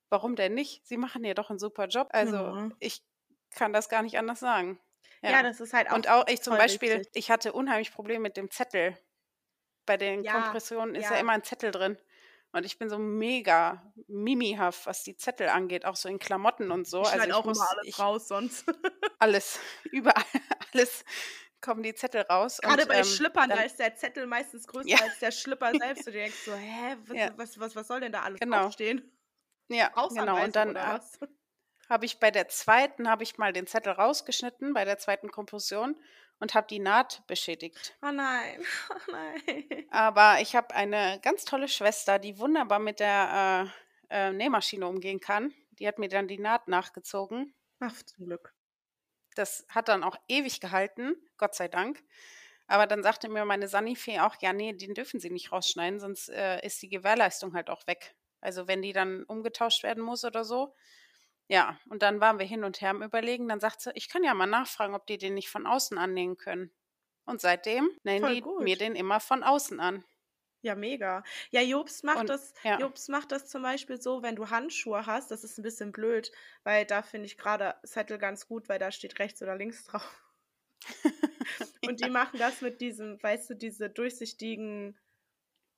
warum 0.09 0.35
denn 0.35 0.55
nicht? 0.55 0.87
Sie 0.87 0.97
machen 0.97 1.23
ja 1.23 1.35
doch 1.35 1.51
einen 1.51 1.59
super 1.59 1.85
Job. 1.85 2.07
Also 2.11 2.35
ja. 2.35 2.69
ich 2.79 3.03
kann 3.51 3.73
das 3.73 3.89
gar 3.89 4.01
nicht 4.01 4.17
anders 4.17 4.39
sagen. 4.39 4.79
Ja, 5.25 5.31
ja 5.31 5.43
das 5.43 5.59
ist 5.59 5.73
halt 5.73 5.89
auch. 5.89 5.95
Und 5.95 6.09
auch 6.09 6.27
ich 6.27 6.41
zum 6.41 6.57
Beispiel, 6.57 6.99
wichtig. 6.99 7.11
ich 7.15 7.31
hatte 7.31 7.53
unheimlich 7.53 7.91
Probleme 7.93 8.21
mit 8.21 8.37
dem 8.37 8.49
Zettel. 8.51 8.97
Bei 9.85 9.97
den 9.97 10.23
ja, 10.23 10.41
Kompressionen 10.41 10.95
ist 10.95 11.05
ja. 11.05 11.13
ja 11.13 11.19
immer 11.19 11.33
ein 11.33 11.43
Zettel 11.43 11.71
drin. 11.71 11.97
Und 12.55 12.65
ich 12.65 12.77
bin 12.77 12.89
so 12.89 12.97
mega 12.97 13.83
mimihaft, 14.07 14.85
was 14.85 15.03
die 15.03 15.17
Zettel 15.17 15.49
angeht, 15.49 15.83
auch 15.83 15.97
so 15.97 16.07
in 16.07 16.19
Klamotten 16.19 16.71
und 16.71 16.87
so. 16.87 17.01
Ich 17.01 17.09
also 17.09 17.27
ich 17.27 17.33
auch 17.33 17.43
muss, 17.43 17.57
immer 17.57 17.69
alles 17.69 17.85
ich, 17.85 17.99
raus 17.99 18.27
sonst. 18.29 18.65
alles, 19.19 19.59
überall, 19.91 20.23
alles 20.73 21.03
kommen 21.59 21.83
die 21.83 21.93
Zettel 21.93 22.21
raus. 22.21 22.59
Gerade 22.61 22.83
und, 22.83 22.87
bei 22.87 22.99
ähm, 22.99 23.03
Schlippern, 23.03 23.49
dann, 23.49 23.57
da 23.57 23.65
ist 23.65 23.77
der 23.77 23.93
Zettel 23.95 24.25
meistens 24.25 24.67
größer 24.67 24.87
ja. 24.87 24.99
als 25.01 25.19
der 25.19 25.31
Schlipper 25.31 25.73
selbst. 25.77 26.07
Du 26.07 26.11
denkst 26.11 26.45
so, 26.45 26.53
hä, 26.53 26.95
was, 27.07 27.37
was, 27.37 27.59
was, 27.59 27.75
was, 27.75 27.87
soll 27.87 27.99
denn 27.99 28.13
da 28.13 28.21
alles 28.21 28.39
genau. 28.39 28.61
draufstehen? 28.61 29.11
Ja, 29.67 29.91
genau. 30.09 30.41
Und 30.41 30.55
dann 30.55 30.77
äh, 30.77 30.99
habe 31.89 32.05
ich 32.05 32.19
bei 32.19 32.31
der 32.31 32.47
zweiten, 32.47 33.09
habe 33.09 33.23
ich 33.23 33.37
mal 33.37 33.53
den 33.53 33.67
Zettel 33.67 33.93
rausgeschnitten, 33.93 34.73
bei 34.73 34.85
der 34.85 34.97
zweiten 34.97 35.31
Kompression 35.31 35.95
und 36.39 36.53
habe 36.53 36.67
die 36.67 36.79
Naht 36.79 37.25
beschädigt. 37.27 37.95
Oh 38.01 38.11
nein, 38.11 38.61
oh 38.89 39.11
nein. 39.11 39.85
Aber 39.91 40.41
ich 40.41 40.55
habe 40.55 40.73
eine 40.75 41.19
ganz 41.21 41.45
tolle 41.45 41.67
Schwester, 41.67 42.19
die 42.19 42.39
wunderbar 42.39 42.79
mit 42.79 42.99
der 42.99 43.71
äh, 44.09 44.27
äh, 44.27 44.33
Nähmaschine 44.33 44.87
umgehen 44.87 45.19
kann. 45.19 45.53
Die 45.79 45.87
hat 45.87 45.99
mir 45.99 46.09
dann 46.09 46.27
die 46.27 46.39
Naht 46.39 46.67
nachgezogen. 46.67 47.53
Ach, 47.79 47.95
zum 48.03 48.25
Glück. 48.25 48.53
Das 49.35 49.65
hat 49.69 49.89
dann 49.89 50.03
auch 50.03 50.17
ewig 50.27 50.61
gehalten, 50.61 51.15
Gott 51.37 51.55
sei 51.55 51.67
Dank. 51.67 52.01
Aber 52.67 52.87
dann 52.87 53.03
sagte 53.03 53.29
mir 53.29 53.45
meine 53.45 53.67
Sanifee 53.67 54.19
auch, 54.21 54.35
ja, 54.41 54.53
nee, 54.53 54.73
den 54.73 54.93
dürfen 54.93 55.19
sie 55.19 55.29
nicht 55.29 55.51
rausschneiden, 55.51 55.99
sonst 55.99 56.29
äh, 56.29 56.65
ist 56.65 56.81
die 56.81 56.89
Gewährleistung 56.89 57.53
halt 57.53 57.69
auch 57.69 57.85
weg. 57.85 58.15
Also 58.41 58.67
wenn 58.67 58.81
die 58.81 58.93
dann 58.93 59.23
umgetauscht 59.23 59.83
werden 59.83 60.03
muss 60.03 60.23
oder 60.23 60.43
so, 60.43 60.73
ja, 61.47 61.79
und 61.89 62.01
dann 62.01 62.21
waren 62.21 62.39
wir 62.39 62.45
hin 62.45 62.63
und 62.63 62.81
her 62.81 62.89
am 62.89 63.03
Überlegen. 63.03 63.47
Dann 63.47 63.59
sagt 63.59 63.81
sie, 63.81 63.91
ich 63.93 64.09
kann 64.09 64.23
ja 64.23 64.33
mal 64.33 64.47
nachfragen, 64.47 64.95
ob 64.95 65.05
die 65.05 65.17
den 65.17 65.35
nicht 65.35 65.49
von 65.49 65.67
außen 65.67 65.97
annehmen 65.97 66.37
können. 66.37 66.71
Und 67.25 67.41
seitdem 67.41 67.89
nehmen 68.03 68.33
die 68.33 68.43
mir 68.63 68.77
den 68.77 68.95
immer 68.95 69.19
von 69.19 69.43
außen 69.43 69.79
an. 69.79 70.03
Ja, 70.61 70.73
mega. 70.73 71.23
Ja, 71.51 71.61
Jobs 71.61 72.01
macht 72.01 72.21
und, 72.21 72.29
das, 72.29 72.53
ja. 72.63 72.79
Jobs 72.79 73.07
macht 73.07 73.31
das 73.31 73.47
zum 73.47 73.61
Beispiel 73.61 74.01
so, 74.01 74.23
wenn 74.23 74.35
du 74.35 74.49
Handschuhe 74.49 75.05
hast, 75.05 75.29
das 75.29 75.43
ist 75.43 75.59
ein 75.59 75.63
bisschen 75.63 75.91
blöd, 75.91 76.31
weil 76.63 76.85
da 76.85 77.03
finde 77.03 77.27
ich 77.27 77.37
gerade 77.37 77.75
Zettel 77.83 78.17
ganz 78.17 78.47
gut, 78.47 78.67
weil 78.67 78.79
da 78.79 78.91
steht 78.91 79.19
rechts 79.19 79.43
oder 79.43 79.55
links 79.55 79.83
drauf. 79.83 80.23
und 81.87 82.03
die 82.03 82.09
machen 82.09 82.39
das 82.39 82.61
mit 82.61 82.81
diesem, 82.81 83.21
weißt 83.21 83.51
du, 83.51 83.55
diese 83.55 83.91
durchsichtigen 83.91 84.97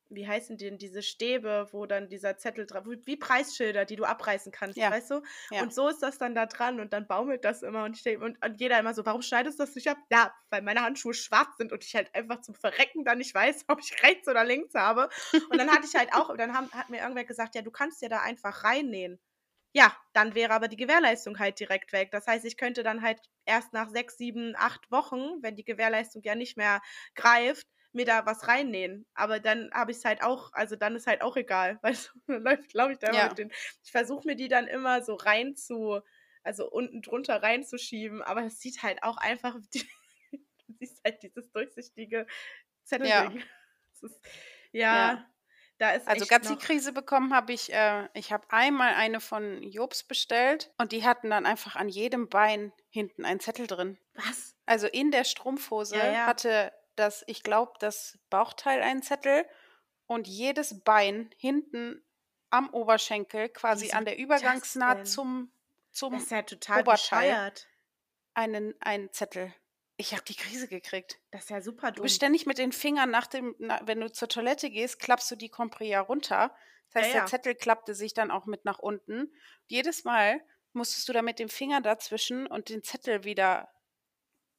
wie 0.09 0.27
heißen 0.27 0.57
denn 0.57 0.77
diese 0.77 1.01
Stäbe, 1.01 1.67
wo 1.71 1.85
dann 1.85 2.07
dieser 2.09 2.37
Zettel 2.37 2.65
drauf, 2.65 2.85
wie 2.85 3.17
Preisschilder, 3.17 3.85
die 3.85 3.95
du 3.95 4.05
abreißen 4.05 4.51
kannst, 4.51 4.77
ja. 4.77 4.91
weißt 4.91 5.11
du? 5.11 5.21
Ja. 5.51 5.61
Und 5.61 5.73
so 5.73 5.87
ist 5.87 6.01
das 6.01 6.17
dann 6.17 6.35
da 6.35 6.45
dran 6.45 6.79
und 6.79 6.93
dann 6.93 7.07
baumelt 7.07 7.43
das 7.45 7.63
immer 7.63 7.83
und, 7.83 7.97
ich, 7.97 8.17
und, 8.17 8.43
und 8.43 8.59
jeder 8.59 8.79
immer 8.79 8.93
so, 8.93 9.05
warum 9.05 9.21
schneidest 9.21 9.59
du 9.59 9.63
das 9.63 9.75
nicht 9.75 9.89
ab? 9.89 9.97
Ja, 10.11 10.33
weil 10.49 10.61
meine 10.61 10.81
Handschuhe 10.81 11.13
schwarz 11.13 11.57
sind 11.57 11.71
und 11.71 11.83
ich 11.83 11.95
halt 11.95 12.13
einfach 12.15 12.41
zum 12.41 12.55
Verrecken 12.55 13.03
dann 13.03 13.17
nicht 13.17 13.33
weiß, 13.33 13.65
ob 13.67 13.79
ich 13.79 14.03
rechts 14.03 14.27
oder 14.27 14.43
links 14.43 14.73
habe. 14.73 15.09
Und 15.49 15.57
dann 15.57 15.71
hatte 15.71 15.87
ich 15.87 15.95
halt 15.95 16.13
auch, 16.13 16.35
dann 16.37 16.53
haben, 16.53 16.71
hat 16.71 16.89
mir 16.89 17.01
irgendwer 17.01 17.25
gesagt, 17.25 17.55
ja, 17.55 17.61
du 17.61 17.71
kannst 17.71 18.01
ja 18.01 18.09
da 18.09 18.21
einfach 18.21 18.63
reinnähen. 18.63 19.19
Ja, 19.73 19.95
dann 20.13 20.33
wäre 20.33 20.53
aber 20.53 20.69
die 20.69 20.77
Gewährleistung 20.77 21.37
halt 21.39 21.59
direkt 21.59 21.91
weg. 21.93 22.09
Das 22.11 22.25
heißt, 22.25 22.45
ich 22.45 22.57
könnte 22.57 22.83
dann 22.83 23.01
halt 23.01 23.19
erst 23.45 23.73
nach 23.73 23.89
sechs, 23.89 24.17
sieben, 24.17 24.55
acht 24.57 24.89
Wochen, 24.91 25.41
wenn 25.41 25.55
die 25.55 25.65
Gewährleistung 25.65 26.23
ja 26.23 26.35
nicht 26.35 26.57
mehr 26.57 26.81
greift, 27.15 27.67
mir 27.97 28.05
da 28.05 28.25
was 28.25 28.47
reinnähen. 28.47 29.05
Aber 29.13 29.41
dann 29.41 29.69
habe 29.73 29.91
ich 29.91 29.97
es 29.97 30.05
halt 30.05 30.23
auch, 30.23 30.53
also 30.53 30.77
dann 30.77 30.95
ist 30.95 31.07
halt 31.07 31.21
auch 31.21 31.35
egal, 31.35 31.79
weil 31.81 31.97
dann 32.27 32.43
läuft, 32.43 32.69
glaube 32.69 32.93
ich, 32.93 32.99
da 32.99 33.11
ja. 33.11 33.27
mit 33.27 33.37
den. 33.37 33.51
Ich 33.83 33.91
versuche 33.91 34.25
mir 34.25 34.35
die 34.37 34.47
dann 34.47 34.67
immer 34.67 35.03
so 35.03 35.15
rein 35.15 35.57
zu, 35.57 35.99
also 36.43 36.69
unten 36.69 37.01
drunter 37.01 37.43
reinzuschieben, 37.43 38.21
aber 38.21 38.45
es 38.45 38.61
sieht 38.61 38.81
halt 38.83 39.03
auch 39.03 39.17
einfach, 39.17 39.55
du 39.73 39.79
siehst 40.79 41.01
halt 41.03 41.21
dieses 41.21 41.51
durchsichtige 41.51 42.25
Zettel. 42.83 43.07
Ja. 43.07 43.29
Ist, 44.01 44.21
ja, 44.71 44.95
ja. 44.95 45.25
Da 45.79 45.91
ist 45.91 46.07
also 46.07 46.25
ganz 46.25 46.47
die 46.47 46.55
Krise 46.55 46.91
bekommen 46.91 47.33
habe 47.33 47.53
ich, 47.53 47.71
äh, 47.71 48.07
ich 48.13 48.31
habe 48.31 48.45
einmal 48.49 48.93
eine 48.93 49.19
von 49.19 49.61
Jobs 49.63 50.03
bestellt 50.03 50.71
und 50.77 50.91
die 50.91 51.03
hatten 51.03 51.29
dann 51.31 51.45
einfach 51.45 51.75
an 51.75 51.89
jedem 51.89 52.29
Bein 52.29 52.73
hinten 52.89 53.25
einen 53.25 53.39
Zettel 53.39 53.67
drin. 53.67 53.97
Was? 54.13 54.55
Also 54.65 54.87
in 54.87 55.11
der 55.11 55.23
Strumpfhose 55.23 55.97
ja, 55.97 56.11
ja. 56.11 56.25
hatte 56.25 56.71
dass 56.99 57.23
ich 57.27 57.43
glaube, 57.43 57.73
das 57.79 58.19
Bauchteil 58.29 58.81
einen 58.81 59.01
Zettel 59.01 59.45
und 60.05 60.27
jedes 60.27 60.83
Bein 60.83 61.29
hinten 61.37 62.03
am 62.49 62.69
Oberschenkel, 62.69 63.49
quasi 63.49 63.91
an 63.91 64.05
der 64.05 64.17
Übergangsnaht 64.17 65.07
zum, 65.07 65.51
zum 65.91 66.13
das 66.13 66.23
ist 66.23 66.31
ja 66.31 66.41
total 66.43 66.81
Oberteil, 66.81 67.31
bescheuert. 67.31 67.67
einen, 68.33 68.73
einen 68.79 69.11
Zettel. 69.11 69.53
Ich 69.97 70.13
habe 70.13 70.23
die 70.23 70.35
Krise 70.35 70.67
gekriegt. 70.67 71.19
Das 71.31 71.43
ist 71.43 71.49
ja 71.49 71.61
super 71.61 71.87
dumm. 71.87 71.95
Du 71.95 72.01
bist 72.03 72.15
ständig 72.15 72.45
mit 72.45 72.59
den 72.59 72.71
Fingern 72.71 73.09
nach 73.09 73.27
dem, 73.27 73.55
na, 73.57 73.81
wenn 73.85 73.99
du 73.99 74.11
zur 74.11 74.29
Toilette 74.29 74.69
gehst, 74.69 74.99
klappst 74.99 75.29
du 75.31 75.35
die 75.35 75.49
Compria 75.49 76.01
runter. 76.01 76.55
Das 76.93 77.03
heißt, 77.03 77.13
ja, 77.13 77.15
ja. 77.15 77.21
der 77.21 77.29
Zettel 77.29 77.55
klappte 77.55 77.95
sich 77.95 78.13
dann 78.13 78.31
auch 78.31 78.45
mit 78.45 78.63
nach 78.63 78.79
unten. 78.79 79.21
Und 79.21 79.31
jedes 79.65 80.03
Mal 80.03 80.39
musstest 80.73 81.09
du 81.09 81.13
da 81.13 81.21
mit 81.21 81.39
dem 81.39 81.49
Finger 81.49 81.81
dazwischen 81.81 82.45
und 82.47 82.69
den 82.69 82.83
Zettel 82.83 83.23
wieder 83.23 83.69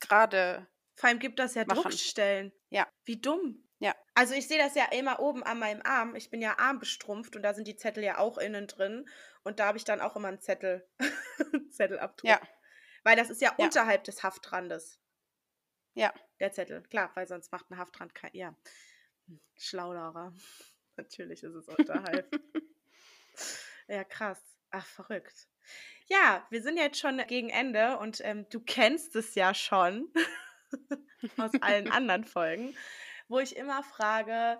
gerade 0.00 0.66
vor 0.98 1.08
allem 1.08 1.20
gibt 1.20 1.38
das 1.38 1.54
ja 1.54 1.64
machen. 1.64 1.82
Druckstellen. 1.82 2.52
Ja. 2.70 2.88
Wie 3.04 3.20
dumm. 3.20 3.64
Ja. 3.78 3.94
Also 4.14 4.34
ich 4.34 4.48
sehe 4.48 4.58
das 4.58 4.74
ja 4.74 4.86
immer 4.86 5.20
oben 5.20 5.44
an 5.44 5.60
meinem 5.60 5.80
Arm. 5.84 6.16
Ich 6.16 6.28
bin 6.28 6.42
ja 6.42 6.58
armbestrumpft 6.58 7.36
und 7.36 7.42
da 7.42 7.54
sind 7.54 7.68
die 7.68 7.76
Zettel 7.76 8.02
ja 8.02 8.18
auch 8.18 8.36
innen 8.36 8.66
drin. 8.66 9.08
Und 9.44 9.60
da 9.60 9.66
habe 9.66 9.78
ich 9.78 9.84
dann 9.84 10.00
auch 10.00 10.16
immer 10.16 10.26
einen 10.26 10.40
Zettel, 10.40 10.84
Zettelabdruck. 11.70 12.28
Ja. 12.28 12.40
Weil 13.04 13.14
das 13.14 13.30
ist 13.30 13.40
ja, 13.40 13.54
ja. 13.56 13.64
unterhalb 13.64 14.02
des 14.02 14.24
Haftrandes. 14.24 14.98
Ja. 15.94 16.12
Der 16.40 16.50
Zettel, 16.50 16.82
klar, 16.82 17.12
weil 17.14 17.28
sonst 17.28 17.52
macht 17.52 17.70
ein 17.70 17.78
Haftrand 17.78 18.12
kein. 18.16 18.34
Ja. 18.34 18.56
Hm, 19.28 19.40
Schlauderer. 19.56 20.34
Natürlich 20.96 21.44
ist 21.44 21.54
es 21.54 21.68
unterhalb. 21.68 22.28
ja, 23.86 24.02
krass. 24.02 24.42
Ach, 24.70 24.84
verrückt. 24.84 25.46
Ja, 26.08 26.44
wir 26.50 26.60
sind 26.60 26.76
jetzt 26.76 26.98
schon 26.98 27.18
gegen 27.28 27.50
Ende 27.50 27.98
und 27.98 28.20
ähm, 28.24 28.48
du 28.48 28.58
kennst 28.58 29.14
es 29.14 29.36
ja 29.36 29.54
schon 29.54 30.12
aus 31.36 31.52
allen 31.60 31.90
anderen 31.90 32.24
Folgen, 32.24 32.74
wo 33.28 33.38
ich 33.38 33.56
immer 33.56 33.82
frage, 33.82 34.58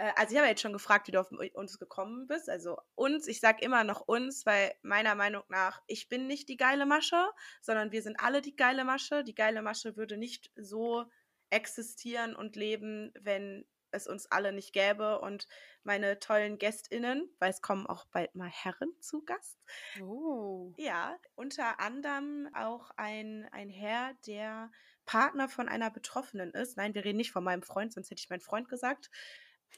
äh, 0.00 0.12
also 0.16 0.32
ich 0.32 0.38
habe 0.38 0.48
jetzt 0.48 0.62
schon 0.62 0.72
gefragt, 0.72 1.06
wie 1.06 1.12
du 1.12 1.20
auf 1.20 1.30
uns 1.54 1.78
gekommen 1.78 2.26
bist. 2.26 2.48
Also 2.48 2.78
uns, 2.94 3.28
ich 3.28 3.40
sage 3.40 3.64
immer 3.64 3.84
noch 3.84 4.00
uns, 4.00 4.46
weil 4.46 4.72
meiner 4.82 5.14
Meinung 5.14 5.44
nach, 5.48 5.82
ich 5.86 6.08
bin 6.08 6.26
nicht 6.26 6.48
die 6.48 6.56
geile 6.56 6.86
Masche, 6.86 7.22
sondern 7.60 7.92
wir 7.92 8.02
sind 8.02 8.18
alle 8.18 8.40
die 8.40 8.56
geile 8.56 8.84
Masche. 8.84 9.22
Die 9.24 9.34
geile 9.34 9.62
Masche 9.62 9.96
würde 9.96 10.16
nicht 10.16 10.50
so 10.56 11.04
existieren 11.50 12.34
und 12.34 12.56
leben, 12.56 13.12
wenn 13.20 13.66
es 13.92 14.06
uns 14.06 14.26
alle 14.26 14.52
nicht 14.52 14.72
gäbe 14.72 15.20
und 15.20 15.48
meine 15.82 16.18
tollen 16.20 16.58
GästInnen, 16.58 17.28
weil 17.38 17.50
es 17.50 17.60
kommen 17.60 17.86
auch 17.86 18.06
bald 18.06 18.34
mal 18.34 18.48
Herren 18.48 18.92
zu 19.00 19.24
Gast. 19.24 19.58
Oh. 20.00 20.72
Ja, 20.76 21.18
unter 21.34 21.80
anderem 21.80 22.48
auch 22.54 22.90
ein, 22.96 23.48
ein 23.50 23.68
Herr, 23.68 24.14
der 24.26 24.70
Partner 25.10 25.48
von 25.48 25.68
einer 25.68 25.90
Betroffenen 25.90 26.52
ist. 26.52 26.76
Nein, 26.76 26.94
wir 26.94 27.04
reden 27.04 27.16
nicht 27.16 27.32
von 27.32 27.42
meinem 27.42 27.62
Freund, 27.62 27.92
sonst 27.92 28.12
hätte 28.12 28.20
ich 28.20 28.30
meinen 28.30 28.40
Freund 28.40 28.68
gesagt 28.68 29.10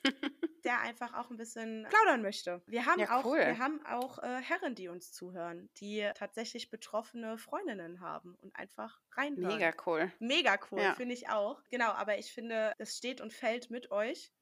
der 0.64 0.80
einfach 0.80 1.14
auch 1.14 1.30
ein 1.30 1.36
bisschen 1.36 1.86
plaudern 1.88 2.22
möchte. 2.22 2.62
Wir 2.66 2.86
haben 2.86 3.00
ja, 3.00 3.18
auch, 3.18 3.24
cool. 3.24 3.38
wir 3.38 3.58
haben 3.58 3.84
auch 3.86 4.18
äh, 4.18 4.40
Herren, 4.40 4.74
die 4.74 4.88
uns 4.88 5.12
zuhören, 5.12 5.70
die 5.78 6.08
tatsächlich 6.14 6.70
betroffene 6.70 7.38
Freundinnen 7.38 8.00
haben 8.00 8.34
und 8.36 8.54
einfach 8.56 9.00
reinhören. 9.12 9.56
Mega 9.56 9.72
cool. 9.86 10.12
Mega 10.18 10.58
cool, 10.70 10.80
ja. 10.80 10.94
finde 10.94 11.14
ich 11.14 11.28
auch. 11.28 11.62
Genau, 11.70 11.90
aber 11.90 12.18
ich 12.18 12.32
finde, 12.32 12.74
es 12.78 12.96
steht 12.96 13.20
und 13.20 13.32
fällt 13.32 13.70
mit 13.70 13.90
euch. 13.90 14.32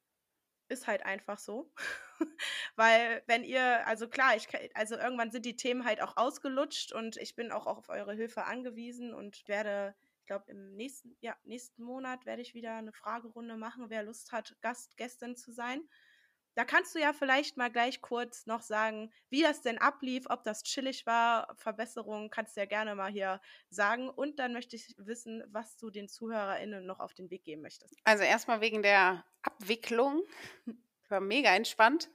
Ist 0.68 0.86
halt 0.86 1.04
einfach 1.04 1.38
so. 1.38 1.72
Weil, 2.76 3.22
wenn 3.26 3.42
ihr, 3.42 3.86
also 3.86 4.08
klar, 4.08 4.36
ich, 4.36 4.48
also 4.76 4.96
irgendwann 4.96 5.32
sind 5.32 5.44
die 5.44 5.56
Themen 5.56 5.84
halt 5.84 6.00
auch 6.00 6.16
ausgelutscht 6.16 6.92
und 6.92 7.16
ich 7.16 7.34
bin 7.34 7.50
auch 7.50 7.66
auf 7.66 7.88
eure 7.88 8.14
Hilfe 8.14 8.44
angewiesen 8.44 9.12
und 9.12 9.48
werde 9.48 9.94
glaube, 10.30 10.48
im 10.48 10.76
nächsten, 10.76 11.16
ja, 11.20 11.36
nächsten 11.42 11.82
Monat 11.82 12.24
werde 12.24 12.40
ich 12.40 12.54
wieder 12.54 12.76
eine 12.76 12.92
Fragerunde 12.92 13.56
machen, 13.56 13.86
wer 13.90 14.04
Lust 14.04 14.30
hat, 14.30 14.54
Gast, 14.60 14.96
Gästin 14.96 15.34
zu 15.34 15.50
sein. 15.50 15.82
Da 16.54 16.64
kannst 16.64 16.94
du 16.94 17.00
ja 17.00 17.12
vielleicht 17.12 17.56
mal 17.56 17.68
gleich 17.68 18.00
kurz 18.00 18.46
noch 18.46 18.62
sagen, 18.62 19.12
wie 19.28 19.42
das 19.42 19.62
denn 19.62 19.78
ablief, 19.78 20.26
ob 20.28 20.44
das 20.44 20.62
chillig 20.62 21.04
war, 21.04 21.52
Verbesserungen, 21.56 22.30
kannst 22.30 22.56
du 22.56 22.60
ja 22.60 22.66
gerne 22.66 22.94
mal 22.94 23.10
hier 23.10 23.40
sagen. 23.70 24.08
Und 24.08 24.38
dann 24.38 24.52
möchte 24.52 24.76
ich 24.76 24.94
wissen, 24.98 25.42
was 25.48 25.76
du 25.76 25.90
den 25.90 26.08
ZuhörerInnen 26.08 26.86
noch 26.86 27.00
auf 27.00 27.12
den 27.12 27.28
Weg 27.30 27.42
geben 27.42 27.62
möchtest. 27.62 27.96
Also 28.04 28.22
erstmal 28.22 28.60
wegen 28.60 28.82
der 28.82 29.24
Abwicklung. 29.42 30.22
War 31.08 31.20
mega 31.20 31.52
entspannt. 31.56 32.08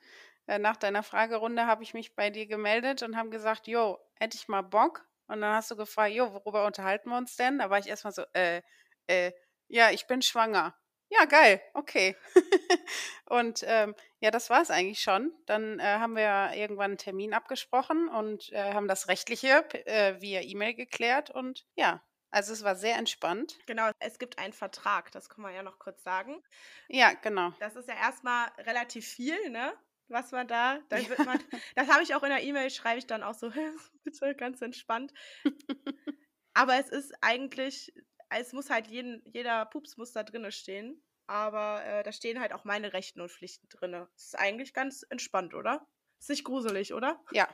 Äh, 0.47 0.59
nach 0.59 0.77
deiner 0.77 1.03
Fragerunde 1.03 1.67
habe 1.67 1.83
ich 1.83 1.93
mich 1.93 2.15
bei 2.15 2.29
dir 2.29 2.45
gemeldet 2.45 3.03
und 3.03 3.17
habe 3.17 3.29
gesagt, 3.29 3.67
jo, 3.67 3.99
hätte 4.13 4.37
ich 4.37 4.47
mal 4.47 4.61
Bock. 4.61 5.05
Und 5.27 5.41
dann 5.41 5.55
hast 5.55 5.71
du 5.71 5.75
gefragt, 5.75 6.13
jo, 6.13 6.33
worüber 6.33 6.65
unterhalten 6.65 7.09
wir 7.09 7.17
uns 7.17 7.35
denn? 7.35 7.59
Da 7.59 7.69
war 7.69 7.79
ich 7.79 7.87
erstmal 7.87 8.13
so, 8.13 8.23
äh, 8.33 8.61
äh, 9.07 9.31
ja, 9.67 9.91
ich 9.91 10.07
bin 10.07 10.21
schwanger. 10.21 10.75
Ja, 11.09 11.25
geil, 11.25 11.61
okay. 11.73 12.15
und 13.25 13.63
ähm, 13.65 13.95
ja, 14.19 14.31
das 14.31 14.49
war 14.49 14.61
es 14.61 14.71
eigentlich 14.71 14.99
schon. 14.99 15.31
Dann 15.45 15.79
äh, 15.79 15.83
haben 15.83 16.15
wir 16.15 16.51
irgendwann 16.55 16.91
einen 16.91 16.97
Termin 16.97 17.33
abgesprochen 17.33 18.09
und 18.09 18.51
äh, 18.51 18.73
haben 18.73 18.87
das 18.87 19.07
Rechtliche 19.07 19.65
äh, 19.85 20.19
via 20.19 20.41
E-Mail 20.41 20.73
geklärt. 20.73 21.29
Und 21.29 21.65
ja, 21.75 22.01
also 22.31 22.53
es 22.53 22.63
war 22.63 22.75
sehr 22.75 22.97
entspannt. 22.97 23.55
Genau, 23.67 23.91
es 23.99 24.19
gibt 24.19 24.39
einen 24.39 24.53
Vertrag, 24.53 25.11
das 25.11 25.29
kann 25.29 25.41
man 25.41 25.53
ja 25.53 25.63
noch 25.63 25.79
kurz 25.79 26.03
sagen. 26.03 26.43
Ja, 26.89 27.13
genau. 27.13 27.51
Das 27.59 27.75
ist 27.75 27.87
ja 27.87 27.95
erstmal 27.95 28.49
relativ 28.57 29.07
viel, 29.07 29.49
ne? 29.51 29.73
Was 30.07 30.31
man 30.31 30.47
da, 30.47 30.79
dann 30.89 31.07
wird 31.09 31.25
man, 31.25 31.39
das 31.75 31.87
habe 31.89 32.03
ich 32.03 32.15
auch 32.15 32.23
in 32.23 32.29
der 32.29 32.43
E-Mail, 32.43 32.69
schreibe 32.69 32.99
ich 32.99 33.07
dann 33.07 33.23
auch 33.23 33.33
so, 33.33 33.51
bitte 34.03 34.35
ganz 34.35 34.61
entspannt. 34.61 35.13
aber 36.53 36.79
es 36.79 36.89
ist 36.89 37.13
eigentlich, 37.21 37.93
es 38.29 38.53
muss 38.53 38.69
halt 38.69 38.87
jeden, 38.87 39.23
jeder 39.25 39.65
Pups 39.65 39.97
muss 39.97 40.11
da 40.11 40.23
drinne 40.23 40.51
stehen. 40.51 41.01
Aber 41.27 41.83
äh, 41.83 42.03
da 42.03 42.11
stehen 42.11 42.39
halt 42.39 42.53
auch 42.53 42.65
meine 42.65 42.93
Rechten 42.93 43.19
und 43.19 43.31
Pflichten 43.31 43.67
drinne. 43.69 44.07
Das 44.13 44.25
ist 44.25 44.37
eigentlich 44.37 44.73
ganz 44.73 45.03
entspannt, 45.09 45.55
oder? 45.55 45.87
Ist 46.19 46.29
nicht 46.29 46.43
gruselig, 46.43 46.93
oder? 46.93 47.19
Ja. 47.31 47.49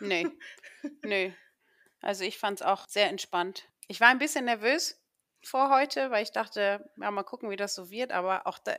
Nee. 0.00 0.28
nee. 1.02 1.34
Also 2.02 2.24
ich 2.24 2.38
fand 2.38 2.60
es 2.60 2.66
auch 2.66 2.86
sehr 2.88 3.08
entspannt. 3.08 3.68
Ich 3.88 4.00
war 4.00 4.08
ein 4.08 4.18
bisschen 4.18 4.44
nervös 4.44 5.02
vor 5.42 5.70
heute, 5.70 6.10
weil 6.10 6.22
ich 6.22 6.32
dachte, 6.32 6.90
ja, 6.96 7.10
mal 7.10 7.22
gucken, 7.22 7.50
wie 7.50 7.56
das 7.56 7.74
so 7.74 7.90
wird. 7.90 8.12
Aber 8.12 8.46
auch 8.46 8.58
da, 8.58 8.74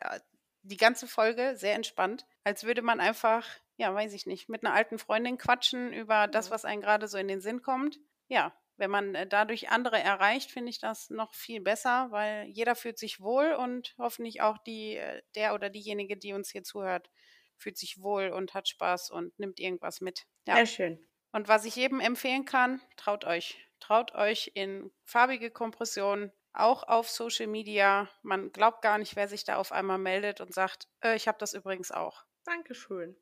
die 0.67 0.77
ganze 0.77 1.07
Folge 1.07 1.55
sehr 1.55 1.75
entspannt, 1.75 2.25
als 2.43 2.63
würde 2.63 2.81
man 2.81 2.99
einfach, 2.99 3.45
ja, 3.77 3.93
weiß 3.93 4.13
ich 4.13 4.25
nicht, 4.25 4.49
mit 4.49 4.65
einer 4.65 4.73
alten 4.73 4.99
Freundin 4.99 5.37
quatschen 5.37 5.93
über 5.93 6.27
das, 6.27 6.51
was 6.51 6.65
einem 6.65 6.81
gerade 6.81 7.07
so 7.07 7.17
in 7.17 7.27
den 7.27 7.41
Sinn 7.41 7.61
kommt. 7.61 7.99
Ja, 8.27 8.53
wenn 8.77 8.91
man 8.91 9.15
äh, 9.15 9.27
dadurch 9.27 9.69
andere 9.69 9.99
erreicht, 9.99 10.51
finde 10.51 10.69
ich 10.69 10.79
das 10.79 11.09
noch 11.09 11.33
viel 11.33 11.61
besser, 11.61 12.07
weil 12.11 12.45
jeder 12.47 12.75
fühlt 12.75 12.99
sich 12.99 13.19
wohl 13.19 13.53
und 13.53 13.95
hoffentlich 13.97 14.41
auch 14.41 14.57
die, 14.59 14.97
äh, 14.97 15.21
der 15.35 15.53
oder 15.53 15.69
diejenige, 15.69 16.17
die 16.17 16.33
uns 16.33 16.49
hier 16.49 16.63
zuhört, 16.63 17.09
fühlt 17.57 17.77
sich 17.77 18.01
wohl 18.01 18.29
und 18.29 18.53
hat 18.53 18.67
Spaß 18.67 19.09
und 19.09 19.37
nimmt 19.39 19.59
irgendwas 19.59 20.01
mit. 20.01 20.25
Ja. 20.47 20.55
Sehr 20.57 20.65
schön. 20.67 21.07
Und 21.31 21.47
was 21.47 21.65
ich 21.65 21.75
jedem 21.75 21.99
empfehlen 21.99 22.45
kann, 22.45 22.81
traut 22.95 23.25
euch. 23.25 23.57
Traut 23.79 24.13
euch 24.13 24.51
in 24.53 24.91
farbige 25.03 25.51
Kompressionen 25.51 26.31
auch 26.59 26.83
auf 26.83 27.09
Social 27.09 27.47
Media. 27.47 28.09
Man 28.21 28.51
glaubt 28.51 28.81
gar 28.81 28.97
nicht, 28.97 29.15
wer 29.15 29.27
sich 29.27 29.43
da 29.43 29.55
auf 29.57 29.71
einmal 29.71 29.97
meldet 29.97 30.41
und 30.41 30.53
sagt, 30.53 30.87
äh, 31.01 31.15
ich 31.15 31.27
habe 31.27 31.37
das 31.39 31.53
übrigens 31.53 31.91
auch. 31.91 32.23
Dankeschön. 32.45 33.15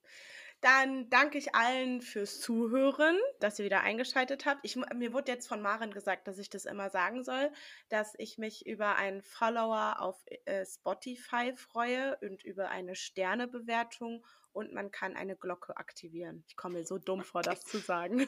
Dann 0.61 1.09
danke 1.09 1.38
ich 1.38 1.53
allen 1.53 2.01
fürs 2.01 2.39
Zuhören, 2.39 3.19
dass 3.39 3.59
ihr 3.59 3.65
wieder 3.65 3.81
eingeschaltet 3.81 4.45
habt. 4.45 4.61
Ich, 4.63 4.75
mir 4.75 5.13
wurde 5.13 5.31
jetzt 5.31 5.47
von 5.47 5.61
Maren 5.61 5.91
gesagt, 5.93 6.27
dass 6.27 6.39
ich 6.39 6.49
das 6.49 6.65
immer 6.65 6.89
sagen 6.89 7.23
soll, 7.23 7.51
dass 7.89 8.15
ich 8.17 8.38
mich 8.38 8.65
über 8.65 8.95
einen 8.95 9.21
Follower 9.21 9.97
auf 9.99 10.23
äh, 10.45 10.65
Spotify 10.65 11.53
freue 11.55 12.17
und 12.21 12.43
über 12.43 12.69
eine 12.69 12.95
Sternebewertung 12.95 14.25
und 14.53 14.73
man 14.73 14.89
kann 14.89 15.15
eine 15.15 15.36
Glocke 15.36 15.77
aktivieren. 15.77 16.43
Ich 16.47 16.55
komme 16.55 16.79
mir 16.79 16.86
so 16.86 16.97
dumm 16.97 17.23
vor, 17.23 17.41
das 17.41 17.61
zu 17.61 17.77
sagen. 17.77 18.21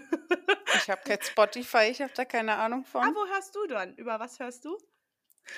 ich 0.75 0.89
habe 0.89 1.01
kein 1.05 1.21
Spotify, 1.21 1.87
ich 1.89 2.01
habe 2.01 2.13
da 2.13 2.25
keine 2.25 2.55
Ahnung 2.57 2.85
von. 2.85 3.01
Ah, 3.01 3.11
wo 3.15 3.25
hörst 3.33 3.55
du 3.55 3.65
dann? 3.67 3.95
Über 3.95 4.19
was 4.19 4.39
hörst 4.39 4.65
du? 4.65 4.77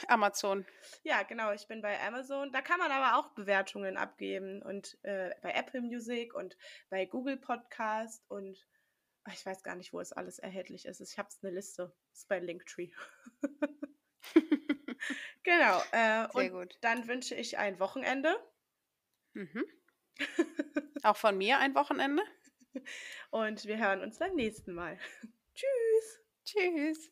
Amazon. 0.07 0.65
Ja, 1.03 1.23
genau, 1.23 1.51
ich 1.51 1.67
bin 1.67 1.81
bei 1.81 1.99
Amazon. 2.01 2.51
Da 2.51 2.61
kann 2.61 2.79
man 2.79 2.91
aber 2.91 3.17
auch 3.17 3.33
Bewertungen 3.33 3.97
abgeben 3.97 4.61
und 4.61 4.97
äh, 5.03 5.33
bei 5.41 5.51
Apple 5.51 5.81
Music 5.81 6.33
und 6.33 6.57
bei 6.89 7.05
Google 7.05 7.37
Podcast 7.37 8.23
und 8.29 8.65
ach, 9.23 9.33
ich 9.33 9.45
weiß 9.45 9.63
gar 9.63 9.75
nicht, 9.75 9.93
wo 9.93 9.99
es 9.99 10.13
alles 10.13 10.39
erhältlich 10.39 10.85
ist. 10.85 11.01
Ich 11.01 11.17
habe 11.17 11.29
es 11.29 11.43
eine 11.43 11.53
Liste. 11.53 11.93
Das 12.11 12.19
ist 12.19 12.27
bei 12.27 12.39
Linktree. 12.39 12.91
genau. 15.43 15.81
Äh, 15.91 16.27
Sehr 16.33 16.49
gut. 16.49 16.77
Dann 16.81 17.07
wünsche 17.07 17.35
ich 17.35 17.57
ein 17.57 17.79
Wochenende. 17.79 18.35
Mhm. 19.33 19.65
Auch 21.03 21.17
von 21.17 21.37
mir 21.37 21.59
ein 21.59 21.75
Wochenende. 21.75 22.23
Und 23.31 23.65
wir 23.65 23.77
hören 23.77 24.01
uns 24.01 24.19
beim 24.19 24.35
nächsten 24.35 24.73
Mal. 24.73 24.97
Tschüss. 25.55 26.19
Tschüss. 26.45 27.11